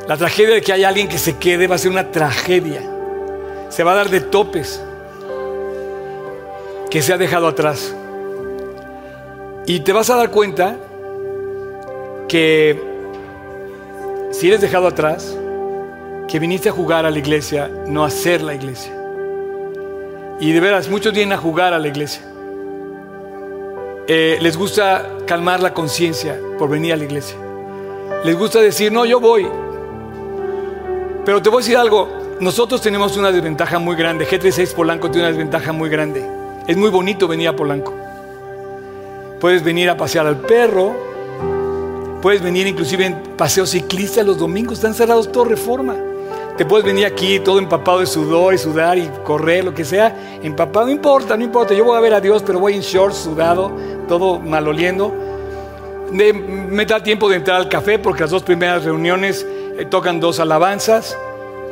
La 0.07 0.17
tragedia 0.17 0.55
de 0.55 0.61
que 0.61 0.73
haya 0.73 0.89
alguien 0.89 1.07
que 1.07 1.17
se 1.17 1.37
quede 1.37 1.67
va 1.67 1.75
a 1.75 1.77
ser 1.77 1.91
una 1.91 2.11
tragedia. 2.11 2.81
Se 3.69 3.83
va 3.83 3.93
a 3.93 3.95
dar 3.95 4.09
de 4.09 4.21
topes. 4.21 4.81
que 6.89 7.01
se 7.01 7.11
ha 7.11 7.17
dejado 7.17 7.47
atrás. 7.47 7.95
Y 9.65 9.79
te 9.79 9.91
vas 9.93 10.11
a 10.11 10.15
dar 10.15 10.29
cuenta 10.29 10.77
que 12.27 12.79
si 14.29 14.47
eres 14.47 14.61
dejado 14.61 14.87
atrás, 14.87 15.35
que 16.27 16.37
viniste 16.37 16.69
a 16.69 16.71
jugar 16.71 17.07
a 17.07 17.09
la 17.09 17.17
iglesia, 17.17 17.67
no 17.87 18.03
a 18.03 18.11
ser 18.11 18.43
la 18.43 18.53
iglesia. 18.53 18.93
Y 20.39 20.51
de 20.51 20.59
veras, 20.59 20.87
muchos 20.87 21.13
vienen 21.13 21.33
a 21.33 21.37
jugar 21.37 21.73
a 21.73 21.79
la 21.79 21.87
iglesia. 21.87 22.32
Eh, 24.05 24.37
les 24.41 24.57
gusta 24.57 25.17
calmar 25.25 25.61
la 25.61 25.73
conciencia 25.73 26.37
por 26.59 26.69
venir 26.69 26.91
a 26.91 26.97
la 26.97 27.05
iglesia. 27.05 27.37
Les 28.25 28.37
gusta 28.37 28.59
decir, 28.59 28.91
no, 28.91 29.05
yo 29.05 29.19
voy. 29.19 29.47
Pero 31.23 31.41
te 31.41 31.49
voy 31.49 31.59
a 31.59 31.63
decir 31.63 31.77
algo, 31.77 32.09
nosotros 32.41 32.81
tenemos 32.81 33.15
una 33.15 33.31
desventaja 33.31 33.79
muy 33.79 33.95
grande. 33.95 34.27
G36 34.27 34.73
Polanco 34.73 35.09
tiene 35.09 35.27
una 35.27 35.29
desventaja 35.29 35.71
muy 35.71 35.89
grande. 35.89 36.25
Es 36.67 36.75
muy 36.75 36.89
bonito 36.89 37.29
venir 37.29 37.47
a 37.47 37.55
Polanco. 37.55 37.93
Puedes 39.39 39.63
venir 39.63 39.89
a 39.89 39.95
pasear 39.95 40.27
al 40.27 40.37
perro. 40.37 40.93
Puedes 42.21 42.41
venir 42.41 42.67
inclusive 42.67 43.05
en 43.05 43.15
paseo 43.37 43.65
ciclista 43.65 44.21
los 44.23 44.37
domingos. 44.37 44.79
Están 44.79 44.93
cerrados 44.93 45.31
todo 45.31 45.45
reforma. 45.45 45.95
Te 46.57 46.65
puedes 46.65 46.85
venir 46.85 47.07
aquí 47.07 47.39
todo 47.39 47.57
empapado 47.57 47.99
de 47.99 48.05
sudor 48.05 48.53
y 48.53 48.59
sudar 48.59 48.95
y 48.95 49.09
correr, 49.23 49.63
lo 49.63 49.73
que 49.73 49.83
sea. 49.83 50.39
Empapado, 50.43 50.85
no 50.85 50.91
importa, 50.91 51.35
no 51.35 51.43
importa. 51.43 51.73
Yo 51.73 51.83
voy 51.83 51.97
a 51.97 51.99
ver 51.99 52.13
a 52.13 52.21
Dios, 52.21 52.43
pero 52.45 52.59
voy 52.59 52.75
en 52.75 52.81
shorts, 52.81 53.17
sudado, 53.17 53.71
todo 54.07 54.39
maloliendo. 54.39 55.11
De, 56.11 56.31
me 56.31 56.85
da 56.85 57.01
tiempo 57.01 57.27
de 57.27 57.37
entrar 57.37 57.57
al 57.57 57.69
café 57.69 57.97
porque 57.97 58.21
las 58.21 58.29
dos 58.29 58.43
primeras 58.43 58.83
reuniones 58.83 59.43
eh, 59.79 59.85
tocan 59.85 60.19
dos 60.19 60.39
alabanzas. 60.39 61.17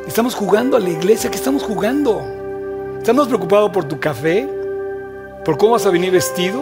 Estamos 0.04 0.34
jugando 0.34 0.76
a 0.76 0.80
la 0.80 0.90
iglesia. 0.90 1.30
¿Qué 1.30 1.36
estamos 1.36 1.62
jugando? 1.62 2.20
¿Estamos 2.98 3.28
preocupados 3.28 3.70
por 3.70 3.84
tu 3.84 4.00
café? 4.00 4.48
¿Por 5.44 5.58
cómo 5.58 5.72
vas 5.72 5.86
a 5.86 5.90
venir 5.90 6.10
vestido? 6.10 6.60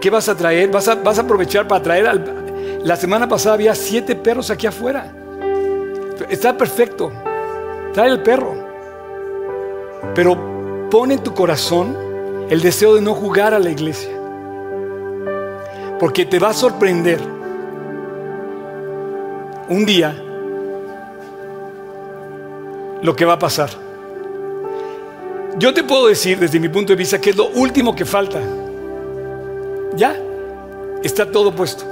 ¿Qué 0.00 0.08
vas 0.08 0.30
a 0.30 0.34
traer? 0.34 0.70
¿Vas 0.70 0.88
a, 0.88 0.94
vas 0.94 1.18
a 1.18 1.22
aprovechar 1.22 1.68
para 1.68 1.82
traer 1.82 2.06
al... 2.06 2.80
La 2.84 2.96
semana 2.96 3.28
pasada 3.28 3.54
había 3.54 3.74
siete 3.74 4.16
perros 4.16 4.50
aquí 4.50 4.66
afuera. 4.66 5.12
Está 6.30 6.56
perfecto. 6.56 7.12
Trae 7.94 8.10
el 8.10 8.22
perro. 8.22 8.54
Pero 10.14 10.88
pone 10.90 11.14
en 11.14 11.22
tu 11.22 11.32
corazón 11.32 11.96
el 12.50 12.60
deseo 12.60 12.96
de 12.96 13.00
no 13.00 13.14
jugar 13.14 13.54
a 13.54 13.58
la 13.58 13.70
iglesia. 13.70 14.10
Porque 16.00 16.26
te 16.26 16.40
va 16.40 16.50
a 16.50 16.54
sorprender 16.54 17.20
un 19.68 19.86
día 19.86 20.14
lo 23.00 23.14
que 23.14 23.24
va 23.24 23.34
a 23.34 23.38
pasar. 23.38 23.70
Yo 25.56 25.72
te 25.72 25.84
puedo 25.84 26.08
decir 26.08 26.38
desde 26.38 26.58
mi 26.58 26.68
punto 26.68 26.92
de 26.92 26.96
vista 26.96 27.20
que 27.20 27.30
es 27.30 27.36
lo 27.36 27.46
último 27.50 27.94
que 27.94 28.04
falta. 28.04 28.40
Ya, 29.94 30.16
está 31.02 31.30
todo 31.30 31.54
puesto. 31.54 31.84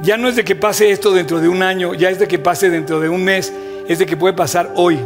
Ya 0.00 0.16
no 0.16 0.28
es 0.28 0.36
de 0.36 0.44
que 0.44 0.56
pase 0.56 0.90
esto 0.90 1.12
dentro 1.12 1.40
de 1.40 1.48
un 1.48 1.62
año, 1.62 1.92
ya 1.92 2.08
es 2.08 2.18
de 2.18 2.26
que 2.26 2.38
pase 2.38 2.70
dentro 2.70 3.00
de 3.00 3.08
un 3.08 3.22
mes, 3.22 3.52
es 3.88 3.98
de 3.98 4.06
que 4.06 4.16
puede 4.16 4.34
pasar 4.34 4.70
hoy. 4.76 5.00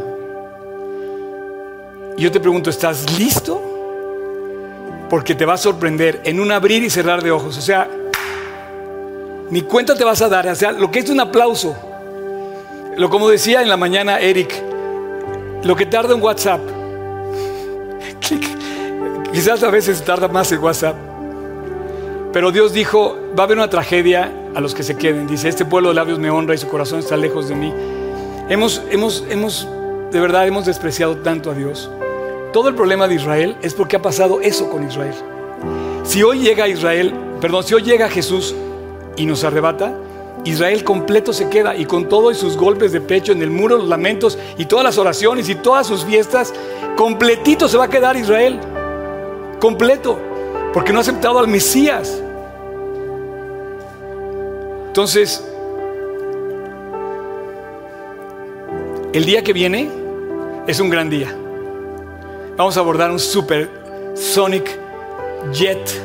Y 2.16 2.22
yo 2.22 2.32
te 2.32 2.40
pregunto, 2.40 2.68
¿estás 2.68 3.16
listo? 3.18 3.62
Porque 5.08 5.34
te 5.36 5.46
va 5.46 5.54
a 5.54 5.58
sorprender 5.58 6.20
en 6.24 6.40
un 6.40 6.50
abrir 6.50 6.82
y 6.82 6.90
cerrar 6.90 7.22
de 7.22 7.30
ojos. 7.30 7.56
O 7.56 7.60
sea, 7.60 7.88
ni 9.50 9.62
cuenta 9.62 9.94
te 9.94 10.04
vas 10.04 10.20
a 10.20 10.28
dar. 10.28 10.48
O 10.48 10.54
sea, 10.54 10.72
lo 10.72 10.90
que 10.90 10.98
es 10.98 11.08
un 11.08 11.20
aplauso. 11.20 11.76
Lo 12.96 13.08
como 13.08 13.28
decía 13.28 13.62
en 13.62 13.68
la 13.68 13.76
mañana 13.76 14.18
Eric, 14.18 14.52
lo 15.62 15.76
que 15.76 15.86
tarda 15.86 16.14
en 16.14 16.22
WhatsApp. 16.22 16.60
Quizás 19.32 19.62
a 19.62 19.70
veces 19.70 20.02
tarda 20.04 20.26
más 20.26 20.50
en 20.50 20.58
WhatsApp. 20.58 20.96
Pero 22.32 22.50
Dios 22.50 22.72
dijo, 22.72 23.16
va 23.38 23.44
a 23.44 23.46
haber 23.46 23.58
una 23.58 23.70
tragedia 23.70 24.32
a 24.54 24.60
los 24.60 24.74
que 24.74 24.82
se 24.82 24.96
queden. 24.96 25.28
Dice, 25.28 25.48
este 25.48 25.64
pueblo 25.64 25.90
de 25.90 25.94
labios 25.94 26.18
me 26.18 26.30
honra 26.30 26.54
y 26.54 26.58
su 26.58 26.66
corazón 26.66 26.98
está 26.98 27.16
lejos 27.16 27.48
de 27.48 27.54
mí. 27.54 27.72
Hemos, 28.52 28.82
hemos, 28.90 29.24
hemos, 29.30 29.66
de 30.10 30.20
verdad, 30.20 30.46
hemos 30.46 30.66
despreciado 30.66 31.16
tanto 31.16 31.50
a 31.50 31.54
Dios. 31.54 31.90
Todo 32.52 32.68
el 32.68 32.74
problema 32.74 33.08
de 33.08 33.14
Israel 33.14 33.56
es 33.62 33.72
porque 33.72 33.96
ha 33.96 34.02
pasado 34.02 34.42
eso 34.42 34.68
con 34.68 34.86
Israel. 34.86 35.14
Si 36.04 36.22
hoy 36.22 36.40
llega 36.40 36.68
Israel, 36.68 37.14
perdón, 37.40 37.64
si 37.64 37.72
hoy 37.72 37.80
llega 37.80 38.10
Jesús 38.10 38.54
y 39.16 39.24
nos 39.24 39.42
arrebata, 39.44 39.94
Israel 40.44 40.84
completo 40.84 41.32
se 41.32 41.48
queda 41.48 41.74
y 41.74 41.86
con 41.86 42.10
todo 42.10 42.30
y 42.30 42.34
sus 42.34 42.58
golpes 42.58 42.92
de 42.92 43.00
pecho 43.00 43.32
en 43.32 43.40
el 43.40 43.48
muro, 43.48 43.78
los 43.78 43.88
lamentos 43.88 44.36
y 44.58 44.66
todas 44.66 44.84
las 44.84 44.98
oraciones 44.98 45.48
y 45.48 45.54
todas 45.54 45.86
sus 45.86 46.04
fiestas, 46.04 46.52
completito 46.94 47.68
se 47.68 47.78
va 47.78 47.84
a 47.84 47.88
quedar 47.88 48.18
Israel. 48.18 48.60
Completo. 49.60 50.18
Porque 50.74 50.92
no 50.92 50.98
ha 50.98 51.00
aceptado 51.00 51.38
al 51.38 51.48
Mesías. 51.48 52.20
Entonces, 54.88 55.42
el 59.12 59.24
día 59.24 59.42
que 59.42 59.52
viene 59.52 59.90
es 60.66 60.80
un 60.80 60.90
gran 60.90 61.10
día. 61.10 61.36
Vamos 62.56 62.76
a 62.76 62.80
abordar 62.80 63.10
un 63.10 63.18
super 63.18 63.68
Sonic 64.14 64.78
Jet 65.52 66.00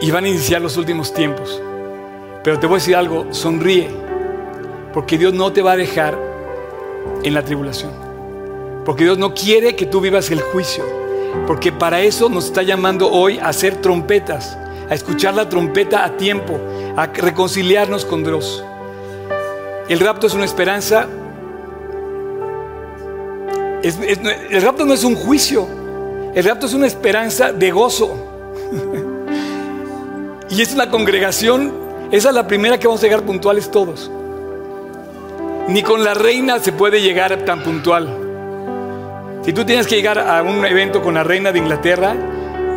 y 0.00 0.10
van 0.10 0.24
a 0.24 0.28
iniciar 0.28 0.60
los 0.60 0.76
últimos 0.76 1.12
tiempos. 1.12 1.60
Pero 2.42 2.58
te 2.58 2.66
voy 2.66 2.74
a 2.74 2.78
decir 2.78 2.96
algo, 2.96 3.26
sonríe, 3.32 3.88
porque 4.92 5.18
Dios 5.18 5.32
no 5.32 5.52
te 5.52 5.62
va 5.62 5.72
a 5.72 5.76
dejar 5.76 6.18
en 7.22 7.34
la 7.34 7.42
tribulación. 7.42 7.90
Porque 8.84 9.04
Dios 9.04 9.18
no 9.18 9.34
quiere 9.34 9.76
que 9.76 9.86
tú 9.86 10.00
vivas 10.00 10.30
el 10.30 10.42
juicio, 10.42 10.84
porque 11.46 11.72
para 11.72 12.02
eso 12.02 12.28
nos 12.28 12.46
está 12.46 12.62
llamando 12.62 13.10
hoy 13.10 13.38
a 13.38 13.48
hacer 13.48 13.80
trompetas 13.80 14.58
a 14.88 14.94
escuchar 14.94 15.34
la 15.34 15.48
trompeta 15.48 16.04
a 16.04 16.16
tiempo, 16.16 16.60
a 16.96 17.06
reconciliarnos 17.06 18.04
con 18.04 18.22
Dios. 18.22 18.64
El 19.88 20.00
rapto 20.00 20.26
es 20.26 20.34
una 20.34 20.44
esperanza. 20.44 21.06
el 23.82 24.62
rapto 24.62 24.86
no 24.86 24.94
es 24.94 25.04
un 25.04 25.14
juicio, 25.14 25.68
el 26.34 26.44
rapto 26.44 26.66
es 26.66 26.74
una 26.74 26.86
esperanza 26.86 27.52
de 27.52 27.70
gozo. 27.70 28.16
y 30.50 30.62
es 30.62 30.74
una 30.74 30.90
congregación, 30.90 31.72
esa 32.10 32.30
es 32.30 32.34
la 32.34 32.46
primera 32.46 32.78
que 32.78 32.86
vamos 32.86 33.02
a 33.02 33.06
llegar 33.06 33.22
puntuales 33.22 33.70
todos. 33.70 34.10
Ni 35.68 35.82
con 35.82 36.04
la 36.04 36.14
reina 36.14 36.58
se 36.58 36.72
puede 36.72 37.00
llegar 37.00 37.44
tan 37.44 37.62
puntual. 37.62 38.20
Si 39.42 39.52
tú 39.52 39.64
tienes 39.64 39.86
que 39.86 39.96
llegar 39.96 40.18
a 40.18 40.42
un 40.42 40.64
evento 40.64 41.02
con 41.02 41.14
la 41.14 41.24
reina 41.24 41.52
de 41.52 41.58
Inglaterra, 41.58 42.16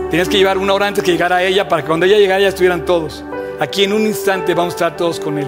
Tenías 0.10 0.30
que 0.30 0.38
llevar 0.38 0.58
una 0.58 0.74
hora 0.74 0.88
antes 0.88 1.04
que 1.04 1.12
llegara 1.12 1.44
ella 1.44 1.68
para 1.68 1.82
que 1.82 1.88
cuando 1.88 2.06
ella 2.06 2.18
llegara 2.18 2.40
ya 2.40 2.48
estuvieran 2.48 2.86
todos. 2.86 3.26
Aquí 3.60 3.84
en 3.84 3.92
un 3.92 4.04
instante 4.04 4.54
vamos 4.54 4.74
a 4.74 4.76
estar 4.76 4.96
todos 4.96 5.20
con 5.20 5.38
Él. 5.38 5.48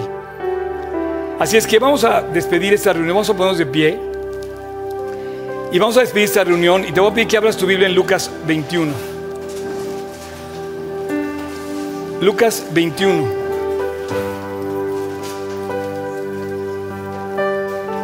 Así 1.40 1.56
es 1.56 1.66
que 1.66 1.78
vamos 1.78 2.04
a 2.04 2.20
despedir 2.20 2.74
esta 2.74 2.92
reunión, 2.92 3.14
vamos 3.14 3.30
a 3.30 3.32
ponernos 3.32 3.56
de 3.56 3.64
pie. 3.64 3.98
Y 5.72 5.78
vamos 5.78 5.96
a 5.96 6.00
despedir 6.00 6.26
esta 6.26 6.44
reunión 6.44 6.84
y 6.86 6.92
te 6.92 7.00
voy 7.00 7.10
a 7.10 7.14
pedir 7.14 7.28
que 7.28 7.38
abras 7.38 7.56
tu 7.56 7.64
Biblia 7.64 7.88
en 7.88 7.94
Lucas 7.94 8.30
21. 8.46 8.92
Lucas 12.20 12.66
21. 12.72 13.24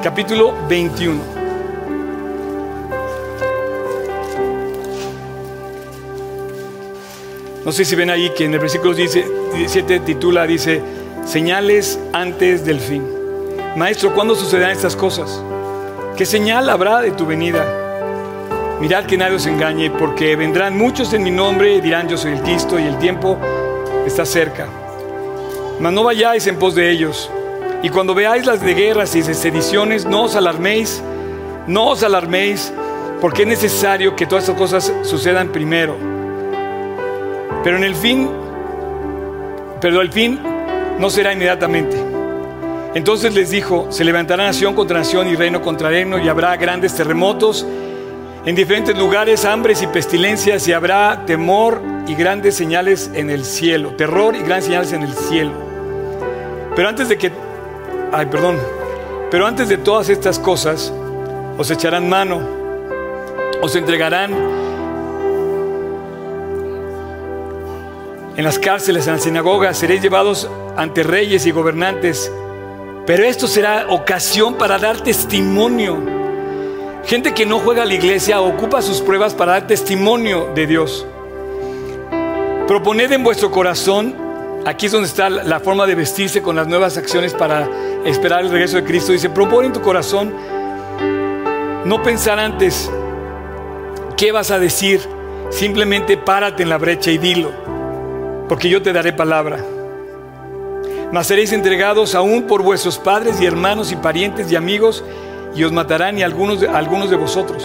Capítulo 0.02 0.54
21. 0.66 1.20
No 7.66 7.70
sé 7.70 7.84
si 7.84 7.94
ven 7.96 8.08
ahí 8.08 8.30
que 8.30 8.46
en 8.46 8.54
el 8.54 8.60
versículo 8.60 8.94
17 8.94 10.00
titula, 10.00 10.46
dice, 10.46 10.80
señales 11.26 12.00
antes 12.14 12.64
del 12.64 12.80
fin. 12.80 13.15
Maestro, 13.76 14.12
¿cuándo 14.14 14.34
sucederán 14.34 14.72
estas 14.72 14.96
cosas? 14.96 15.40
¿Qué 16.16 16.26
señal 16.26 16.68
habrá 16.68 17.02
de 17.02 17.12
tu 17.12 17.26
venida? 17.26 17.64
Mirad 18.80 19.04
que 19.04 19.16
nadie 19.16 19.36
os 19.36 19.46
engañe, 19.46 19.90
porque 19.90 20.34
vendrán 20.34 20.76
muchos 20.76 21.12
en 21.12 21.22
mi 21.22 21.30
nombre 21.30 21.74
y 21.74 21.80
dirán 21.80 22.08
yo 22.08 22.16
soy 22.16 22.32
el 22.32 22.42
Cristo 22.42 22.80
y 22.80 22.82
el 22.82 22.98
tiempo 22.98 23.38
está 24.06 24.26
cerca. 24.26 24.66
Mas 25.78 25.92
no 25.92 26.02
vayáis 26.02 26.46
en 26.46 26.58
pos 26.58 26.74
de 26.74 26.90
ellos. 26.90 27.30
Y 27.82 27.90
cuando 27.90 28.14
veáis 28.14 28.46
las 28.46 28.60
de 28.60 28.74
guerras 28.74 29.14
y 29.14 29.22
de 29.22 29.34
sediciones, 29.34 30.06
no 30.06 30.24
os 30.24 30.34
alarméis, 30.34 31.02
no 31.66 31.90
os 31.90 32.02
alarméis, 32.02 32.72
porque 33.20 33.42
es 33.42 33.48
necesario 33.48 34.16
que 34.16 34.26
todas 34.26 34.44
estas 34.44 34.58
cosas 34.58 34.92
sucedan 35.02 35.50
primero 35.50 36.16
pero 37.66 37.78
en 37.78 37.82
el 37.82 37.96
fin, 37.96 38.30
pero 39.80 40.00
el 40.00 40.12
fin 40.12 40.38
no 41.00 41.10
será 41.10 41.32
inmediatamente. 41.32 42.05
Entonces 42.96 43.34
les 43.34 43.50
dijo, 43.50 43.88
se 43.90 44.04
levantará 44.04 44.44
nación 44.44 44.74
contra 44.74 45.00
nación 45.00 45.28
y 45.28 45.36
reino 45.36 45.60
contra 45.60 45.90
reino 45.90 46.18
y 46.18 46.30
habrá 46.30 46.56
grandes 46.56 46.94
terremotos 46.94 47.66
en 48.46 48.54
diferentes 48.54 48.96
lugares, 48.96 49.44
hambres 49.44 49.82
y 49.82 49.86
pestilencias 49.86 50.66
y 50.66 50.72
habrá 50.72 51.26
temor 51.26 51.82
y 52.06 52.14
grandes 52.14 52.54
señales 52.54 53.10
en 53.12 53.28
el 53.28 53.44
cielo, 53.44 53.90
terror 53.96 54.34
y 54.34 54.38
grandes 54.38 54.64
señales 54.64 54.92
en 54.94 55.02
el 55.02 55.12
cielo. 55.12 55.52
Pero 56.74 56.88
antes 56.88 57.10
de 57.10 57.18
que, 57.18 57.30
ay 58.12 58.24
perdón, 58.30 58.56
pero 59.30 59.46
antes 59.46 59.68
de 59.68 59.76
todas 59.76 60.08
estas 60.08 60.38
cosas, 60.38 60.90
os 61.58 61.70
echarán 61.70 62.08
mano, 62.08 62.40
os 63.60 63.76
entregarán 63.76 64.32
en 68.38 68.42
las 68.42 68.58
cárceles, 68.58 69.06
en 69.06 69.12
las 69.12 69.22
sinagogas, 69.22 69.76
seréis 69.76 70.00
llevados 70.00 70.48
ante 70.78 71.02
reyes 71.02 71.44
y 71.44 71.50
gobernantes 71.50 72.32
pero 73.06 73.22
esto 73.22 73.46
será 73.46 73.86
ocasión 73.88 74.54
para 74.54 74.78
dar 74.78 75.00
testimonio. 75.00 75.96
Gente 77.04 77.32
que 77.32 77.46
no 77.46 77.60
juega 77.60 77.84
a 77.84 77.86
la 77.86 77.94
iglesia 77.94 78.40
ocupa 78.40 78.82
sus 78.82 79.00
pruebas 79.00 79.32
para 79.32 79.52
dar 79.52 79.68
testimonio 79.68 80.50
de 80.56 80.66
Dios. 80.66 81.06
Proponed 82.66 83.12
en 83.12 83.22
vuestro 83.22 83.52
corazón, 83.52 84.12
aquí 84.64 84.86
es 84.86 84.92
donde 84.92 85.06
está 85.06 85.30
la 85.30 85.60
forma 85.60 85.86
de 85.86 85.94
vestirse 85.94 86.42
con 86.42 86.56
las 86.56 86.66
nuevas 86.66 86.96
acciones 86.96 87.32
para 87.32 87.68
esperar 88.04 88.40
el 88.40 88.50
regreso 88.50 88.76
de 88.76 88.84
Cristo. 88.84 89.12
Dice, 89.12 89.30
propone 89.30 89.68
en 89.68 89.72
tu 89.72 89.80
corazón 89.80 90.34
no 91.84 92.02
pensar 92.02 92.40
antes 92.40 92.90
qué 94.16 94.32
vas 94.32 94.50
a 94.50 94.58
decir, 94.58 95.00
simplemente 95.50 96.16
párate 96.16 96.64
en 96.64 96.70
la 96.70 96.78
brecha 96.78 97.12
y 97.12 97.18
dilo, 97.18 97.52
porque 98.48 98.68
yo 98.68 98.82
te 98.82 98.92
daré 98.92 99.12
palabra. 99.12 99.75
Mas 101.12 101.28
seréis 101.28 101.52
entregados 101.52 102.14
aún 102.14 102.42
por 102.42 102.62
vuestros 102.62 102.98
padres 102.98 103.40
y 103.40 103.46
hermanos 103.46 103.92
y 103.92 103.96
parientes 103.96 104.50
y 104.50 104.56
amigos, 104.56 105.04
y 105.54 105.64
os 105.64 105.72
matarán 105.72 106.18
y 106.18 106.22
algunos 106.22 106.60
de, 106.60 106.68
algunos 106.68 107.10
de 107.10 107.16
vosotros. 107.16 107.64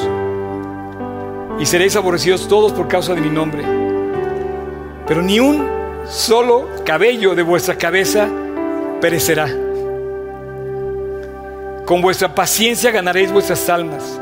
Y 1.60 1.66
seréis 1.66 1.96
aborrecidos 1.96 2.48
todos 2.48 2.72
por 2.72 2.88
causa 2.88 3.14
de 3.14 3.22
mi 3.22 3.30
nombre. 3.30 3.64
Pero 5.08 5.22
ni 5.22 5.40
un 5.40 5.68
solo 6.08 6.68
cabello 6.86 7.36
de 7.36 7.44
vuestra 7.44 7.76
cabeza 7.78 8.30
perecerá. 9.02 9.50
Con 11.86 12.02
vuestra 12.02 12.34
paciencia 12.34 12.92
ganaréis 12.92 13.32
vuestras 13.32 13.68
almas. 13.70 14.20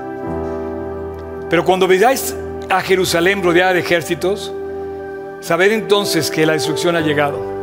Pero 1.50 1.66
cuando 1.66 1.88
veáis 1.88 2.36
a 2.70 2.82
Jerusalén 2.82 3.44
rodeada 3.44 3.74
de 3.74 3.80
ejércitos, 3.82 4.52
sabed 5.42 5.72
entonces 5.72 6.32
que 6.32 6.46
la 6.46 6.54
destrucción 6.54 6.96
ha 6.96 7.02
llegado. 7.02 7.59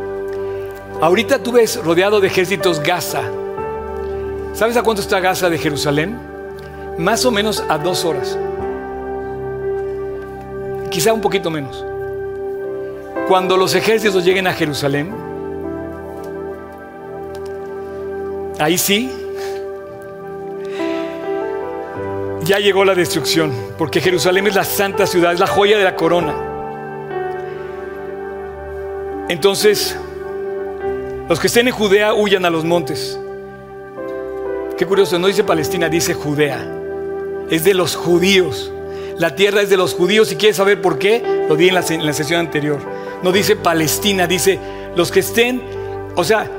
Ahorita 0.99 1.37
tú 1.37 1.51
ves 1.51 1.83
rodeado 1.83 2.19
de 2.19 2.27
ejércitos 2.27 2.79
Gaza. 2.79 3.21
¿Sabes 4.53 4.75
a 4.77 4.81
cuánto 4.81 5.01
está 5.01 5.19
Gaza 5.19 5.47
de 5.47 5.59
Jerusalén? 5.59 6.17
Más 6.97 7.23
o 7.25 7.31
menos 7.31 7.63
a 7.69 7.77
dos 7.77 8.03
horas. 8.03 8.37
Quizá 10.89 11.13
un 11.13 11.21
poquito 11.21 11.51
menos. 11.51 11.85
Cuando 13.27 13.57
los 13.57 13.75
ejércitos 13.75 14.25
lleguen 14.25 14.47
a 14.47 14.53
Jerusalén, 14.53 15.13
ahí 18.57 18.79
sí, 18.79 19.11
ya 22.41 22.57
llegó 22.57 22.83
la 22.85 22.95
destrucción, 22.95 23.51
porque 23.77 24.01
Jerusalén 24.01 24.47
es 24.47 24.55
la 24.55 24.63
santa 24.63 25.05
ciudad, 25.05 25.33
es 25.33 25.39
la 25.39 25.47
joya 25.47 25.77
de 25.77 25.83
la 25.83 25.95
corona. 25.95 26.33
Entonces, 29.29 29.95
los 31.27 31.39
que 31.39 31.47
estén 31.47 31.67
en 31.67 31.73
Judea 31.73 32.13
huyan 32.13 32.45
a 32.45 32.49
los 32.49 32.63
montes. 32.63 33.19
Qué 34.77 34.85
curioso, 34.85 35.17
no 35.19 35.27
dice 35.27 35.43
Palestina, 35.43 35.89
dice 35.89 36.13
Judea. 36.13 36.65
Es 37.49 37.63
de 37.63 37.73
los 37.73 37.95
judíos. 37.95 38.71
La 39.17 39.35
tierra 39.35 39.61
es 39.61 39.69
de 39.69 39.77
los 39.77 39.93
judíos. 39.93 40.27
Si 40.27 40.35
quieres 40.35 40.57
saber 40.57 40.81
por 40.81 40.99
qué, 40.99 41.45
lo 41.49 41.55
di 41.55 41.69
en 41.69 41.75
la, 41.75 42.13
sesión 42.13 42.39
anterior. 42.39 42.79
No 43.23 43.31
dice 43.31 43.55
Palestina, 43.55 44.27
dice 44.27 44.59
los 44.95 45.11
que 45.11 45.21
estén. 45.21 45.61
O 46.15 46.23
sea, 46.23 46.49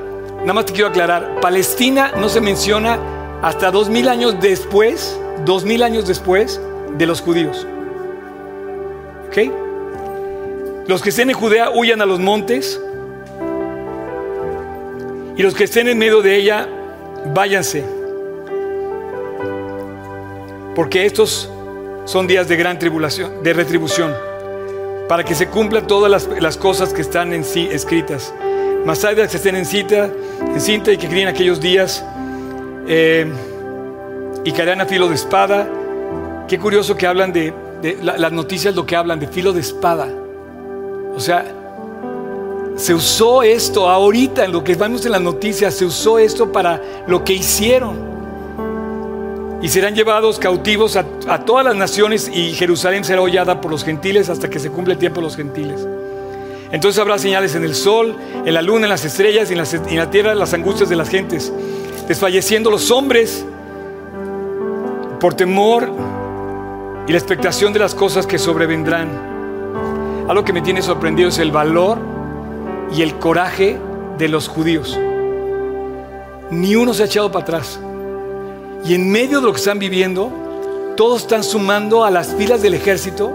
nada 0.40 0.52
más 0.52 0.66
te 0.66 0.72
quiero 0.72 0.88
aclarar: 0.88 1.40
Palestina 1.40 2.12
no 2.18 2.28
se 2.28 2.40
menciona 2.40 2.98
hasta 3.42 3.70
dos 3.70 3.88
mil 3.88 4.08
años 4.08 4.40
después 4.40 5.18
dos 5.44 5.64
mil 5.64 5.82
años 5.82 6.06
después 6.06 6.60
de 6.96 7.06
los 7.06 7.20
judíos. 7.20 7.66
¿Ok? 9.28 9.38
Los 10.86 11.02
que 11.02 11.10
estén 11.10 11.30
en 11.30 11.36
Judea 11.36 11.70
huyan 11.70 12.00
a 12.00 12.06
los 12.06 12.18
montes 12.18 12.80
y 15.38 15.42
los 15.42 15.54
que 15.54 15.64
estén 15.64 15.86
en 15.86 15.96
medio 15.96 16.20
de 16.20 16.34
ella, 16.34 16.68
váyanse. 17.32 17.84
Porque 20.74 21.06
estos 21.06 21.48
son 22.06 22.26
días 22.26 22.48
de 22.48 22.56
gran 22.56 22.76
tribulación, 22.76 23.40
de 23.44 23.52
retribución, 23.52 24.12
para 25.08 25.22
que 25.22 25.36
se 25.36 25.46
cumplan 25.46 25.86
todas 25.86 26.28
las, 26.40 26.56
cosas 26.56 26.92
que 26.92 27.02
están 27.02 27.32
en 27.32 27.44
sí 27.44 27.68
escritas. 27.70 28.34
Más 28.84 29.04
allá 29.04 29.28
que 29.28 29.36
estén 29.36 29.54
en 29.54 29.64
cita, 29.64 30.10
en 30.40 30.60
cinta 30.60 30.90
y 30.90 30.98
que 30.98 31.08
creen 31.08 31.28
aquellos 31.28 31.60
días. 31.60 32.04
Eh, 32.88 33.24
y 34.44 34.50
caerán 34.50 34.80
a 34.80 34.86
filo 34.86 35.08
de 35.08 35.14
espada. 35.14 35.68
Qué 36.48 36.58
curioso 36.58 36.96
que 36.96 37.06
hablan 37.06 37.32
de, 37.32 37.54
las 38.02 38.32
noticias, 38.32 38.74
lo 38.74 38.84
que 38.84 38.96
hablan 38.96 39.20
de 39.20 39.28
filo 39.28 39.52
de 39.52 39.60
espada. 39.60 40.08
O 41.14 41.20
sea, 41.20 41.44
se 42.78 42.94
usó 42.94 43.42
esto 43.42 43.88
ahorita, 43.88 44.44
en 44.44 44.52
lo 44.52 44.62
que 44.62 44.76
vamos 44.76 45.04
en 45.04 45.10
las 45.10 45.20
noticias, 45.20 45.74
se 45.74 45.84
usó 45.84 46.20
esto 46.20 46.52
para 46.52 46.80
lo 47.08 47.24
que 47.24 47.32
hicieron. 47.32 47.96
Y 49.60 49.68
serán 49.68 49.96
llevados 49.96 50.38
cautivos 50.38 50.94
a, 50.94 51.04
todas 51.44 51.64
las 51.64 51.74
naciones 51.74 52.30
y 52.32 52.52
Jerusalén 52.52 53.02
será 53.02 53.20
hollada 53.20 53.60
por 53.60 53.72
los 53.72 53.82
gentiles 53.82 54.28
hasta 54.28 54.48
que 54.48 54.60
se 54.60 54.70
cumpla 54.70 54.94
el 54.94 55.00
tiempo 55.00 55.20
de 55.20 55.26
los 55.26 55.34
gentiles. 55.34 55.88
Entonces 56.70 57.00
habrá 57.00 57.18
señales 57.18 57.56
en 57.56 57.64
el 57.64 57.74
sol, 57.74 58.14
en 58.44 58.54
la 58.54 58.62
luna, 58.62 58.84
en 58.84 58.90
las 58.90 59.04
estrellas 59.04 59.50
y 59.50 59.54
en, 59.54 59.88
en 59.88 59.96
la 59.96 60.08
tierra, 60.08 60.36
las 60.36 60.54
angustias 60.54 60.88
de 60.88 60.94
las 60.94 61.08
gentes, 61.08 61.52
desfalleciendo 62.06 62.70
los 62.70 62.92
hombres 62.92 63.44
por 65.18 65.34
temor 65.34 65.90
y 67.08 67.10
la 67.10 67.18
expectación 67.18 67.72
de 67.72 67.80
las 67.80 67.92
cosas 67.96 68.24
que 68.24 68.38
sobrevendrán. 68.38 69.08
Algo 70.28 70.44
que 70.44 70.52
me 70.52 70.60
tiene 70.60 70.80
sorprendido 70.80 71.30
es 71.30 71.38
el 71.40 71.50
valor 71.50 72.07
y 72.94 73.02
el 73.02 73.18
coraje 73.18 73.78
de 74.18 74.28
los 74.28 74.48
judíos. 74.48 74.98
Ni 76.50 76.76
uno 76.76 76.94
se 76.94 77.02
ha 77.02 77.06
echado 77.06 77.30
para 77.30 77.42
atrás. 77.42 77.78
Y 78.84 78.94
en 78.94 79.10
medio 79.10 79.40
de 79.40 79.46
lo 79.46 79.52
que 79.52 79.58
están 79.58 79.78
viviendo, 79.78 80.32
todos 80.96 81.22
están 81.22 81.44
sumando 81.44 82.04
a 82.04 82.10
las 82.10 82.34
filas 82.34 82.62
del 82.62 82.74
ejército 82.74 83.32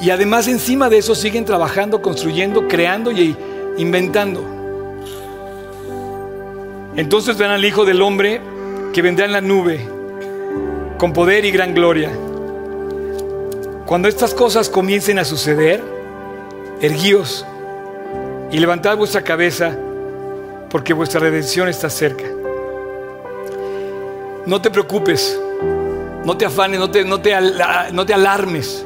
y 0.00 0.10
además 0.10 0.46
encima 0.46 0.88
de 0.88 0.98
eso 0.98 1.14
siguen 1.14 1.44
trabajando, 1.44 2.00
construyendo, 2.00 2.68
creando 2.68 3.10
y 3.10 3.36
inventando. 3.78 4.44
Entonces 6.96 7.36
verán 7.36 7.54
al 7.54 7.64
Hijo 7.64 7.84
del 7.84 8.02
Hombre 8.02 8.40
que 8.92 9.02
vendrá 9.02 9.24
en 9.24 9.32
la 9.32 9.40
nube 9.40 9.86
con 10.98 11.12
poder 11.12 11.44
y 11.44 11.50
gran 11.50 11.74
gloria. 11.74 12.10
Cuando 13.86 14.08
estas 14.08 14.34
cosas 14.34 14.68
comiencen 14.68 15.18
a 15.18 15.24
suceder, 15.24 15.82
erguíos 16.80 17.46
y 18.50 18.58
levantad 18.58 18.96
vuestra 18.96 19.22
cabeza, 19.22 19.76
porque 20.70 20.92
vuestra 20.92 21.20
redención 21.20 21.68
está 21.68 21.90
cerca. 21.90 22.24
No 24.46 24.62
te 24.62 24.70
preocupes, 24.70 25.38
no 26.24 26.36
te 26.36 26.46
afanes, 26.46 26.80
no 26.80 26.90
te, 26.90 27.04
no 27.04 27.20
te, 27.20 27.34
no 27.92 28.06
te 28.06 28.14
alarmes. 28.14 28.84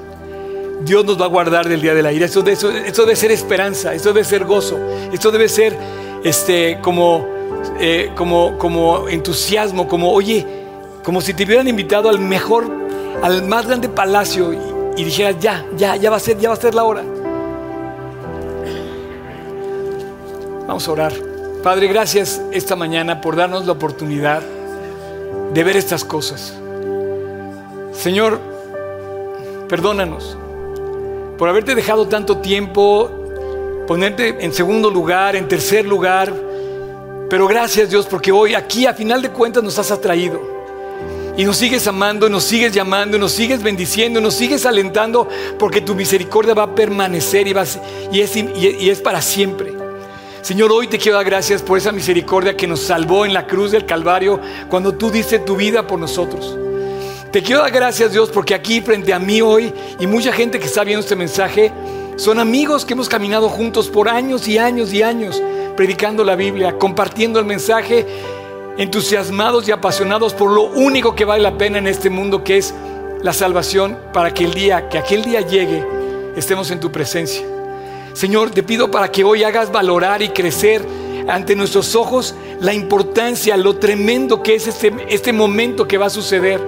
Dios 0.84 1.04
nos 1.04 1.20
va 1.20 1.26
a 1.26 1.28
guardar 1.28 1.68
del 1.68 1.80
día 1.80 1.94
de 1.94 2.02
la 2.02 2.12
ira. 2.12 2.26
Esto, 2.26 2.42
debe 2.42 3.16
ser 3.16 3.30
esperanza, 3.30 3.94
esto 3.94 4.12
debe 4.12 4.24
ser 4.24 4.44
gozo, 4.44 4.78
esto 5.12 5.30
debe 5.30 5.48
ser 5.48 5.76
este, 6.24 6.78
como, 6.80 7.26
eh, 7.78 8.10
como, 8.16 8.58
como 8.58 9.08
entusiasmo, 9.08 9.86
como, 9.86 10.12
oye, 10.12 10.44
como 11.04 11.20
si 11.20 11.34
te 11.34 11.44
hubieran 11.44 11.68
invitado 11.68 12.08
al 12.08 12.18
mejor, 12.18 12.64
al 13.22 13.42
más 13.44 13.66
grande 13.66 13.88
palacio 13.88 14.52
y, 14.96 15.04
dijeras, 15.04 15.36
ya, 15.40 15.64
ya, 15.76 15.96
ya 15.96 16.10
va 16.10 16.16
a 16.16 16.20
ser, 16.20 16.38
ya 16.38 16.48
va 16.48 16.54
a 16.54 16.60
ser 16.60 16.74
la 16.74 16.84
hora. 16.84 17.04
Vamos 20.72 20.88
a 20.88 20.92
orar. 20.92 21.12
Padre, 21.62 21.86
gracias 21.86 22.40
esta 22.50 22.76
mañana 22.76 23.20
por 23.20 23.36
darnos 23.36 23.66
la 23.66 23.72
oportunidad 23.72 24.40
de 25.52 25.64
ver 25.64 25.76
estas 25.76 26.02
cosas. 26.02 26.54
Señor, 27.92 28.40
perdónanos 29.68 30.38
por 31.36 31.50
haberte 31.50 31.74
dejado 31.74 32.08
tanto 32.08 32.38
tiempo, 32.38 33.10
ponerte 33.86 34.42
en 34.42 34.54
segundo 34.54 34.88
lugar, 34.88 35.36
en 35.36 35.46
tercer 35.46 35.84
lugar. 35.84 36.32
Pero 37.28 37.46
gracias 37.46 37.90
Dios 37.90 38.06
porque 38.06 38.32
hoy 38.32 38.54
aquí 38.54 38.86
a 38.86 38.94
final 38.94 39.20
de 39.20 39.28
cuentas 39.28 39.62
nos 39.62 39.78
has 39.78 39.90
atraído. 39.90 40.40
Y 41.36 41.44
nos 41.44 41.58
sigues 41.58 41.86
amando, 41.86 42.30
nos 42.30 42.44
sigues 42.44 42.72
llamando, 42.72 43.18
nos 43.18 43.32
sigues 43.32 43.62
bendiciendo, 43.62 44.22
nos 44.22 44.32
sigues 44.32 44.64
alentando, 44.64 45.28
porque 45.58 45.82
tu 45.82 45.94
misericordia 45.94 46.54
va 46.54 46.62
a 46.62 46.74
permanecer 46.74 47.46
y, 47.46 47.54
y, 48.10 48.20
es, 48.22 48.36
y 48.36 48.88
es 48.88 49.00
para 49.02 49.20
siempre. 49.20 49.81
Señor, 50.42 50.72
hoy 50.72 50.88
te 50.88 50.98
quiero 50.98 51.18
dar 51.18 51.24
gracias 51.24 51.62
por 51.62 51.78
esa 51.78 51.92
misericordia 51.92 52.56
que 52.56 52.66
nos 52.66 52.80
salvó 52.80 53.24
en 53.24 53.32
la 53.32 53.46
cruz 53.46 53.70
del 53.70 53.86
Calvario 53.86 54.40
cuando 54.68 54.92
tú 54.92 55.08
diste 55.08 55.38
tu 55.38 55.54
vida 55.54 55.86
por 55.86 56.00
nosotros. 56.00 56.58
Te 57.30 57.44
quiero 57.44 57.62
dar 57.62 57.70
gracias, 57.70 58.10
Dios, 58.10 58.28
porque 58.28 58.52
aquí 58.52 58.80
frente 58.80 59.12
a 59.12 59.20
mí 59.20 59.40
hoy 59.40 59.72
y 60.00 60.06
mucha 60.08 60.32
gente 60.32 60.58
que 60.58 60.66
está 60.66 60.82
viendo 60.82 60.98
este 61.00 61.14
mensaje 61.14 61.70
son 62.16 62.40
amigos 62.40 62.84
que 62.84 62.94
hemos 62.94 63.08
caminado 63.08 63.48
juntos 63.48 63.86
por 63.86 64.08
años 64.08 64.48
y 64.48 64.58
años 64.58 64.92
y 64.92 65.04
años 65.04 65.40
predicando 65.76 66.24
la 66.24 66.34
Biblia, 66.34 66.76
compartiendo 66.76 67.38
el 67.38 67.46
mensaje 67.46 68.04
entusiasmados 68.78 69.68
y 69.68 69.70
apasionados 69.70 70.34
por 70.34 70.50
lo 70.50 70.64
único 70.64 71.14
que 71.14 71.24
vale 71.24 71.44
la 71.44 71.56
pena 71.56 71.78
en 71.78 71.86
este 71.86 72.10
mundo, 72.10 72.42
que 72.42 72.58
es 72.58 72.74
la 73.22 73.32
salvación, 73.32 73.96
para 74.12 74.34
que 74.34 74.44
el 74.44 74.54
día, 74.54 74.88
que 74.88 74.98
aquel 74.98 75.22
día 75.22 75.42
llegue, 75.42 75.86
estemos 76.34 76.72
en 76.72 76.80
tu 76.80 76.90
presencia. 76.90 77.46
Señor, 78.14 78.50
te 78.50 78.62
pido 78.62 78.90
para 78.90 79.10
que 79.10 79.24
hoy 79.24 79.42
hagas 79.42 79.72
valorar 79.72 80.22
y 80.22 80.28
crecer 80.28 80.84
ante 81.28 81.56
nuestros 81.56 81.94
ojos 81.94 82.34
la 82.60 82.74
importancia, 82.74 83.56
lo 83.56 83.76
tremendo 83.76 84.42
que 84.42 84.54
es 84.54 84.66
este, 84.66 84.92
este 85.08 85.32
momento 85.32 85.88
que 85.88 85.98
va 85.98 86.06
a 86.06 86.10
suceder. 86.10 86.60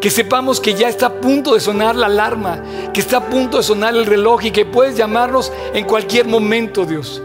Que 0.00 0.10
sepamos 0.10 0.60
que 0.60 0.74
ya 0.74 0.88
está 0.88 1.06
a 1.06 1.20
punto 1.20 1.54
de 1.54 1.60
sonar 1.60 1.94
la 1.94 2.06
alarma, 2.06 2.62
que 2.92 3.00
está 3.00 3.18
a 3.18 3.26
punto 3.26 3.58
de 3.58 3.62
sonar 3.62 3.94
el 3.94 4.06
reloj 4.06 4.44
y 4.44 4.50
que 4.50 4.64
puedes 4.64 4.96
llamarnos 4.96 5.52
en 5.74 5.84
cualquier 5.84 6.26
momento, 6.26 6.84
Dios. 6.84 7.22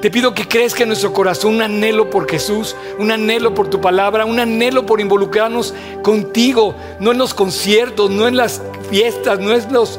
Te 0.00 0.12
pido 0.12 0.32
que 0.32 0.46
crezca 0.46 0.84
en 0.84 0.90
nuestro 0.90 1.12
corazón 1.12 1.56
un 1.56 1.62
anhelo 1.62 2.08
por 2.08 2.30
Jesús, 2.30 2.76
un 3.00 3.10
anhelo 3.10 3.52
por 3.52 3.68
tu 3.68 3.80
palabra, 3.80 4.24
un 4.24 4.38
anhelo 4.38 4.86
por 4.86 5.00
involucrarnos 5.00 5.74
contigo, 6.02 6.76
no 7.00 7.10
en 7.10 7.18
los 7.18 7.34
conciertos, 7.34 8.08
no 8.08 8.28
en 8.28 8.36
las 8.36 8.62
fiestas, 8.90 9.40
no 9.40 9.52
en 9.52 9.72
los, 9.72 9.98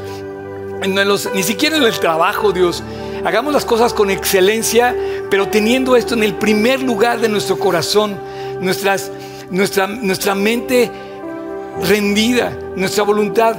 ni 0.88 1.44
siquiera 1.44 1.78
en 1.78 1.84
el 1.84 2.00
trabajo, 2.00 2.52
Dios. 2.52 2.84
Hagamos 3.26 3.54
las 3.54 3.66
cosas 3.66 3.94
con 3.94 4.10
excelencia, 4.10 4.96
pero 5.30 5.50
teniendo 5.50 5.96
esto 5.96 6.14
en 6.14 6.24
el 6.24 6.36
primer 6.36 6.82
lugar 6.82 7.20
de 7.20 7.28
nuestro 7.28 7.60
corazón, 7.60 8.18
nuestra, 8.62 8.96
nuestra 9.50 10.36
mente 10.36 10.90
rendida, 11.82 12.58
nuestra 12.76 13.04
voluntad 13.04 13.58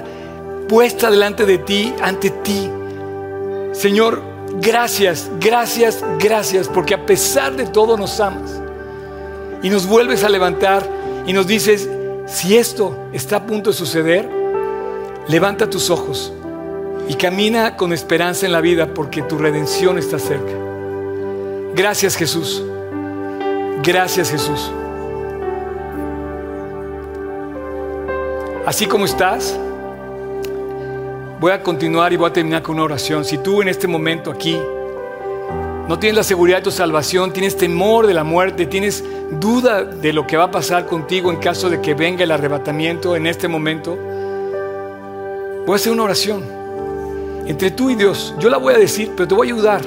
puesta 0.69 1.11
delante 1.11 1.45
de 1.45 1.59
ti, 1.59 1.95
ante 2.03 2.31
ti. 2.31 2.71
Señor, 3.73 4.23
gracias, 4.61 5.31
gracias, 5.39 6.03
gracias, 6.19 6.69
porque 6.69 6.95
a 6.95 7.05
pesar 7.05 7.55
de 7.55 7.67
todo 7.67 7.97
nos 7.97 8.19
amas. 8.21 8.61
Y 9.63 9.69
nos 9.69 9.87
vuelves 9.87 10.25
a 10.25 10.31
levantar 10.31 10.89
y 11.27 11.35
nos 11.35 11.47
dices, 11.47 11.89
si 12.27 12.57
esto 12.57 12.97
está 13.13 13.37
a 13.37 13.47
punto 13.47 13.71
de 13.71 13.77
suceder, 13.77 14.27
levanta 15.29 15.69
tus 15.69 15.91
ojos 15.91 16.33
y 17.11 17.15
camina 17.15 17.77
con 17.77 17.93
esperanza 17.93 18.47
en 18.47 18.53
la 18.53 18.61
vida 18.61 18.95
porque 18.95 19.23
tu 19.23 19.37
redención 19.37 19.99
está 19.99 20.21
cerca. 20.21 20.53
Gracias 21.75 22.15
Jesús. 22.15 22.63
Gracias 23.83 24.31
Jesús. 24.31 24.71
Así 28.65 28.87
como 28.87 29.07
estás, 29.07 29.59
voy 31.41 31.51
a 31.51 31.61
continuar 31.65 32.13
y 32.13 32.17
voy 32.17 32.31
a 32.31 32.33
terminar 32.33 32.63
con 32.63 32.77
una 32.77 32.85
oración. 32.85 33.25
Si 33.25 33.39
tú 33.39 33.61
en 33.61 33.67
este 33.67 33.89
momento 33.89 34.31
aquí 34.31 34.57
no 35.89 35.99
tienes 35.99 36.17
la 36.17 36.23
seguridad 36.23 36.59
de 36.59 36.63
tu 36.63 36.71
salvación, 36.71 37.33
tienes 37.33 37.57
temor 37.57 38.07
de 38.07 38.15
la 38.15 38.23
muerte, 38.23 38.67
tienes 38.67 39.03
duda 39.33 39.83
de 39.83 40.13
lo 40.13 40.29
que 40.29 40.37
va 40.37 40.45
a 40.45 40.51
pasar 40.53 40.87
contigo 40.87 41.33
en 41.33 41.39
caso 41.39 41.69
de 41.71 41.81
que 41.81 41.95
venga 41.95 42.23
el 42.23 42.31
arrebatamiento 42.31 43.17
en 43.17 43.27
este 43.27 43.49
momento, 43.49 43.99
voy 45.67 45.73
a 45.73 45.75
hacer 45.75 45.91
una 45.91 46.05
oración 46.05 46.60
entre 47.51 47.73
tú 47.73 47.91
y 47.91 47.97
Dios. 47.97 48.33
Yo 48.39 48.49
la 48.49 48.59
voy 48.59 48.75
a 48.75 48.79
decir, 48.79 49.11
pero 49.17 49.27
te 49.27 49.35
voy 49.35 49.49
a 49.49 49.53
ayudar. 49.53 49.83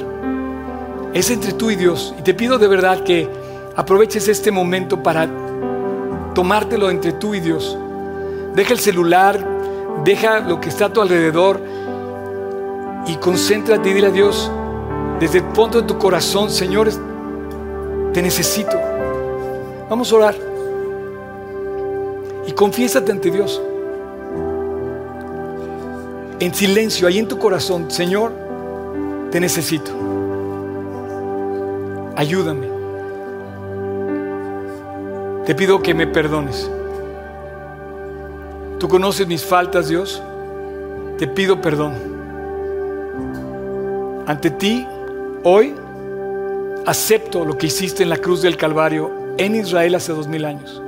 Es 1.13 1.29
entre 1.31 1.53
tú 1.53 1.71
y 1.71 1.77
Dios. 1.77 2.13
Y 2.19 2.21
te 2.21 2.33
pido 2.33 2.57
de 2.57 2.67
verdad 2.67 3.05
que 3.05 3.29
aproveches 3.77 4.27
este 4.27 4.51
momento 4.51 5.01
para 5.01 5.29
tomártelo 6.35 6.89
entre 6.89 7.13
tú 7.13 7.33
y 7.35 7.39
Dios. 7.39 7.77
Deja 8.53 8.73
el 8.73 8.79
celular, 8.79 9.39
deja 10.03 10.41
lo 10.41 10.59
que 10.59 10.67
está 10.67 10.87
a 10.87 10.93
tu 10.93 10.99
alrededor 10.99 11.61
y 13.07 13.15
concéntrate 13.15 13.91
y 13.91 13.93
dile 13.93 14.07
a 14.07 14.11
Dios 14.11 14.51
desde 15.21 15.37
el 15.37 15.45
fondo 15.53 15.79
de 15.79 15.87
tu 15.87 15.97
corazón, 15.97 16.49
Señor, 16.49 16.89
te 18.11 18.21
necesito. 18.21 18.77
Vamos 19.89 20.11
a 20.11 20.15
orar. 20.17 20.35
Y 22.45 22.51
confiésate 22.51 23.09
ante 23.09 23.31
Dios 23.31 23.61
en 26.43 26.53
silencio, 26.53 27.07
ahí 27.07 27.19
en 27.19 27.27
tu 27.27 27.37
corazón, 27.39 27.89
Señor, 27.89 28.33
te 29.31 29.39
necesito. 29.39 29.91
Ayúdame. 32.15 32.67
Te 35.45 35.55
pido 35.55 35.81
que 35.81 35.93
me 35.93 36.05
perdones. 36.05 36.69
Tú 38.79 38.87
conoces 38.87 39.25
mis 39.27 39.43
faltas, 39.43 39.87
Dios. 39.87 40.21
Te 41.17 41.27
pido 41.27 41.61
perdón. 41.61 41.93
Ante 44.27 44.49
ti, 44.51 44.85
hoy, 45.43 45.73
acepto 46.85 47.45
lo 47.45 47.57
que 47.57 47.67
hiciste 47.67 48.03
en 48.03 48.09
la 48.09 48.17
cruz 48.17 48.41
del 48.41 48.57
Calvario 48.57 49.11
en 49.37 49.55
Israel 49.55 49.95
hace 49.95 50.11
dos 50.11 50.27
mil 50.27 50.45
años. 50.45 50.82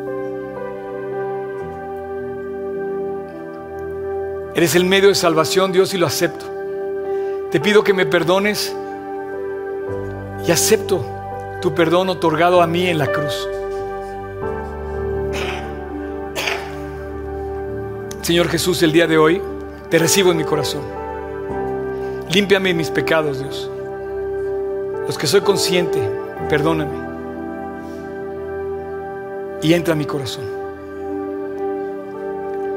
Eres 4.55 4.73
el 4.75 4.85
medio 4.85 5.09
de 5.09 5.15
salvación, 5.15 5.73
Dios, 5.73 5.93
y 5.93 5.97
lo 5.97 6.07
acepto. 6.07 6.45
Te 7.51 7.59
pido 7.59 7.83
que 7.83 7.93
me 7.93 8.05
perdones 8.05 8.73
y 10.47 10.51
acepto 10.51 11.05
tu 11.61 11.75
perdón 11.75 12.07
otorgado 12.07 12.61
a 12.61 12.67
mí 12.67 12.87
en 12.87 12.97
la 12.97 13.07
cruz. 13.07 13.49
Señor 18.21 18.47
Jesús, 18.47 18.81
el 18.81 18.93
día 18.93 19.07
de 19.07 19.17
hoy 19.17 19.41
te 19.89 19.99
recibo 19.99 20.31
en 20.31 20.37
mi 20.37 20.45
corazón. 20.45 20.83
Límpiame 22.29 22.73
mis 22.73 22.89
pecados, 22.89 23.39
Dios. 23.39 23.69
Los 25.05 25.17
que 25.17 25.27
soy 25.27 25.41
consciente, 25.41 25.99
perdóname. 26.49 26.97
Y 29.61 29.73
entra 29.73 29.95
a 29.95 29.97
mi 29.97 30.05
corazón. 30.05 30.54